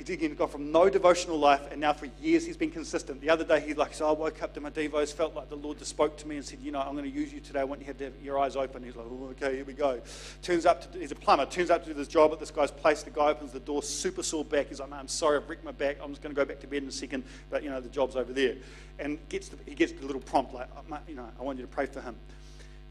he's 0.05 0.33
gone 0.35 0.47
from 0.47 0.71
no 0.71 0.89
devotional 0.89 1.37
life, 1.37 1.61
and 1.71 1.81
now 1.81 1.91
for 1.91 2.07
years 2.21 2.45
he's 2.45 2.57
been 2.57 2.69
consistent. 2.69 3.19
The 3.19 3.29
other 3.29 3.43
day, 3.43 3.59
he 3.59 3.73
like, 3.73 3.93
so 3.93 4.07
I 4.07 4.11
woke 4.11 4.43
up 4.43 4.53
to 4.53 4.61
my 4.61 4.69
devos, 4.69 5.13
felt 5.13 5.35
like 5.35 5.49
the 5.49 5.55
Lord 5.55 5.79
just 5.79 5.89
spoke 5.89 6.17
to 6.17 6.27
me 6.27 6.35
and 6.35 6.45
said, 6.45 6.59
you 6.61 6.71
know, 6.71 6.79
I'm 6.79 6.93
going 6.93 7.03
to 7.03 7.09
use 7.09 7.33
you 7.33 7.39
today. 7.39 7.61
I 7.61 7.63
want 7.63 7.81
you 7.81 7.91
to 7.91 8.03
have 8.03 8.13
your 8.21 8.39
eyes 8.39 8.55
open. 8.55 8.83
He's 8.83 8.95
like, 8.95 9.07
oh, 9.09 9.29
okay, 9.31 9.55
here 9.55 9.65
we 9.65 9.73
go. 9.73 9.99
Turns 10.41 10.65
up, 10.65 10.91
to, 10.91 10.99
he's 10.99 11.11
a 11.11 11.15
plumber. 11.15 11.45
Turns 11.45 11.69
up 11.69 11.83
to 11.83 11.89
do 11.89 11.93
this 11.95 12.07
job 12.07 12.31
at 12.31 12.39
this 12.39 12.51
guy's 12.51 12.71
place. 12.71 13.03
The 13.03 13.09
guy 13.09 13.29
opens 13.29 13.51
the 13.51 13.59
door, 13.59 13.81
super 13.81 14.23
sore 14.23 14.45
back. 14.45 14.69
He's 14.69 14.79
like, 14.79 14.89
man, 14.89 14.99
I'm 14.99 15.07
sorry, 15.07 15.37
I've 15.37 15.49
wrecked 15.49 15.65
my 15.65 15.71
back. 15.71 15.97
I'm 16.01 16.11
just 16.11 16.21
going 16.21 16.33
to 16.33 16.39
go 16.39 16.45
back 16.45 16.59
to 16.59 16.67
bed 16.67 16.83
in 16.83 16.89
a 16.89 16.91
second, 16.91 17.23
but 17.49 17.63
you 17.63 17.69
know, 17.69 17.81
the 17.81 17.89
job's 17.89 18.15
over 18.15 18.33
there. 18.33 18.55
And 18.99 19.17
gets 19.29 19.49
the, 19.49 19.57
he 19.65 19.75
gets 19.75 19.93
the 19.93 20.05
little 20.05 20.21
prompt 20.21 20.53
like, 20.53 20.69
oh, 20.75 20.97
you 21.07 21.15
know, 21.15 21.27
I 21.39 21.43
want 21.43 21.57
you 21.57 21.65
to 21.65 21.71
pray 21.71 21.85
for 21.85 22.01
him. 22.01 22.15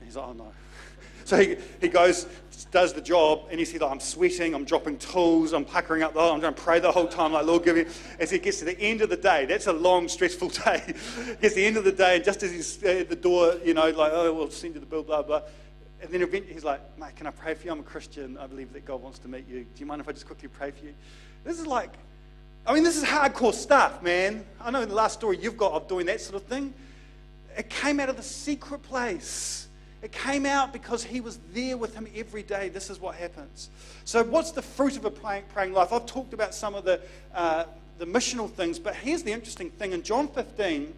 And 0.00 0.06
he's 0.08 0.16
like, 0.16 0.26
oh 0.26 0.32
no. 0.32 0.52
So 1.26 1.36
he, 1.38 1.56
he 1.80 1.88
goes, 1.88 2.28
does 2.70 2.92
the 2.92 3.00
job, 3.00 3.48
and 3.50 3.58
he 3.58 3.64
said, 3.64 3.82
oh, 3.82 3.88
I'm 3.88 3.98
sweating, 3.98 4.54
I'm 4.54 4.64
dropping 4.64 4.98
tools, 4.98 5.52
I'm 5.52 5.64
puckering 5.64 6.04
up, 6.04 6.12
oh, 6.14 6.32
I'm 6.32 6.38
going 6.38 6.54
to 6.54 6.62
pray 6.62 6.78
the 6.78 6.92
whole 6.92 7.08
time, 7.08 7.32
like, 7.32 7.44
Lord, 7.44 7.64
give 7.64 7.74
me. 7.74 7.84
As 8.20 8.30
he 8.30 8.38
gets 8.38 8.60
to 8.60 8.64
the 8.64 8.78
end 8.78 9.02
of 9.02 9.10
the 9.10 9.16
day, 9.16 9.44
that's 9.44 9.66
a 9.66 9.72
long, 9.72 10.06
stressful 10.06 10.48
day. 10.64 10.94
gets 11.42 11.56
the 11.56 11.66
end 11.66 11.78
of 11.78 11.82
the 11.82 11.90
day, 11.90 12.14
and 12.14 12.24
just 12.24 12.44
as 12.44 12.52
he's 12.52 12.80
at 12.84 13.08
the 13.08 13.16
door, 13.16 13.56
you 13.64 13.74
know, 13.74 13.90
like, 13.90 14.12
oh, 14.14 14.32
we'll 14.32 14.50
send 14.50 14.74
you 14.74 14.80
the 14.80 14.86
bill, 14.86 15.02
blah, 15.02 15.20
blah. 15.20 15.42
And 16.00 16.10
then 16.10 16.22
eventually 16.22 16.54
he's 16.54 16.62
like, 16.62 16.80
mate, 16.96 17.16
can 17.16 17.26
I 17.26 17.32
pray 17.32 17.54
for 17.54 17.66
you? 17.66 17.72
I'm 17.72 17.80
a 17.80 17.82
Christian. 17.82 18.38
I 18.38 18.46
believe 18.46 18.72
that 18.72 18.84
God 18.84 19.02
wants 19.02 19.18
to 19.20 19.28
meet 19.28 19.48
you. 19.48 19.64
Do 19.64 19.80
you 19.80 19.86
mind 19.86 20.00
if 20.00 20.08
I 20.08 20.12
just 20.12 20.26
quickly 20.26 20.48
pray 20.48 20.70
for 20.70 20.84
you? 20.84 20.94
This 21.42 21.58
is 21.58 21.66
like, 21.66 21.90
I 22.64 22.72
mean, 22.72 22.84
this 22.84 22.96
is 22.96 23.02
hardcore 23.02 23.54
stuff, 23.54 24.00
man. 24.00 24.44
I 24.60 24.70
know 24.70 24.84
the 24.84 24.94
last 24.94 25.14
story 25.14 25.38
you've 25.40 25.56
got 25.56 25.72
of 25.72 25.88
doing 25.88 26.06
that 26.06 26.20
sort 26.20 26.40
of 26.40 26.48
thing. 26.48 26.72
It 27.58 27.68
came 27.68 27.98
out 27.98 28.10
of 28.10 28.16
the 28.16 28.22
secret 28.22 28.82
place. 28.82 29.65
It 30.02 30.12
came 30.12 30.46
out 30.46 30.72
because 30.72 31.02
he 31.02 31.20
was 31.20 31.38
there 31.52 31.76
with 31.76 31.94
him 31.94 32.06
every 32.14 32.42
day. 32.42 32.68
This 32.68 32.90
is 32.90 33.00
what 33.00 33.14
happens. 33.14 33.70
So, 34.04 34.22
what's 34.22 34.50
the 34.50 34.62
fruit 34.62 34.96
of 34.96 35.04
a 35.04 35.10
praying, 35.10 35.44
praying 35.52 35.72
life? 35.72 35.92
I've 35.92 36.06
talked 36.06 36.32
about 36.34 36.54
some 36.54 36.74
of 36.74 36.84
the, 36.84 37.00
uh, 37.34 37.64
the 37.98 38.06
missional 38.06 38.50
things, 38.50 38.78
but 38.78 38.94
here's 38.94 39.22
the 39.22 39.32
interesting 39.32 39.70
thing. 39.70 39.92
In 39.92 40.02
John 40.02 40.28
15, 40.28 40.92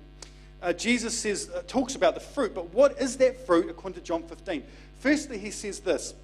uh, 0.60 0.72
Jesus 0.72 1.16
says, 1.16 1.50
uh, 1.54 1.62
talks 1.68 1.94
about 1.94 2.14
the 2.14 2.20
fruit, 2.20 2.54
but 2.54 2.72
what 2.74 3.00
is 3.00 3.16
that 3.18 3.46
fruit 3.46 3.70
according 3.70 4.00
to 4.00 4.04
John 4.04 4.24
15? 4.24 4.64
Firstly, 4.98 5.38
he 5.38 5.52
says 5.52 5.78
this 5.80 6.14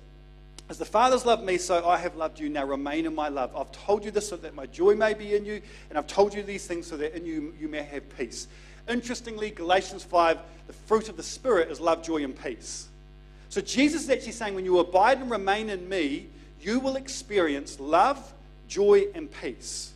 As 0.69 0.79
the 0.79 0.85
Father's 0.85 1.25
loved 1.25 1.45
me, 1.45 1.59
so 1.59 1.89
I 1.89 1.97
have 1.99 2.17
loved 2.17 2.41
you. 2.41 2.49
Now 2.49 2.67
remain 2.67 3.07
in 3.07 3.15
my 3.15 3.29
love. 3.29 3.55
I've 3.57 3.71
told 3.71 4.05
you 4.05 4.11
this 4.11 4.29
so 4.29 4.37
that 4.39 4.55
my 4.55 4.67
joy 4.67 4.97
may 4.97 5.15
be 5.15 5.37
in 5.37 5.45
you, 5.45 5.63
and 5.89 5.97
I've 5.97 6.09
told 6.09 6.35
you 6.35 6.43
these 6.43 6.67
things 6.67 6.89
so 6.89 6.97
that 6.97 7.17
in 7.17 7.25
you 7.25 7.55
you 7.61 7.69
may 7.69 7.83
have 7.83 8.19
peace. 8.19 8.49
Interestingly, 8.89 9.51
Galatians 9.51 10.05
5, 10.05 10.39
the 10.67 10.73
fruit 10.73 11.09
of 11.09 11.17
the 11.17 11.23
Spirit 11.23 11.71
is 11.71 11.81
love, 11.81 12.03
joy, 12.03 12.23
and 12.25 12.41
peace. 12.41 12.89
So 13.49 13.61
Jesus 13.61 14.05
is 14.05 14.11
actually 14.11 14.33
saying, 14.33 14.55
when 14.55 14.65
you 14.65 14.79
abide 14.79 15.19
and 15.21 15.31
remain 15.31 15.71
in 15.71 15.89
me, 15.89 16.27
you 16.61 16.81
will 16.81 16.97
experience 16.97 17.79
love, 17.79 18.33
joy, 18.69 19.07
and 19.15 19.31
peace. 19.31 19.93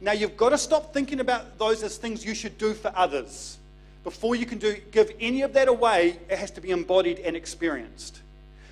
Now, 0.00 0.12
you've 0.12 0.36
got 0.36 0.50
to 0.50 0.58
stop 0.58 0.92
thinking 0.92 1.20
about 1.20 1.58
those 1.58 1.82
as 1.82 1.96
things 1.96 2.24
you 2.24 2.34
should 2.34 2.58
do 2.58 2.74
for 2.74 2.92
others. 2.96 3.58
Before 4.02 4.34
you 4.34 4.46
can 4.46 4.58
do, 4.58 4.76
give 4.90 5.12
any 5.20 5.42
of 5.42 5.52
that 5.52 5.68
away, 5.68 6.18
it 6.28 6.38
has 6.38 6.50
to 6.52 6.60
be 6.60 6.70
embodied 6.70 7.20
and 7.20 7.36
experienced. 7.36 8.20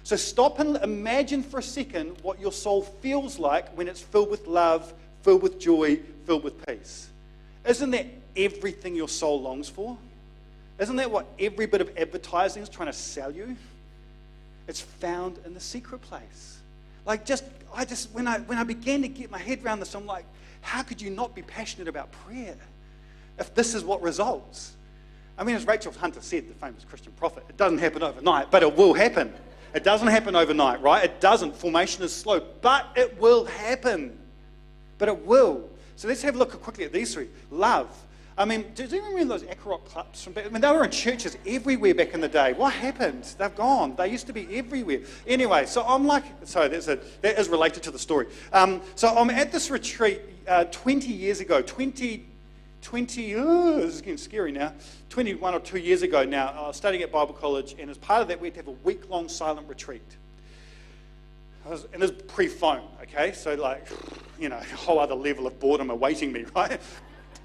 So 0.02 0.16
stop 0.16 0.58
and 0.58 0.76
imagine 0.78 1.42
for 1.44 1.60
a 1.60 1.62
second 1.62 2.16
what 2.22 2.40
your 2.40 2.50
soul 2.50 2.82
feels 2.82 3.38
like 3.38 3.68
when 3.76 3.86
it's 3.86 4.00
filled 4.00 4.30
with 4.30 4.48
love, 4.48 4.92
filled 5.22 5.42
with 5.42 5.60
joy, 5.60 6.00
filled 6.26 6.42
with 6.42 6.66
peace. 6.66 7.08
Isn't 7.64 7.90
that 7.92 8.06
everything 8.36 8.94
your 8.94 9.08
soul 9.08 9.40
longs 9.40 9.68
for? 9.68 9.96
Isn't 10.78 10.96
that 10.96 11.10
what 11.10 11.26
every 11.38 11.66
bit 11.66 11.80
of 11.80 11.90
advertising 11.96 12.62
is 12.62 12.68
trying 12.68 12.88
to 12.88 12.92
sell 12.92 13.30
you? 13.30 13.56
It's 14.66 14.80
found 14.80 15.38
in 15.44 15.52
the 15.54 15.60
secret 15.60 16.00
place. 16.00 16.58
Like 17.06 17.24
just 17.24 17.44
I 17.74 17.84
just 17.84 18.10
when 18.12 18.26
I 18.26 18.38
when 18.40 18.58
I 18.58 18.64
began 18.64 19.02
to 19.02 19.08
get 19.08 19.30
my 19.30 19.38
head 19.38 19.64
around 19.64 19.80
this, 19.80 19.94
I'm 19.94 20.06
like, 20.06 20.24
how 20.60 20.82
could 20.82 21.00
you 21.00 21.10
not 21.10 21.34
be 21.34 21.42
passionate 21.42 21.88
about 21.88 22.12
prayer 22.12 22.56
if 23.38 23.54
this 23.54 23.74
is 23.74 23.84
what 23.84 24.02
results? 24.02 24.76
I 25.38 25.44
mean, 25.44 25.56
as 25.56 25.66
Rachel 25.66 25.92
Hunter 25.92 26.20
said, 26.20 26.48
the 26.48 26.54
famous 26.54 26.84
Christian 26.84 27.12
prophet, 27.12 27.44
it 27.48 27.56
doesn't 27.56 27.78
happen 27.78 28.02
overnight, 28.02 28.50
but 28.50 28.62
it 28.62 28.76
will 28.76 28.92
happen. 28.92 29.32
It 29.74 29.84
doesn't 29.84 30.08
happen 30.08 30.36
overnight, 30.36 30.82
right? 30.82 31.04
It 31.04 31.20
doesn't. 31.20 31.56
Formation 31.56 32.02
is 32.04 32.14
slow, 32.14 32.40
but 32.60 32.86
it 32.96 33.18
will 33.20 33.44
happen. 33.44 34.18
But 34.98 35.08
it 35.08 35.24
will. 35.24 35.68
So 35.96 36.08
let's 36.08 36.22
have 36.22 36.34
a 36.34 36.38
look 36.38 36.60
quickly 36.62 36.84
at 36.84 36.92
these 36.92 37.14
three. 37.14 37.28
Love. 37.50 37.88
I 38.40 38.46
mean, 38.46 38.64
do 38.74 38.84
you 38.84 39.02
remember 39.04 39.34
those 39.36 39.46
Echo 39.46 39.76
clubs 39.76 40.24
from 40.24 40.32
back? 40.32 40.46
I 40.46 40.48
mean, 40.48 40.62
they 40.62 40.70
were 40.70 40.84
in 40.84 40.90
churches 40.90 41.36
everywhere 41.46 41.94
back 41.94 42.14
in 42.14 42.22
the 42.22 42.28
day. 42.28 42.54
What 42.54 42.72
happened? 42.72 43.24
They've 43.36 43.54
gone. 43.54 43.94
They 43.96 44.08
used 44.08 44.26
to 44.28 44.32
be 44.32 44.48
everywhere. 44.56 45.00
Anyway, 45.26 45.66
so 45.66 45.84
I'm 45.86 46.06
like, 46.06 46.24
sorry, 46.44 46.68
that's 46.68 46.88
a, 46.88 46.98
that 47.20 47.38
is 47.38 47.50
related 47.50 47.82
to 47.82 47.90
the 47.90 47.98
story. 47.98 48.28
Um, 48.54 48.80
so 48.94 49.08
I'm 49.08 49.28
at 49.28 49.52
this 49.52 49.70
retreat 49.70 50.22
uh, 50.48 50.64
20 50.64 51.12
years 51.12 51.40
ago, 51.40 51.60
20, 51.60 52.24
20, 52.80 53.34
oh, 53.34 53.76
this 53.76 53.96
is 53.96 54.00
getting 54.00 54.16
scary 54.16 54.52
now, 54.52 54.72
21 55.10 55.52
or 55.52 55.60
2 55.60 55.78
years 55.78 56.00
ago 56.00 56.24
now. 56.24 56.48
I 56.48 56.68
was 56.68 56.78
studying 56.78 57.02
at 57.02 57.12
Bible 57.12 57.34
college, 57.34 57.76
and 57.78 57.90
as 57.90 57.98
part 57.98 58.22
of 58.22 58.28
that, 58.28 58.40
we 58.40 58.46
had 58.46 58.54
to 58.54 58.60
have 58.60 58.68
a 58.68 58.84
week 58.84 59.10
long 59.10 59.28
silent 59.28 59.68
retreat. 59.68 60.16
Was, 61.66 61.86
and 61.92 62.00
this 62.00 62.10
pre 62.26 62.48
phone, 62.48 62.88
okay? 63.02 63.32
So, 63.32 63.54
like, 63.54 63.86
you 64.38 64.48
know, 64.48 64.56
a 64.56 64.76
whole 64.76 64.98
other 64.98 65.14
level 65.14 65.46
of 65.46 65.60
boredom 65.60 65.90
awaiting 65.90 66.32
me, 66.32 66.46
right? 66.56 66.80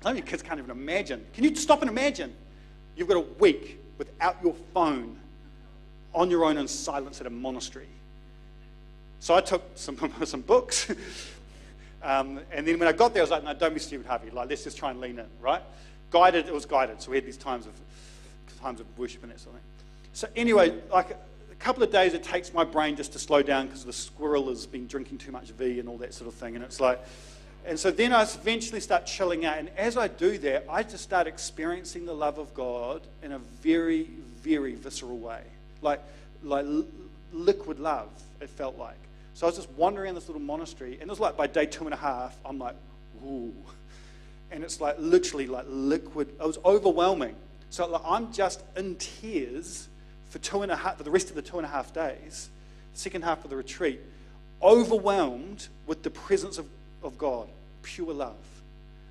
Some 0.05 0.11
of 0.11 0.17
you 0.17 0.23
kids 0.23 0.43
can't 0.43 0.59
even 0.59 0.69
imagine. 0.69 1.25
Can 1.33 1.43
you 1.45 1.55
stop 1.55 1.81
and 1.81 1.89
imagine? 1.89 2.31
You've 2.95 3.07
got 3.07 3.17
a 3.17 3.25
week 3.39 3.79
without 3.97 4.37
your 4.43 4.53
phone 4.71 5.17
on 6.13 6.29
your 6.29 6.45
own 6.45 6.59
in 6.59 6.67
silence 6.67 7.19
at 7.21 7.25
a 7.25 7.31
monastery. 7.31 7.87
So 9.19 9.33
I 9.33 9.41
took 9.41 9.63
some, 9.73 9.97
some 10.25 10.41
books. 10.41 10.91
um, 12.03 12.39
and 12.51 12.67
then 12.67 12.77
when 12.77 12.87
I 12.87 12.91
got 12.91 13.15
there, 13.15 13.21
I 13.21 13.23
was 13.23 13.31
like, 13.31 13.43
no, 13.43 13.55
don't 13.55 13.73
be 13.73 13.79
stupid, 13.79 14.05
Harvey. 14.05 14.29
Like, 14.29 14.47
let's 14.47 14.63
just 14.63 14.77
try 14.77 14.91
and 14.91 15.01
lean 15.01 15.17
in, 15.17 15.25
right? 15.41 15.63
Guided, 16.11 16.45
it 16.45 16.53
was 16.53 16.67
guided. 16.67 17.01
So 17.01 17.09
we 17.09 17.17
had 17.17 17.25
these 17.25 17.35
times 17.35 17.65
of, 17.65 17.73
times 18.61 18.79
of 18.79 18.85
worship 18.99 19.23
and 19.23 19.31
that 19.31 19.39
sort 19.39 19.55
of 19.55 19.61
thing. 19.61 19.69
So 20.13 20.27
anyway, 20.35 20.83
like 20.91 21.17
a 21.51 21.55
couple 21.55 21.81
of 21.81 21.91
days, 21.91 22.13
it 22.13 22.23
takes 22.23 22.53
my 22.53 22.63
brain 22.63 22.95
just 22.95 23.11
to 23.13 23.17
slow 23.17 23.41
down 23.41 23.65
because 23.65 23.83
the 23.83 23.91
squirrel 23.91 24.49
has 24.49 24.67
been 24.67 24.85
drinking 24.85 25.17
too 25.17 25.31
much 25.31 25.45
V 25.45 25.79
and 25.79 25.89
all 25.89 25.97
that 25.97 26.13
sort 26.13 26.27
of 26.27 26.35
thing. 26.35 26.55
And 26.55 26.63
it's 26.63 26.79
like, 26.79 27.03
and 27.67 27.80
so 27.80 27.91
then 27.91 28.13
I 28.13 28.23
eventually 28.23 28.80
start 28.80 29.06
chilling 29.06 29.45
out. 29.45 29.58
And 29.58 29.69
as 29.78 29.97
I 29.97 30.08
do 30.08 30.38
that, 30.39 30.65
I 30.69 30.84
just 30.84 31.04
start 31.04 31.28
experiencing 31.28 32.06
the 32.06 32.13
love 32.13 32.38
of 32.38 32.54
God 32.54 33.01
in 33.23 33.32
a 33.32 33.39
very, 33.39 34.04
very 34.41 34.75
visceral 34.75 35.17
way. 35.17 35.41
Like, 35.82 36.01
like 36.43 36.65
liquid 37.34 37.80
love, 37.80 38.10
it 38.39 38.49
felt 38.49 38.78
like. 38.78 38.97
So 39.34 39.45
I 39.45 39.49
was 39.49 39.58
just 39.58 39.69
wandering 39.71 40.10
in 40.10 40.15
this 40.15 40.28
little 40.28 40.41
monastery, 40.41 40.93
and 40.93 41.04
it 41.04 41.10
was 41.10 41.19
like 41.19 41.36
by 41.36 41.47
day 41.47 41.65
two 41.65 41.86
and 41.86 41.93
a 41.93 41.97
half, 41.97 42.38
I'm 42.45 42.58
like, 42.58 42.75
ooh. 43.25 43.54
And 44.51 44.63
it's 44.63 44.80
like 44.80 44.95
literally 44.99 45.47
like 45.47 45.65
liquid. 45.67 46.30
It 46.30 46.45
was 46.45 46.58
overwhelming. 46.63 47.36
So 47.69 47.88
like, 47.88 48.01
I'm 48.06 48.32
just 48.32 48.63
in 48.78 48.95
tears 48.95 49.89
for 50.30 50.39
two 50.39 50.62
and 50.62 50.71
a 50.71 50.75
half, 50.75 50.97
for 50.97 51.04
the 51.04 51.12
rest 51.12 51.30
of 51.30 51.36
the 51.36 51.41
two 51.41 51.58
and 51.58 51.65
a 51.65 51.69
half 51.69 51.93
days, 51.93 52.49
second 52.93 53.23
half 53.23 53.43
of 53.43 53.49
the 53.49 53.56
retreat, 53.56 53.99
overwhelmed 54.62 55.67
with 55.86 56.04
the 56.04 56.10
presence 56.10 56.58
of, 56.58 56.67
of 57.05 57.17
God, 57.17 57.47
pure 57.83 58.13
love. 58.13 58.35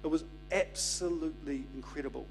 It 0.02 0.09
was 0.09 0.24
absolutely 0.52 1.64
incredible. 1.74 2.26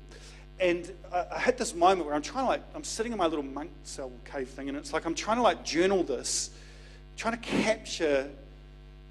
And 0.60 0.92
I, 1.12 1.26
I 1.32 1.40
had 1.40 1.58
this 1.58 1.74
moment 1.74 2.06
where 2.06 2.16
I'm 2.16 2.22
trying 2.22 2.46
to 2.46 2.50
like, 2.50 2.62
I'm 2.76 2.84
sitting 2.84 3.12
in 3.12 3.18
my 3.18 3.26
little 3.26 3.44
monk 3.44 3.72
cell 3.84 4.12
cave 4.26 4.50
thing, 4.50 4.70
and 4.70 4.78
it's 4.78 4.94
like 4.94 5.06
I'm 5.06 5.16
trying 5.16 5.38
to 5.38 5.44
like 5.44 5.66
journal 5.66 6.04
this, 6.04 6.52
trying 7.18 7.34
to 7.34 7.40
capture 7.40 8.30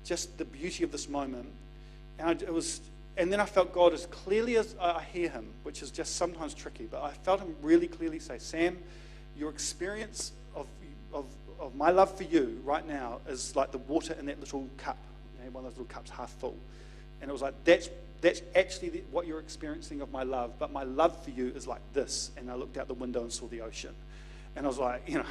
just 0.05 0.39
the 0.39 0.45
beauty 0.45 0.85
of 0.85 0.93
this 0.93 1.09
moment. 1.09 1.49
And 2.19 2.29
I, 2.29 2.33
it 2.33 2.53
was, 2.53 2.81
and 3.17 3.33
then 3.33 3.41
I 3.41 3.47
felt 3.47 3.73
God 3.73 3.93
as 3.93 4.07
clearly 4.07 4.57
as 4.57 4.77
I 4.81 5.03
hear 5.13 5.29
Him, 5.29 5.53
which 5.65 5.83
is 5.83 5.91
just 5.91 6.17
sometimes 6.17 6.55
tricky, 6.55 6.87
but 6.89 7.03
I 7.03 7.11
felt 7.11 7.41
Him 7.41 7.55
really 7.63 7.89
clearly 7.89 8.19
say, 8.19 8.39
Sam, 8.39 8.79
your 9.37 9.51
experience 9.51 10.33
of, 10.55 10.67
of, 11.13 11.25
of 11.59 11.75
my 11.75 11.91
love 11.91 12.17
for 12.17 12.25
you 12.25 12.61
right 12.65 12.87
now 12.87 13.21
is 13.29 13.57
like 13.57 13.73
the 13.73 13.79
water 13.79 14.15
in 14.19 14.27
that 14.27 14.39
little 14.39 14.69
cup, 14.77 14.99
one 15.51 15.65
of 15.65 15.71
those 15.71 15.79
little 15.79 15.93
cups 15.93 16.11
half 16.11 16.31
full. 16.31 16.57
And 17.21 17.29
it 17.29 17.33
was 17.33 17.43
like, 17.43 17.55
that's, 17.65 17.89
that's 18.21 18.43
actually 18.55 18.91
the, 18.91 19.03
what 19.11 19.27
you're 19.27 19.41
experiencing 19.41 20.01
of 20.01 20.11
my 20.11 20.23
love, 20.23 20.53
but 20.59 20.73
my 20.73 20.83
love 20.83 21.23
for 21.23 21.31
you 21.31 21.53
is 21.55 21.67
like 21.67 21.81
this. 21.93 22.31
And 22.37 22.51
I 22.51 22.55
looked 22.55 22.77
out 22.77 22.89
the 22.89 22.95
window 22.95 23.23
and 23.23 23.33
saw 23.33 23.47
the 23.47 23.61
ocean. 23.61 23.95
And 24.57 24.67
I 24.67 24.69
was 24.69 24.79
like, 24.79 25.09
you 25.09 25.19
know, 25.19 25.25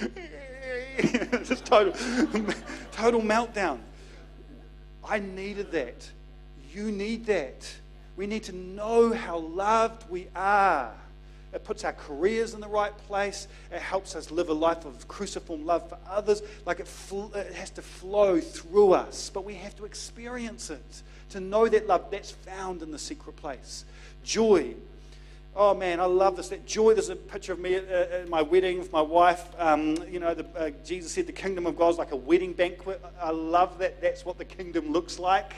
just 1.44 1.64
total, 1.64 1.92
total 2.92 3.20
meltdown. 3.20 3.80
I 5.04 5.18
needed 5.18 5.72
that. 5.72 6.08
You 6.72 6.92
need 6.92 7.26
that. 7.26 7.68
We 8.16 8.26
need 8.26 8.44
to 8.44 8.54
know 8.54 9.12
how 9.12 9.38
loved 9.38 10.08
we 10.10 10.28
are. 10.36 10.92
It 11.52 11.64
puts 11.64 11.84
our 11.84 11.92
careers 11.92 12.54
in 12.54 12.60
the 12.60 12.68
right 12.68 12.96
place. 13.06 13.48
It 13.72 13.80
helps 13.80 14.14
us 14.14 14.30
live 14.30 14.48
a 14.48 14.54
life 14.54 14.84
of 14.84 15.08
cruciform 15.08 15.66
love 15.66 15.88
for 15.88 15.98
others. 16.08 16.42
Like 16.64 16.80
it, 16.80 16.86
fl- 16.86 17.34
it 17.34 17.52
has 17.54 17.70
to 17.70 17.82
flow 17.82 18.40
through 18.40 18.92
us, 18.92 19.30
but 19.32 19.44
we 19.44 19.54
have 19.54 19.76
to 19.76 19.84
experience 19.84 20.70
it 20.70 21.02
to 21.30 21.40
know 21.40 21.68
that 21.68 21.86
love 21.86 22.10
that's 22.10 22.30
found 22.30 22.82
in 22.82 22.90
the 22.90 22.98
secret 22.98 23.36
place. 23.36 23.84
Joy. 24.22 24.74
Oh 25.56 25.74
man, 25.74 25.98
I 25.98 26.04
love 26.04 26.36
this. 26.36 26.48
That 26.50 26.66
joy. 26.66 26.94
There's 26.94 27.08
a 27.08 27.16
picture 27.16 27.52
of 27.52 27.58
me 27.58 27.74
at, 27.74 27.88
at 27.88 28.28
my 28.28 28.42
wedding 28.42 28.78
with 28.78 28.92
my 28.92 29.02
wife. 29.02 29.44
Um, 29.58 29.96
you 30.08 30.20
know, 30.20 30.34
the, 30.34 30.46
uh, 30.56 30.70
Jesus 30.84 31.12
said 31.12 31.26
the 31.26 31.32
kingdom 31.32 31.66
of 31.66 31.76
God 31.76 31.90
is 31.90 31.98
like 31.98 32.12
a 32.12 32.16
wedding 32.16 32.52
banquet. 32.52 33.04
I 33.20 33.30
love 33.30 33.78
that. 33.78 34.00
That's 34.00 34.24
what 34.24 34.38
the 34.38 34.44
kingdom 34.44 34.92
looks 34.92 35.18
like. 35.18 35.52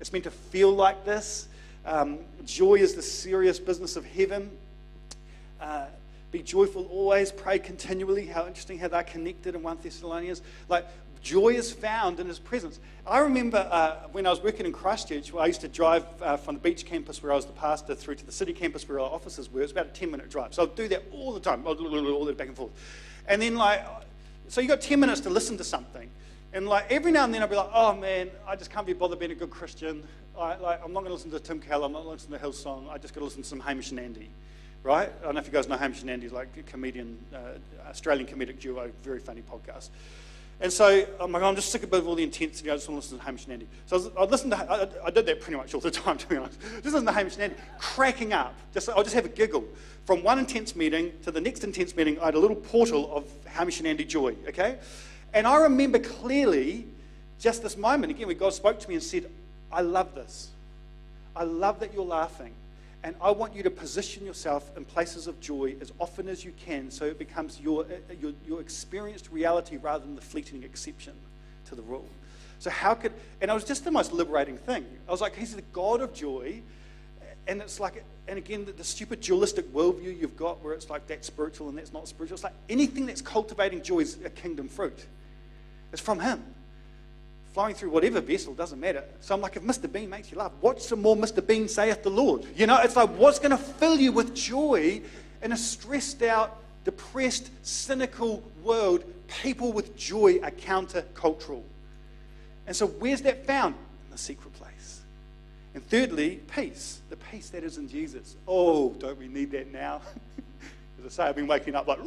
It's 0.00 0.12
meant 0.12 0.24
to 0.24 0.30
feel 0.30 0.72
like 0.72 1.04
this. 1.04 1.48
Um, 1.84 2.20
joy 2.44 2.76
is 2.76 2.94
the 2.94 3.02
serious 3.02 3.58
business 3.58 3.96
of 3.96 4.04
heaven. 4.04 4.50
Uh, 5.60 5.86
be 6.30 6.42
joyful 6.42 6.86
always, 6.86 7.32
pray 7.32 7.58
continually. 7.58 8.26
How 8.26 8.46
interesting 8.46 8.78
how 8.78 8.88
they're 8.88 9.02
connected 9.02 9.54
in 9.54 9.62
1 9.62 9.78
Thessalonians. 9.82 10.42
Like, 10.68 10.86
joy 11.22 11.50
is 11.50 11.72
found 11.72 12.20
in 12.20 12.28
his 12.28 12.38
presence. 12.38 12.78
I 13.06 13.18
remember 13.18 13.68
uh, 13.70 14.08
when 14.12 14.26
I 14.26 14.30
was 14.30 14.40
working 14.40 14.64
in 14.64 14.72
Christchurch, 14.72 15.34
I 15.34 15.46
used 15.46 15.60
to 15.62 15.68
drive 15.68 16.04
uh, 16.22 16.36
from 16.36 16.54
the 16.54 16.60
beach 16.60 16.86
campus 16.86 17.22
where 17.22 17.32
I 17.32 17.36
was 17.36 17.46
the 17.46 17.52
pastor 17.52 17.94
through 17.94 18.14
to 18.16 18.26
the 18.26 18.32
city 18.32 18.52
campus 18.52 18.88
where 18.88 19.00
our 19.00 19.10
offices 19.10 19.50
were. 19.50 19.60
It 19.60 19.64
was 19.64 19.72
about 19.72 19.86
a 19.86 19.90
10 19.90 20.10
minute 20.10 20.30
drive. 20.30 20.54
So 20.54 20.62
I'd 20.62 20.74
do 20.76 20.88
that 20.88 21.02
all 21.12 21.32
the 21.32 21.40
time, 21.40 21.66
all 21.66 22.24
the 22.24 22.32
back 22.32 22.48
and 22.48 22.56
forth. 22.56 22.70
And 23.26 23.42
then, 23.42 23.56
like, 23.56 23.84
so 24.48 24.60
you 24.60 24.68
got 24.68 24.80
10 24.80 25.00
minutes 25.00 25.20
to 25.22 25.30
listen 25.30 25.56
to 25.58 25.64
something. 25.64 26.08
And 26.52 26.68
like 26.68 26.90
every 26.90 27.12
now 27.12 27.24
and 27.24 27.32
then 27.32 27.42
I'd 27.42 27.50
be 27.50 27.56
like, 27.56 27.70
oh 27.72 27.94
man, 27.94 28.30
I 28.46 28.56
just 28.56 28.70
can't 28.70 28.86
be 28.86 28.92
bothered 28.92 29.18
being 29.18 29.30
a 29.30 29.36
good 29.36 29.50
Christian. 29.50 30.02
I, 30.38 30.56
like, 30.56 30.80
I'm 30.82 30.92
not 30.92 31.00
going 31.00 31.10
to 31.10 31.14
listen 31.14 31.30
to 31.32 31.40
Tim 31.40 31.60
Keller. 31.60 31.86
I'm 31.86 31.92
not 31.92 32.04
going 32.04 32.16
to 32.18 32.24
listen 32.24 32.32
to 32.32 32.38
Hillsong. 32.38 32.88
I 32.88 32.98
just 32.98 33.14
got 33.14 33.20
to 33.20 33.24
listen 33.24 33.42
to 33.42 33.48
some 33.48 33.60
Hamish 33.60 33.90
and 33.90 34.00
Andy 34.00 34.30
right? 34.82 35.12
I 35.20 35.24
don't 35.24 35.34
know 35.34 35.40
if 35.40 35.46
you 35.46 35.52
guys 35.52 35.68
know 35.68 35.76
Hamish 35.76 36.00
and 36.00 36.10
Andy, 36.10 36.28
like 36.28 36.48
a 36.58 36.62
comedian, 36.62 37.18
uh, 37.34 37.88
Australian 37.88 38.26
comedic 38.26 38.60
duo, 38.60 38.90
very 39.02 39.18
funny 39.18 39.42
podcast. 39.42 39.90
And 40.62 40.70
so 40.70 41.06
I'm 41.18 41.32
like, 41.32 41.42
I'm 41.42 41.56
just 41.56 41.72
sick 41.72 41.82
of 41.82 42.06
all 42.06 42.14
the 42.14 42.22
intensity. 42.22 42.70
I 42.70 42.74
just 42.74 42.86
want 42.88 43.02
to 43.02 43.06
listen 43.06 43.18
to 43.18 43.24
Hamish 43.24 43.44
and 43.44 43.54
Andy. 43.54 43.66
So 43.86 44.12
I, 44.18 44.24
listened 44.24 44.52
to, 44.52 44.58
I, 44.58 45.06
I, 45.06 45.10
did 45.10 45.24
that 45.24 45.40
pretty 45.40 45.56
much 45.56 45.72
all 45.72 45.80
the 45.80 45.90
time, 46.02 46.18
to 46.18 46.28
be 46.28 46.36
honest. 46.36 46.60
Just 46.60 46.84
listen 46.84 47.06
to 47.06 47.12
Hamish 47.12 47.34
and 47.34 47.44
Andy, 47.44 47.56
cracking 47.78 48.34
up. 48.34 48.54
Just, 48.74 48.90
I'll 48.90 49.02
just 49.02 49.14
have 49.14 49.24
a 49.24 49.30
giggle. 49.30 49.64
From 50.04 50.22
one 50.22 50.38
intense 50.38 50.76
meeting 50.76 51.12
to 51.22 51.30
the 51.30 51.40
next 51.40 51.64
intense 51.64 51.96
meeting, 51.96 52.18
I 52.20 52.26
had 52.26 52.34
a 52.34 52.38
little 52.38 52.56
portal 52.56 53.10
of 53.14 53.24
Hamish 53.46 53.78
and 53.78 53.88
Andy 53.88 54.04
joy, 54.04 54.34
okay? 54.48 54.78
And 55.32 55.46
I 55.46 55.62
remember 55.62 55.98
clearly 55.98 56.86
just 57.38 57.62
this 57.62 57.78
moment, 57.78 58.10
again, 58.10 58.26
where 58.26 58.36
God 58.36 58.52
spoke 58.52 58.78
to 58.80 58.88
me 58.88 58.94
and 58.94 59.02
said, 59.02 59.30
I 59.72 59.80
love 59.80 60.14
this. 60.14 60.48
I 61.34 61.44
love 61.44 61.80
that 61.80 61.94
you're 61.94 62.04
laughing. 62.04 62.52
And 63.02 63.16
I 63.20 63.30
want 63.30 63.54
you 63.54 63.62
to 63.62 63.70
position 63.70 64.26
yourself 64.26 64.70
in 64.76 64.84
places 64.84 65.26
of 65.26 65.40
joy 65.40 65.74
as 65.80 65.90
often 65.98 66.28
as 66.28 66.44
you 66.44 66.52
can 66.52 66.90
so 66.90 67.06
it 67.06 67.18
becomes 67.18 67.58
your, 67.58 67.84
uh, 67.84 68.14
your, 68.20 68.32
your 68.46 68.60
experienced 68.60 69.30
reality 69.30 69.78
rather 69.78 70.04
than 70.04 70.16
the 70.16 70.20
fleeting 70.20 70.62
exception 70.62 71.14
to 71.66 71.74
the 71.74 71.82
rule. 71.82 72.08
So, 72.58 72.68
how 72.68 72.92
could, 72.92 73.12
and 73.40 73.50
it 73.50 73.54
was 73.54 73.64
just 73.64 73.84
the 73.84 73.90
most 73.90 74.12
liberating 74.12 74.58
thing. 74.58 74.84
I 75.08 75.10
was 75.10 75.22
like, 75.22 75.34
He's 75.34 75.56
the 75.56 75.62
God 75.72 76.02
of 76.02 76.12
joy. 76.12 76.60
And 77.46 77.62
it's 77.62 77.80
like, 77.80 78.04
and 78.28 78.36
again, 78.36 78.66
the, 78.66 78.72
the 78.72 78.84
stupid 78.84 79.22
dualistic 79.22 79.72
worldview 79.72 80.20
you've 80.20 80.36
got 80.36 80.62
where 80.62 80.74
it's 80.74 80.90
like 80.90 81.06
that's 81.06 81.26
spiritual 81.26 81.70
and 81.70 81.78
that's 81.78 81.92
not 81.92 82.06
spiritual. 82.06 82.34
It's 82.34 82.44
like 82.44 82.52
anything 82.68 83.06
that's 83.06 83.22
cultivating 83.22 83.82
joy 83.82 84.00
is 84.00 84.18
a 84.24 84.30
kingdom 84.30 84.68
fruit. 84.68 85.06
It's 85.90 86.02
from 86.02 86.20
Him 86.20 86.44
flowing 87.52 87.74
through 87.74 87.90
whatever 87.90 88.20
vessel, 88.20 88.54
doesn't 88.54 88.78
matter. 88.78 89.04
So 89.20 89.34
I'm 89.34 89.40
like, 89.40 89.56
if 89.56 89.62
Mr. 89.62 89.90
Bean 89.90 90.08
makes 90.08 90.30
you 90.30 90.38
laugh, 90.38 90.52
watch 90.60 90.80
some 90.80 91.02
more 91.02 91.16
Mr. 91.16 91.44
Bean 91.44 91.68
saith 91.68 92.02
the 92.02 92.10
Lord. 92.10 92.46
You 92.56 92.66
know, 92.66 92.78
it's 92.78 92.96
like, 92.96 93.10
what's 93.10 93.38
going 93.38 93.50
to 93.50 93.56
fill 93.56 93.98
you 93.98 94.12
with 94.12 94.34
joy 94.34 95.02
in 95.42 95.52
a 95.52 95.56
stressed 95.56 96.22
out, 96.22 96.58
depressed, 96.84 97.50
cynical 97.62 98.42
world? 98.62 99.04
People 99.42 99.72
with 99.72 99.96
joy 99.96 100.40
are 100.42 100.50
countercultural. 100.50 101.62
And 102.66 102.76
so, 102.76 102.86
where's 102.86 103.22
that 103.22 103.46
found? 103.46 103.74
In 104.06 104.12
the 104.12 104.18
secret 104.18 104.52
place. 104.54 105.00
And 105.74 105.84
thirdly, 105.88 106.40
peace. 106.54 107.00
The 107.10 107.16
peace 107.16 107.50
that 107.50 107.64
is 107.64 107.78
in 107.78 107.88
Jesus. 107.88 108.36
Oh, 108.46 108.90
don't 108.90 109.18
we 109.18 109.28
need 109.28 109.50
that 109.52 109.72
now? 109.72 110.02
As 111.04 111.18
I 111.18 111.24
say, 111.24 111.28
I've 111.28 111.36
been 111.36 111.46
waking 111.46 111.74
up 111.74 111.86
like, 111.86 111.98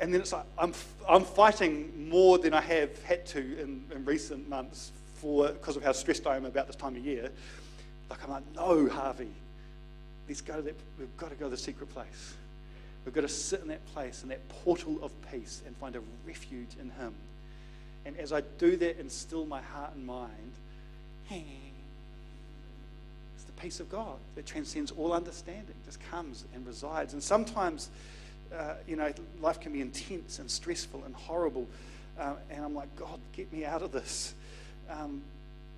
and 0.00 0.12
then 0.12 0.20
it's 0.20 0.32
like 0.32 0.44
I'm, 0.58 0.72
I'm 1.08 1.24
fighting 1.24 2.08
more 2.08 2.38
than 2.38 2.54
I 2.54 2.60
have 2.60 3.02
had 3.04 3.24
to 3.26 3.38
in, 3.38 3.84
in 3.94 4.04
recent 4.04 4.48
months 4.48 4.92
for 5.14 5.48
because 5.48 5.76
of 5.76 5.84
how 5.84 5.92
stressed 5.92 6.26
I 6.26 6.36
am 6.36 6.44
about 6.44 6.66
this 6.66 6.76
time 6.76 6.96
of 6.96 7.04
year. 7.04 7.30
Like 8.10 8.22
I'm 8.24 8.30
like, 8.30 8.54
no, 8.54 8.88
Harvey, 8.88 9.30
let's 10.28 10.40
go 10.40 10.56
to 10.56 10.62
that. 10.62 10.74
We've 10.98 11.16
got 11.16 11.30
to 11.30 11.36
go 11.36 11.46
to 11.46 11.50
the 11.50 11.56
secret 11.56 11.88
place. 11.90 12.34
We've 13.04 13.14
got 13.14 13.22
to 13.22 13.28
sit 13.28 13.60
in 13.60 13.68
that 13.68 13.84
place, 13.94 14.22
in 14.22 14.28
that 14.28 14.46
portal 14.48 14.98
of 15.02 15.10
peace, 15.30 15.62
and 15.66 15.76
find 15.76 15.96
a 15.96 16.00
refuge 16.26 16.70
in 16.80 16.90
Him. 16.90 17.14
And 18.04 18.16
as 18.18 18.32
I 18.32 18.42
do 18.58 18.76
that 18.76 18.98
and 18.98 19.10
still 19.10 19.46
my 19.46 19.60
heart 19.60 19.94
and 19.94 20.04
mind, 20.04 20.52
peace 23.62 23.80
of 23.80 23.88
God 23.90 24.18
that 24.34 24.44
transcends 24.44 24.90
all 24.90 25.12
understanding, 25.12 25.74
just 25.84 26.00
comes 26.10 26.44
and 26.54 26.66
resides. 26.66 27.12
And 27.12 27.22
sometimes 27.22 27.90
uh, 28.56 28.74
you 28.86 28.96
know, 28.96 29.12
life 29.40 29.60
can 29.60 29.72
be 29.72 29.80
intense 29.80 30.38
and 30.38 30.50
stressful 30.50 31.02
and 31.04 31.14
horrible. 31.14 31.66
Uh, 32.18 32.34
and 32.50 32.64
I'm 32.64 32.74
like, 32.74 32.94
God, 32.96 33.18
get 33.32 33.52
me 33.52 33.64
out 33.64 33.82
of 33.82 33.92
this. 33.92 34.34
Um, 34.90 35.22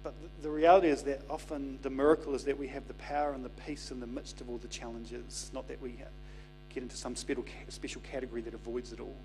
but 0.03 0.15
the, 0.21 0.49
the 0.49 0.51
reality 0.51 0.89
is 0.89 1.03
that 1.05 1.21
often 1.31 1.79
the 1.83 1.91
miracle 1.91 2.35
is 2.35 2.45
that 2.45 2.59
we 2.59 2.69
have 2.69 2.87
the 2.89 2.95
power 2.95 3.33
and 3.33 3.45
the 3.45 3.51
peace 3.51 3.91
in 3.91 4.01
the 4.01 4.07
midst 4.07 4.41
of 4.41 4.51
all 4.51 4.59
the 4.59 4.69
challenges, 4.69 5.51
not 5.55 5.69
that 5.69 5.81
we 5.81 5.95
get 6.73 6.83
into 6.83 6.97
some 6.97 7.15
special, 7.15 7.45
special 7.69 8.01
category 8.03 8.41
that 8.43 8.55
avoids 8.55 8.93
it 8.93 9.01
all. 9.01 9.17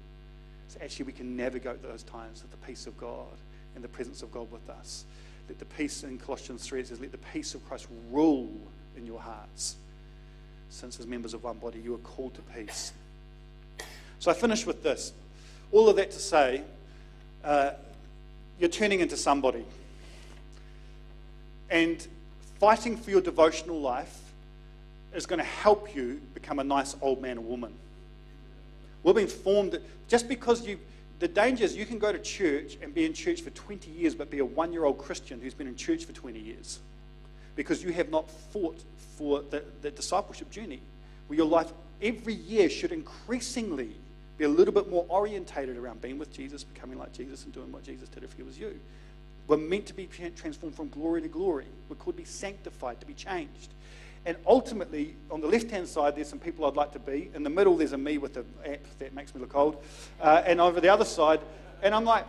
So 0.67 0.79
actually, 0.83 1.05
we 1.05 1.13
can 1.13 1.35
navigate 1.35 1.81
those 1.81 2.03
times 2.03 2.43
with 2.43 2.51
the 2.51 2.67
peace 2.67 2.85
of 2.85 2.95
God 2.97 3.25
and 3.73 3.83
the 3.83 3.87
presence 3.87 4.21
of 4.21 4.31
God 4.31 4.51
with 4.51 4.69
us. 4.69 5.05
Let 5.49 5.57
the 5.57 5.65
peace 5.65 6.03
in 6.03 6.19
Colossians 6.19 6.65
3 6.67 6.79
it 6.79 6.87
says, 6.87 6.99
Let 6.99 7.11
the 7.11 7.17
peace 7.17 7.55
of 7.55 7.67
Christ 7.67 7.87
rule 8.11 8.49
in 8.95 9.05
your 9.05 9.19
hearts. 9.19 9.75
Since 10.69 10.99
as 10.99 11.07
members 11.07 11.33
of 11.33 11.43
one 11.43 11.57
body, 11.57 11.79
you 11.79 11.95
are 11.95 11.99
called 11.99 12.35
to 12.35 12.41
peace. 12.41 12.93
So 14.19 14.29
I 14.29 14.35
finish 14.35 14.65
with 14.65 14.83
this. 14.83 15.11
All 15.71 15.89
of 15.89 15.95
that 15.95 16.11
to 16.11 16.19
say, 16.19 16.61
uh, 17.43 17.71
you're 18.59 18.69
turning 18.69 18.99
into 18.99 19.17
somebody. 19.17 19.65
And 21.71 22.05
fighting 22.59 22.95
for 22.95 23.09
your 23.09 23.21
devotional 23.21 23.79
life 23.79 24.19
is 25.15 25.25
going 25.25 25.39
to 25.39 25.45
help 25.45 25.95
you 25.95 26.21
become 26.35 26.59
a 26.59 26.63
nice 26.63 26.95
old 27.01 27.21
man 27.21 27.39
or 27.39 27.41
woman. 27.41 27.73
We've 29.01 29.15
been 29.15 29.27
formed, 29.27 29.79
just 30.07 30.27
because 30.27 30.67
you, 30.67 30.77
the 31.19 31.27
danger 31.27 31.65
is 31.65 31.75
you 31.75 31.85
can 31.85 31.99
go 31.99 32.11
to 32.11 32.19
church 32.19 32.77
and 32.81 32.93
be 32.93 33.05
in 33.05 33.13
church 33.13 33.41
for 33.41 33.49
20 33.49 33.91
years, 33.91 34.15
but 34.15 34.29
be 34.29 34.39
a 34.39 34.45
one 34.45 34.71
year 34.71 34.85
old 34.85 34.97
Christian 34.97 35.39
who's 35.41 35.53
been 35.53 35.67
in 35.67 35.75
church 35.75 36.05
for 36.05 36.13
20 36.13 36.39
years 36.39 36.79
because 37.55 37.83
you 37.83 37.91
have 37.91 38.09
not 38.09 38.29
fought 38.29 38.81
for 39.17 39.41
the, 39.41 39.63
the 39.81 39.91
discipleship 39.91 40.49
journey 40.49 40.79
where 41.27 41.37
your 41.37 41.45
life 41.45 41.71
every 42.01 42.33
year 42.33 42.69
should 42.69 42.93
increasingly 42.93 43.91
be 44.37 44.45
a 44.45 44.49
little 44.49 44.73
bit 44.73 44.89
more 44.89 45.05
orientated 45.09 45.75
around 45.75 46.01
being 46.01 46.17
with 46.17 46.31
Jesus, 46.31 46.63
becoming 46.63 46.97
like 46.97 47.11
Jesus, 47.11 47.43
and 47.43 47.53
doing 47.53 47.69
what 47.71 47.83
Jesus 47.83 48.07
did 48.07 48.23
if 48.23 48.33
he 48.33 48.43
was 48.43 48.57
you. 48.57 48.79
We're 49.47 49.57
meant 49.57 49.87
to 49.87 49.93
be 49.93 50.07
transformed 50.07 50.75
from 50.75 50.87
glory 50.89 51.21
to 51.21 51.27
glory. 51.27 51.65
We're 51.89 51.97
called 51.97 52.15
to 52.15 52.21
be 52.21 52.25
sanctified, 52.25 53.01
to 53.01 53.05
be 53.05 53.13
changed. 53.13 53.73
And 54.25 54.37
ultimately, 54.45 55.15
on 55.31 55.41
the 55.41 55.47
left 55.47 55.71
hand 55.71 55.87
side, 55.87 56.15
there's 56.15 56.27
some 56.27 56.39
people 56.39 56.65
I'd 56.65 56.75
like 56.75 56.91
to 56.93 56.99
be. 56.99 57.31
In 57.33 57.43
the 57.43 57.49
middle, 57.49 57.77
there's 57.77 57.93
a 57.93 57.97
me 57.97 58.17
with 58.17 58.37
an 58.37 58.45
app 58.65 58.83
that 58.99 59.13
makes 59.13 59.33
me 59.33 59.41
look 59.41 59.55
old. 59.55 59.83
Uh, 60.21 60.43
and 60.45 60.59
over 60.59 60.81
the 60.81 60.89
other 60.89 61.05
side, 61.05 61.39
and 61.81 61.95
I'm 61.95 62.05
like, 62.05 62.25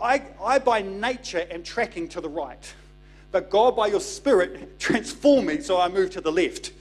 I, 0.00 0.22
I 0.42 0.58
by 0.58 0.82
nature 0.82 1.46
am 1.50 1.62
tracking 1.62 2.08
to 2.10 2.20
the 2.20 2.28
right. 2.28 2.74
But 3.32 3.50
God, 3.50 3.76
by 3.76 3.86
your 3.86 4.00
Spirit, 4.00 4.78
transform 4.78 5.46
me 5.46 5.60
so 5.60 5.80
I 5.80 5.88
move 5.88 6.10
to 6.10 6.20
the 6.20 6.32
left. 6.32 6.72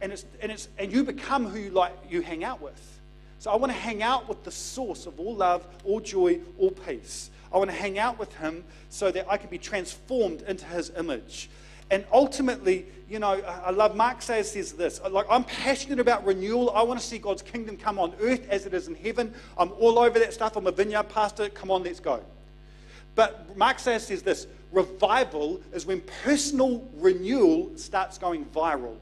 And, 0.00 0.12
it's, 0.12 0.24
and, 0.40 0.50
it's, 0.50 0.68
and 0.78 0.90
you 0.90 1.04
become 1.04 1.46
who 1.46 1.58
you, 1.58 1.70
like, 1.70 1.92
you 2.08 2.22
hang 2.22 2.44
out 2.44 2.60
with. 2.60 3.00
So 3.38 3.50
I 3.50 3.56
want 3.56 3.72
to 3.72 3.78
hang 3.78 4.02
out 4.02 4.28
with 4.28 4.44
the 4.44 4.50
source 4.50 5.06
of 5.06 5.20
all 5.20 5.36
love, 5.36 5.66
all 5.84 6.00
joy, 6.00 6.40
all 6.58 6.70
peace. 6.70 7.30
I 7.52 7.58
want 7.58 7.70
to 7.70 7.76
hang 7.76 7.98
out 7.98 8.18
with 8.18 8.34
him 8.36 8.64
so 8.90 9.10
that 9.10 9.26
I 9.28 9.36
can 9.36 9.50
be 9.50 9.58
transformed 9.58 10.42
into 10.42 10.64
his 10.66 10.90
image. 10.96 11.50
And 11.90 12.04
ultimately, 12.12 12.86
you 13.08 13.18
know, 13.18 13.42
I 13.64 13.70
love 13.70 13.96
Mark 13.96 14.22
Sayers, 14.22 14.52
says 14.52 14.72
this 14.72 15.00
like, 15.10 15.26
I'm 15.28 15.44
passionate 15.44 15.98
about 15.98 16.24
renewal. 16.24 16.70
I 16.70 16.82
want 16.82 17.00
to 17.00 17.04
see 17.04 17.18
God's 17.18 17.42
kingdom 17.42 17.76
come 17.76 17.98
on 17.98 18.14
earth 18.20 18.48
as 18.48 18.66
it 18.66 18.74
is 18.74 18.86
in 18.86 18.94
heaven. 18.94 19.34
I'm 19.58 19.72
all 19.72 19.98
over 19.98 20.18
that 20.20 20.32
stuff. 20.32 20.56
I'm 20.56 20.66
a 20.66 20.72
vineyard 20.72 21.08
pastor. 21.08 21.48
Come 21.48 21.70
on, 21.70 21.82
let's 21.82 22.00
go. 22.00 22.22
But 23.16 23.56
Mark 23.56 23.80
Sayers, 23.80 24.06
says 24.06 24.22
this 24.22 24.46
revival 24.70 25.60
is 25.72 25.84
when 25.84 26.00
personal 26.22 26.86
renewal 26.96 27.70
starts 27.76 28.18
going 28.18 28.44
viral. 28.46 28.94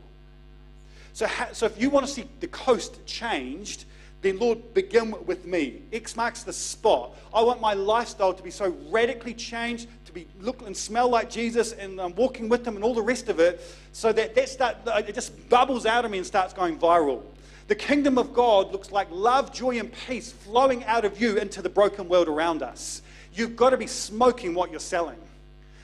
So, 1.13 1.27
so 1.53 1.67
if 1.67 1.81
you 1.81 1.91
want 1.91 2.07
to 2.07 2.13
see 2.13 2.25
the 2.41 2.49
coast 2.49 3.05
changed, 3.05 3.85
then 4.23 4.39
Lord, 4.39 4.75
begin 4.75 5.15
with 5.27 5.45
me. 5.47 5.83
X 5.93 6.17
marks 6.17 6.43
the 6.43 6.53
spot. 6.53 7.17
I 7.33 7.43
want 7.43 7.61
my 7.61 7.75
lifestyle 7.75 8.33
to 8.33 8.43
be 8.43 8.51
so 8.51 8.75
radically 8.91 9.35
changed, 9.35 9.89
to 10.09 10.13
be 10.13 10.27
look 10.41 10.67
and 10.67 10.77
smell 10.77 11.09
like 11.09 11.31
Jesus, 11.31 11.73
and 11.73 12.01
I'm 12.01 12.15
walking 12.15 12.49
with 12.49 12.67
Him, 12.67 12.75
and 12.75 12.85
all 12.85 12.95
the 12.95 13.03
rest 13.03 13.29
of 13.29 13.39
it, 13.39 13.61
so 13.93 14.13
that 14.13 14.35
that 14.35 14.49
start 14.49 14.77
uh, 14.87 15.03
it 15.07 15.15
just 15.15 15.49
bubbles 15.49 15.87
out 15.87 16.05
of 16.05 16.11
me 16.11 16.19
and 16.19 16.27
starts 16.27 16.53
going 16.53 16.79
viral. 16.79 17.23
The 17.69 17.75
kingdom 17.75 18.17
of 18.17 18.33
God 18.33 18.73
looks 18.73 18.91
like 18.91 19.09
love, 19.11 19.53
joy, 19.53 19.79
and 19.79 19.93
peace 20.07 20.33
flowing 20.33 20.85
out 20.85 21.05
of 21.05 21.21
you 21.21 21.37
into 21.37 21.61
the 21.61 21.69
broken 21.69 22.09
world 22.09 22.27
around 22.27 22.63
us. 22.63 23.03
You've 23.35 23.57
got 23.57 23.71
to 23.71 23.77
be 23.77 23.87
smoking 23.87 24.55
what 24.55 24.71
you're 24.71 24.81
selling. 24.81 25.19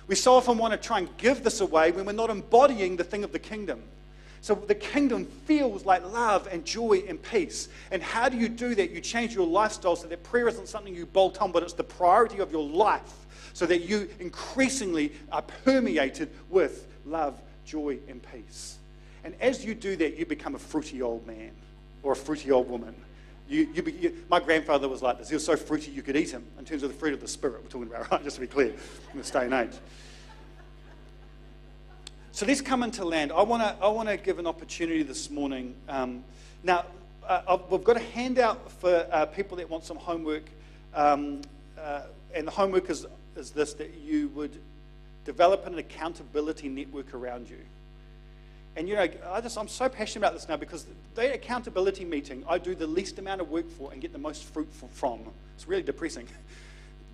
We 0.06 0.14
so 0.14 0.34
often 0.34 0.56
want 0.56 0.72
to 0.72 0.78
try 0.78 0.98
and 0.98 1.16
give 1.18 1.44
this 1.44 1.60
away 1.60 1.92
when 1.92 2.06
we're 2.06 2.12
not 2.12 2.30
embodying 2.30 2.96
the 2.96 3.04
thing 3.04 3.22
of 3.22 3.32
the 3.32 3.38
kingdom. 3.38 3.82
So 4.40 4.54
the 4.54 4.74
kingdom 4.74 5.26
feels 5.46 5.84
like 5.84 6.02
love 6.10 6.48
and 6.50 6.64
joy 6.64 7.04
and 7.08 7.22
peace. 7.22 7.68
And 7.90 8.02
how 8.02 8.30
do 8.30 8.36
you 8.36 8.48
do 8.48 8.74
that? 8.74 8.90
You 8.90 9.00
change 9.00 9.34
your 9.34 9.46
lifestyle 9.46 9.96
so 9.96 10.06
that 10.06 10.22
prayer 10.22 10.48
isn't 10.48 10.68
something 10.68 10.94
you 10.94 11.06
bolt 11.06 11.40
on, 11.40 11.52
but 11.52 11.62
it's 11.62 11.72
the 11.74 11.84
priority 11.84 12.38
of 12.38 12.50
your 12.50 12.64
life 12.64 13.23
so 13.54 13.64
that 13.66 13.88
you 13.88 14.10
increasingly 14.18 15.12
are 15.32 15.42
permeated 15.64 16.28
with 16.50 16.86
love, 17.06 17.40
joy, 17.64 17.98
and 18.08 18.20
peace. 18.32 18.76
And 19.22 19.34
as 19.40 19.64
you 19.64 19.74
do 19.74 19.96
that, 19.96 20.18
you 20.18 20.26
become 20.26 20.54
a 20.54 20.58
fruity 20.58 21.00
old 21.00 21.26
man 21.26 21.52
or 22.02 22.12
a 22.12 22.16
fruity 22.16 22.50
old 22.50 22.68
woman. 22.68 22.94
You, 23.48 23.68
you, 23.72 23.82
you, 24.00 24.16
my 24.28 24.40
grandfather 24.40 24.88
was 24.88 25.02
like 25.02 25.18
this. 25.18 25.28
He 25.28 25.34
was 25.34 25.44
so 25.44 25.56
fruity 25.56 25.92
you 25.92 26.02
could 26.02 26.16
eat 26.16 26.30
him 26.30 26.44
in 26.58 26.64
terms 26.64 26.82
of 26.82 26.90
the 26.90 26.96
fruit 26.96 27.14
of 27.14 27.20
the 27.20 27.28
spirit, 27.28 27.62
we're 27.62 27.68
talking 27.68 27.88
about, 27.88 28.10
right? 28.10 28.22
Just 28.24 28.36
to 28.36 28.40
be 28.40 28.46
clear, 28.46 28.74
in 29.12 29.18
this 29.18 29.30
day 29.30 29.44
and 29.44 29.54
age. 29.54 29.72
So 32.32 32.44
let's 32.44 32.60
come 32.60 32.82
into 32.82 33.04
land. 33.04 33.30
I 33.30 33.42
want 33.42 33.62
to 33.62 33.76
I 33.80 33.88
wanna 33.88 34.16
give 34.16 34.40
an 34.40 34.46
opportunity 34.48 35.04
this 35.04 35.30
morning. 35.30 35.76
Um, 35.88 36.24
now, 36.64 36.86
uh, 37.28 37.58
we've 37.70 37.84
got 37.84 37.96
a 37.96 38.00
handout 38.00 38.72
for 38.72 39.06
uh, 39.12 39.26
people 39.26 39.56
that 39.58 39.70
want 39.70 39.84
some 39.84 39.96
homework. 39.96 40.44
Um, 40.92 41.42
uh, 41.78 42.02
and 42.34 42.46
the 42.46 42.50
homework 42.50 42.90
is, 42.90 43.06
is 43.36 43.50
this 43.50 43.74
that 43.74 43.94
you 43.94 44.28
would 44.28 44.56
develop 45.24 45.66
an 45.66 45.78
accountability 45.78 46.68
network 46.68 47.14
around 47.14 47.48
you. 47.48 47.58
And 48.76 48.88
you 48.88 48.96
know, 48.96 49.08
I 49.30 49.40
just, 49.40 49.56
I'm 49.56 49.68
so 49.68 49.88
passionate 49.88 50.26
about 50.26 50.34
this 50.34 50.48
now 50.48 50.56
because 50.56 50.84
the 51.14 51.34
accountability 51.34 52.04
meeting 52.04 52.44
I 52.48 52.58
do 52.58 52.74
the 52.74 52.86
least 52.86 53.18
amount 53.18 53.40
of 53.40 53.50
work 53.50 53.70
for 53.70 53.92
and 53.92 54.00
get 54.00 54.12
the 54.12 54.18
most 54.18 54.44
fruit 54.44 54.68
from. 54.92 55.20
It's 55.54 55.68
really 55.68 55.82
depressing. 55.82 56.26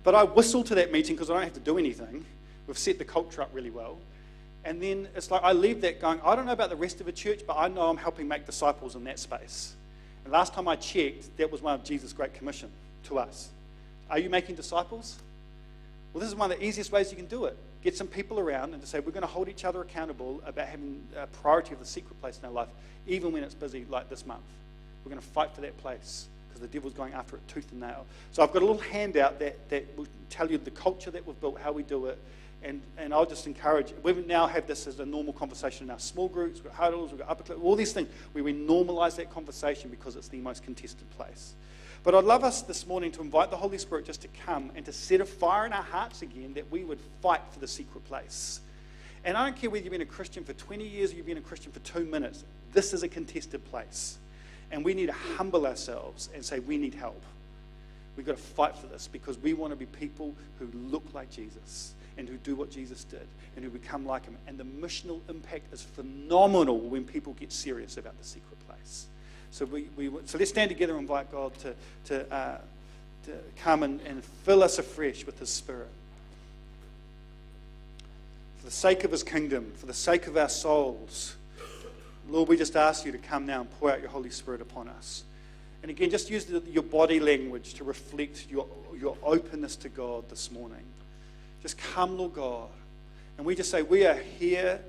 But 0.03 0.15
I 0.15 0.23
whistle 0.23 0.63
to 0.63 0.73
that 0.73 0.91
meeting 0.91 1.15
because 1.15 1.29
I 1.29 1.35
don't 1.35 1.43
have 1.43 1.53
to 1.53 1.59
do 1.59 1.77
anything. 1.77 2.25
We've 2.65 2.75
set 2.75 2.97
the 2.97 3.05
culture 3.05 3.43
up 3.43 3.51
really 3.53 3.69
well. 3.69 3.99
And 4.65 4.81
then 4.81 5.07
it's 5.15 5.29
like 5.29 5.43
I 5.43 5.53
leave 5.53 5.81
that 5.81 6.01
going, 6.01 6.19
I 6.23 6.35
don't 6.35 6.47
know 6.47 6.53
about 6.53 6.71
the 6.71 6.75
rest 6.75 6.99
of 7.01 7.05
the 7.05 7.11
church, 7.11 7.41
but 7.45 7.55
I 7.55 7.67
know 7.67 7.81
I'm 7.81 7.97
helping 7.97 8.27
make 8.27 8.47
disciples 8.47 8.95
in 8.95 9.03
that 9.03 9.19
space. 9.19 9.75
And 10.23 10.33
last 10.33 10.53
time 10.55 10.67
I 10.67 10.75
checked, 10.75 11.37
that 11.37 11.51
was 11.51 11.61
one 11.61 11.75
of 11.75 11.83
Jesus' 11.83 12.13
great 12.13 12.33
commission 12.33 12.71
to 13.03 13.19
us. 13.19 13.49
Are 14.09 14.19
you 14.19 14.29
making 14.29 14.55
disciples? 14.55 15.19
Well, 16.13 16.19
this 16.19 16.29
is 16.29 16.35
one 16.35 16.51
of 16.51 16.57
the 16.57 16.65
easiest 16.65 16.91
ways 16.91 17.09
you 17.11 17.17
can 17.17 17.27
do 17.27 17.45
it. 17.45 17.57
Get 17.83 17.95
some 17.95 18.07
people 18.07 18.39
around 18.39 18.73
and 18.73 18.81
to 18.81 18.87
say, 18.87 18.99
we're 18.99 19.11
going 19.11 19.21
to 19.21 19.27
hold 19.27 19.47
each 19.47 19.65
other 19.65 19.81
accountable 19.81 20.41
about 20.45 20.67
having 20.67 21.07
a 21.17 21.27
priority 21.27 21.73
of 21.73 21.79
the 21.79 21.85
secret 21.85 22.19
place 22.21 22.37
in 22.37 22.45
our 22.45 22.51
life, 22.51 22.67
even 23.07 23.31
when 23.31 23.43
it's 23.43 23.55
busy 23.55 23.85
like 23.89 24.09
this 24.09 24.25
month. 24.25 24.43
We're 25.03 25.09
going 25.09 25.21
to 25.21 25.27
fight 25.27 25.53
for 25.55 25.61
that 25.61 25.77
place 25.77 26.27
because 26.49 26.61
the 26.61 26.67
devil's 26.67 26.93
going 26.93 27.13
after 27.13 27.37
it 27.37 27.47
tooth 27.47 27.71
and 27.71 27.79
nail. 27.79 28.05
So 28.33 28.43
I've 28.43 28.51
got 28.51 28.61
a 28.61 28.65
little 28.65 28.81
handout 28.81 29.39
that, 29.39 29.69
that 29.69 29.97
will 29.97 30.07
tell 30.29 30.51
you 30.51 30.57
the 30.57 30.71
culture 30.71 31.11
that 31.11 31.25
we've 31.25 31.39
built, 31.39 31.59
how 31.59 31.71
we 31.71 31.83
do 31.83 32.07
it, 32.07 32.19
and, 32.63 32.81
and 32.97 33.13
I'll 33.13 33.25
just 33.25 33.47
encourage, 33.47 33.93
we 34.03 34.13
now 34.13 34.45
have 34.45 34.67
this 34.67 34.85
as 34.85 34.99
a 34.99 35.05
normal 35.05 35.33
conversation 35.33 35.87
in 35.87 35.91
our 35.91 35.99
small 35.99 36.27
groups, 36.27 36.59
we've 36.59 36.71
got 36.71 36.75
huddles, 36.75 37.11
we've 37.11 37.19
got 37.19 37.29
upper 37.29 37.53
all 37.55 37.75
these 37.75 37.93
things 37.93 38.07
where 38.33 38.43
we 38.43 38.53
normalize 38.53 39.15
that 39.15 39.33
conversation 39.33 39.89
because 39.89 40.15
it's 40.15 40.27
the 40.27 40.37
most 40.37 40.63
contested 40.63 41.09
place. 41.11 41.55
But 42.03 42.15
I'd 42.15 42.23
love 42.23 42.43
us 42.43 42.61
this 42.61 42.87
morning 42.87 43.11
to 43.13 43.21
invite 43.21 43.51
the 43.51 43.57
Holy 43.57 43.77
Spirit 43.77 44.05
just 44.05 44.21
to 44.21 44.27
come 44.45 44.71
and 44.75 44.85
to 44.85 44.93
set 44.93 45.21
a 45.21 45.25
fire 45.25 45.65
in 45.65 45.73
our 45.73 45.83
hearts 45.83 46.21
again 46.21 46.53
that 46.53 46.69
we 46.71 46.83
would 46.83 46.99
fight 47.21 47.41
for 47.51 47.59
the 47.59 47.67
secret 47.67 48.03
place. 48.05 48.59
And 49.23 49.37
I 49.37 49.45
don't 49.45 49.55
care 49.55 49.69
whether 49.69 49.83
you've 49.83 49.91
been 49.91 50.01
a 50.01 50.05
Christian 50.05 50.43
for 50.43 50.53
20 50.53 50.87
years 50.87 51.13
or 51.13 51.15
you've 51.15 51.27
been 51.27 51.37
a 51.37 51.41
Christian 51.41 51.71
for 51.71 51.79
two 51.79 52.05
minutes, 52.05 52.43
this 52.73 52.93
is 52.93 53.03
a 53.03 53.07
contested 53.07 53.63
place. 53.65 54.17
And 54.71 54.83
we 54.85 54.93
need 54.93 55.07
to 55.07 55.13
humble 55.13 55.67
ourselves 55.67 56.29
and 56.33 56.43
say, 56.43 56.59
we 56.59 56.77
need 56.77 56.93
help. 56.93 57.21
We've 58.15 58.25
got 58.25 58.37
to 58.37 58.41
fight 58.41 58.75
for 58.75 58.87
this 58.87 59.07
because 59.07 59.37
we 59.37 59.53
want 59.53 59.71
to 59.71 59.77
be 59.77 59.85
people 59.85 60.33
who 60.59 60.69
look 60.89 61.03
like 61.13 61.29
Jesus 61.29 61.93
and 62.17 62.27
who 62.27 62.37
do 62.37 62.55
what 62.55 62.69
Jesus 62.71 63.03
did 63.03 63.27
and 63.55 63.65
who 63.65 63.71
become 63.71 64.05
like 64.05 64.25
him. 64.25 64.37
And 64.47 64.57
the 64.57 64.63
missional 64.63 65.19
impact 65.29 65.73
is 65.73 65.81
phenomenal 65.81 66.79
when 66.79 67.03
people 67.03 67.33
get 67.33 67.51
serious 67.51 67.97
about 67.97 68.17
the 68.17 68.23
secret 68.23 68.57
place. 68.67 69.07
So, 69.51 69.65
we, 69.65 69.87
we, 69.97 70.09
so 70.25 70.37
let's 70.37 70.51
stand 70.51 70.69
together 70.69 70.93
and 70.93 71.01
invite 71.01 71.31
God 71.31 71.53
to, 71.59 71.73
to, 72.05 72.33
uh, 72.33 72.57
to 73.25 73.31
come 73.57 73.83
and, 73.83 73.99
and 74.01 74.23
fill 74.23 74.63
us 74.63 74.79
afresh 74.79 75.25
with 75.25 75.39
His 75.39 75.49
Spirit. 75.49 75.89
For 78.59 78.65
the 78.65 78.71
sake 78.71 79.03
of 79.03 79.11
His 79.11 79.23
kingdom, 79.23 79.73
for 79.75 79.87
the 79.87 79.93
sake 79.93 80.27
of 80.27 80.37
our 80.37 80.49
souls, 80.49 81.35
Lord, 82.29 82.47
we 82.47 82.55
just 82.55 82.77
ask 82.77 83.05
you 83.05 83.11
to 83.11 83.17
come 83.17 83.45
now 83.45 83.61
and 83.61 83.79
pour 83.79 83.91
out 83.91 83.99
your 83.99 84.09
Holy 84.09 84.29
Spirit 84.29 84.61
upon 84.61 84.87
us. 84.87 85.23
And 85.81 85.89
again, 85.89 86.09
just 86.09 86.29
use 86.29 86.45
the, 86.45 86.61
your 86.69 86.83
body 86.83 87.19
language 87.19 87.73
to 87.75 87.83
reflect 87.83 88.45
your, 88.49 88.67
your 88.97 89.17
openness 89.23 89.75
to 89.77 89.89
God 89.89 90.29
this 90.29 90.51
morning. 90.51 90.83
Just 91.61 91.77
come, 91.77 92.17
Lord 92.17 92.33
God. 92.33 92.69
And 93.37 93.45
we 93.45 93.55
just 93.55 93.71
say, 93.71 93.81
We 93.81 94.05
are 94.05 94.19
here 94.39 94.79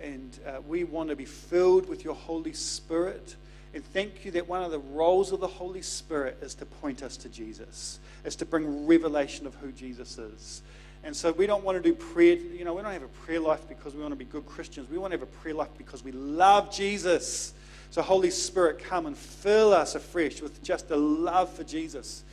and 0.00 0.36
uh, 0.46 0.60
we 0.66 0.84
want 0.84 1.10
to 1.10 1.16
be 1.16 1.24
filled 1.24 1.88
with 1.88 2.04
your 2.04 2.14
Holy 2.14 2.52
Spirit. 2.52 3.36
And 3.74 3.84
thank 3.84 4.24
you 4.24 4.30
that 4.32 4.48
one 4.48 4.62
of 4.62 4.70
the 4.70 4.78
roles 4.78 5.32
of 5.32 5.40
the 5.40 5.46
Holy 5.46 5.80
Spirit 5.80 6.38
is 6.42 6.54
to 6.56 6.66
point 6.66 7.02
us 7.02 7.16
to 7.18 7.28
Jesus, 7.28 8.00
is 8.24 8.36
to 8.36 8.44
bring 8.44 8.86
revelation 8.86 9.46
of 9.46 9.54
who 9.54 9.72
Jesus 9.72 10.18
is. 10.18 10.62
And 11.04 11.16
so 11.16 11.32
we 11.32 11.46
don't 11.46 11.64
want 11.64 11.82
to 11.82 11.88
do 11.88 11.94
prayer, 11.94 12.36
you 12.36 12.64
know, 12.64 12.74
we 12.74 12.82
don't 12.82 12.92
have 12.92 13.02
a 13.02 13.08
prayer 13.08 13.40
life 13.40 13.66
because 13.68 13.94
we 13.94 14.02
want 14.02 14.12
to 14.12 14.16
be 14.16 14.24
good 14.24 14.46
Christians. 14.46 14.90
We 14.90 14.98
want 14.98 15.12
to 15.12 15.18
have 15.18 15.26
a 15.26 15.32
prayer 15.40 15.54
life 15.54 15.70
because 15.78 16.04
we 16.04 16.12
love 16.12 16.72
Jesus. 16.72 17.54
So, 17.90 18.02
Holy 18.02 18.30
Spirit, 18.30 18.78
come 18.78 19.06
and 19.06 19.16
fill 19.16 19.72
us 19.72 19.94
afresh 19.94 20.40
with 20.40 20.62
just 20.62 20.90
a 20.90 20.96
love 20.96 21.52
for 21.52 21.64
Jesus 21.64 22.24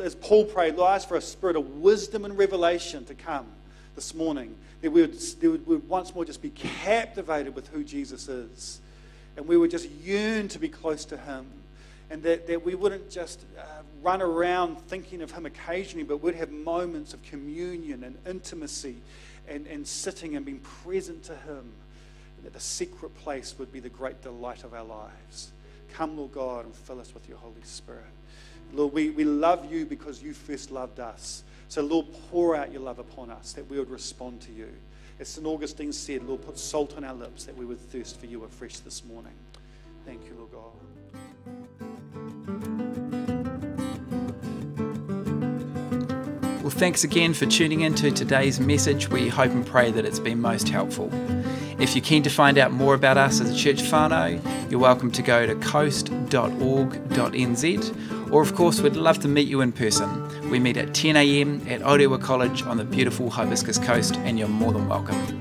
as 0.00 0.14
Paul 0.14 0.44
prayed, 0.44 0.76
Lord, 0.76 0.90
ask 0.90 1.08
for 1.08 1.16
a 1.16 1.20
spirit 1.20 1.56
of 1.56 1.76
wisdom 1.76 2.24
and 2.24 2.36
revelation 2.36 3.04
to 3.06 3.14
come 3.14 3.46
this 3.94 4.14
morning. 4.14 4.54
That 4.82 4.90
we 4.90 5.02
would, 5.02 5.16
we 5.40 5.48
would 5.48 5.88
once 5.88 6.14
more 6.14 6.24
just 6.24 6.42
be 6.42 6.50
captivated 6.50 7.54
with 7.54 7.68
who 7.68 7.84
Jesus 7.84 8.28
is. 8.28 8.80
And 9.36 9.46
we 9.46 9.56
would 9.56 9.70
just 9.70 9.90
yearn 9.90 10.48
to 10.48 10.58
be 10.58 10.68
close 10.68 11.04
to 11.06 11.16
Him. 11.16 11.46
And 12.10 12.22
that, 12.22 12.46
that 12.46 12.64
we 12.64 12.74
wouldn't 12.74 13.10
just 13.10 13.40
uh, 13.58 13.62
run 14.02 14.20
around 14.20 14.78
thinking 14.82 15.22
of 15.22 15.32
Him 15.32 15.46
occasionally, 15.46 16.04
but 16.04 16.18
we'd 16.18 16.34
have 16.34 16.50
moments 16.50 17.14
of 17.14 17.22
communion 17.22 18.04
and 18.04 18.16
intimacy 18.26 18.96
and, 19.48 19.66
and 19.66 19.86
sitting 19.86 20.36
and 20.36 20.44
being 20.44 20.60
present 20.60 21.24
to 21.24 21.34
Him. 21.34 21.72
And 22.36 22.44
that 22.44 22.52
the 22.52 22.60
secret 22.60 23.16
place 23.16 23.54
would 23.58 23.72
be 23.72 23.80
the 23.80 23.88
great 23.88 24.22
delight 24.22 24.64
of 24.64 24.74
our 24.74 24.84
lives. 24.84 25.52
Come, 25.94 26.16
Lord 26.16 26.32
God, 26.32 26.66
and 26.66 26.74
fill 26.74 27.00
us 27.00 27.14
with 27.14 27.28
your 27.28 27.38
Holy 27.38 27.62
Spirit. 27.62 28.04
Lord, 28.74 28.92
we, 28.92 29.10
we 29.10 29.24
love 29.24 29.70
you 29.70 29.86
because 29.86 30.22
you 30.22 30.34
first 30.34 30.70
loved 30.70 30.98
us. 30.98 31.44
So, 31.68 31.82
Lord, 31.82 32.06
pour 32.30 32.56
out 32.56 32.72
your 32.72 32.82
love 32.82 32.98
upon 32.98 33.30
us 33.30 33.52
that 33.52 33.68
we 33.70 33.78
would 33.78 33.90
respond 33.90 34.40
to 34.42 34.52
you. 34.52 34.68
As 35.20 35.28
St. 35.28 35.46
Augustine 35.46 35.92
said, 35.92 36.24
Lord, 36.24 36.42
put 36.44 36.58
salt 36.58 36.96
on 36.96 37.04
our 37.04 37.14
lips 37.14 37.44
that 37.44 37.56
we 37.56 37.64
would 37.64 37.80
thirst 37.80 38.18
for 38.18 38.26
you 38.26 38.42
afresh 38.44 38.78
this 38.78 39.04
morning. 39.04 39.32
Thank 40.04 40.24
you, 40.26 40.34
Lord 40.36 40.50
God. 40.52 40.72
Well, 46.62 46.70
thanks 46.70 47.04
again 47.04 47.34
for 47.34 47.46
tuning 47.46 47.82
in 47.82 47.94
to 47.96 48.10
today's 48.10 48.58
message. 48.58 49.08
We 49.08 49.28
hope 49.28 49.52
and 49.52 49.66
pray 49.66 49.90
that 49.92 50.04
it's 50.04 50.18
been 50.18 50.40
most 50.40 50.68
helpful. 50.68 51.10
If 51.78 51.94
you're 51.94 52.04
keen 52.04 52.22
to 52.22 52.30
find 52.30 52.56
out 52.56 52.72
more 52.72 52.94
about 52.94 53.18
us 53.18 53.40
as 53.40 53.50
a 53.50 53.54
church 53.54 53.82
whānau, 53.82 54.40
you're 54.70 54.80
welcome 54.80 55.10
to 55.12 55.22
go 55.22 55.44
to 55.44 55.54
coast.org.nz, 55.56 56.30
or 58.34 58.42
of 58.42 58.56
course, 58.56 58.80
we'd 58.80 58.96
love 58.96 59.20
to 59.20 59.28
meet 59.28 59.46
you 59.46 59.60
in 59.60 59.70
person. 59.70 60.50
We 60.50 60.58
meet 60.58 60.76
at 60.76 60.88
10am 60.88 61.70
at 61.70 61.82
Orewa 61.82 62.20
College 62.20 62.62
on 62.62 62.78
the 62.78 62.84
beautiful 62.84 63.30
Hibiscus 63.30 63.78
Coast, 63.78 64.16
and 64.16 64.40
you're 64.40 64.48
more 64.48 64.72
than 64.72 64.88
welcome. 64.88 65.40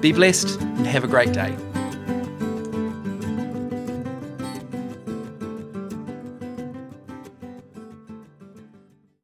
Be 0.00 0.12
blessed 0.12 0.60
and 0.60 0.86
have 0.86 1.02
a 1.02 1.08
great 1.08 1.32
day. 1.32 1.56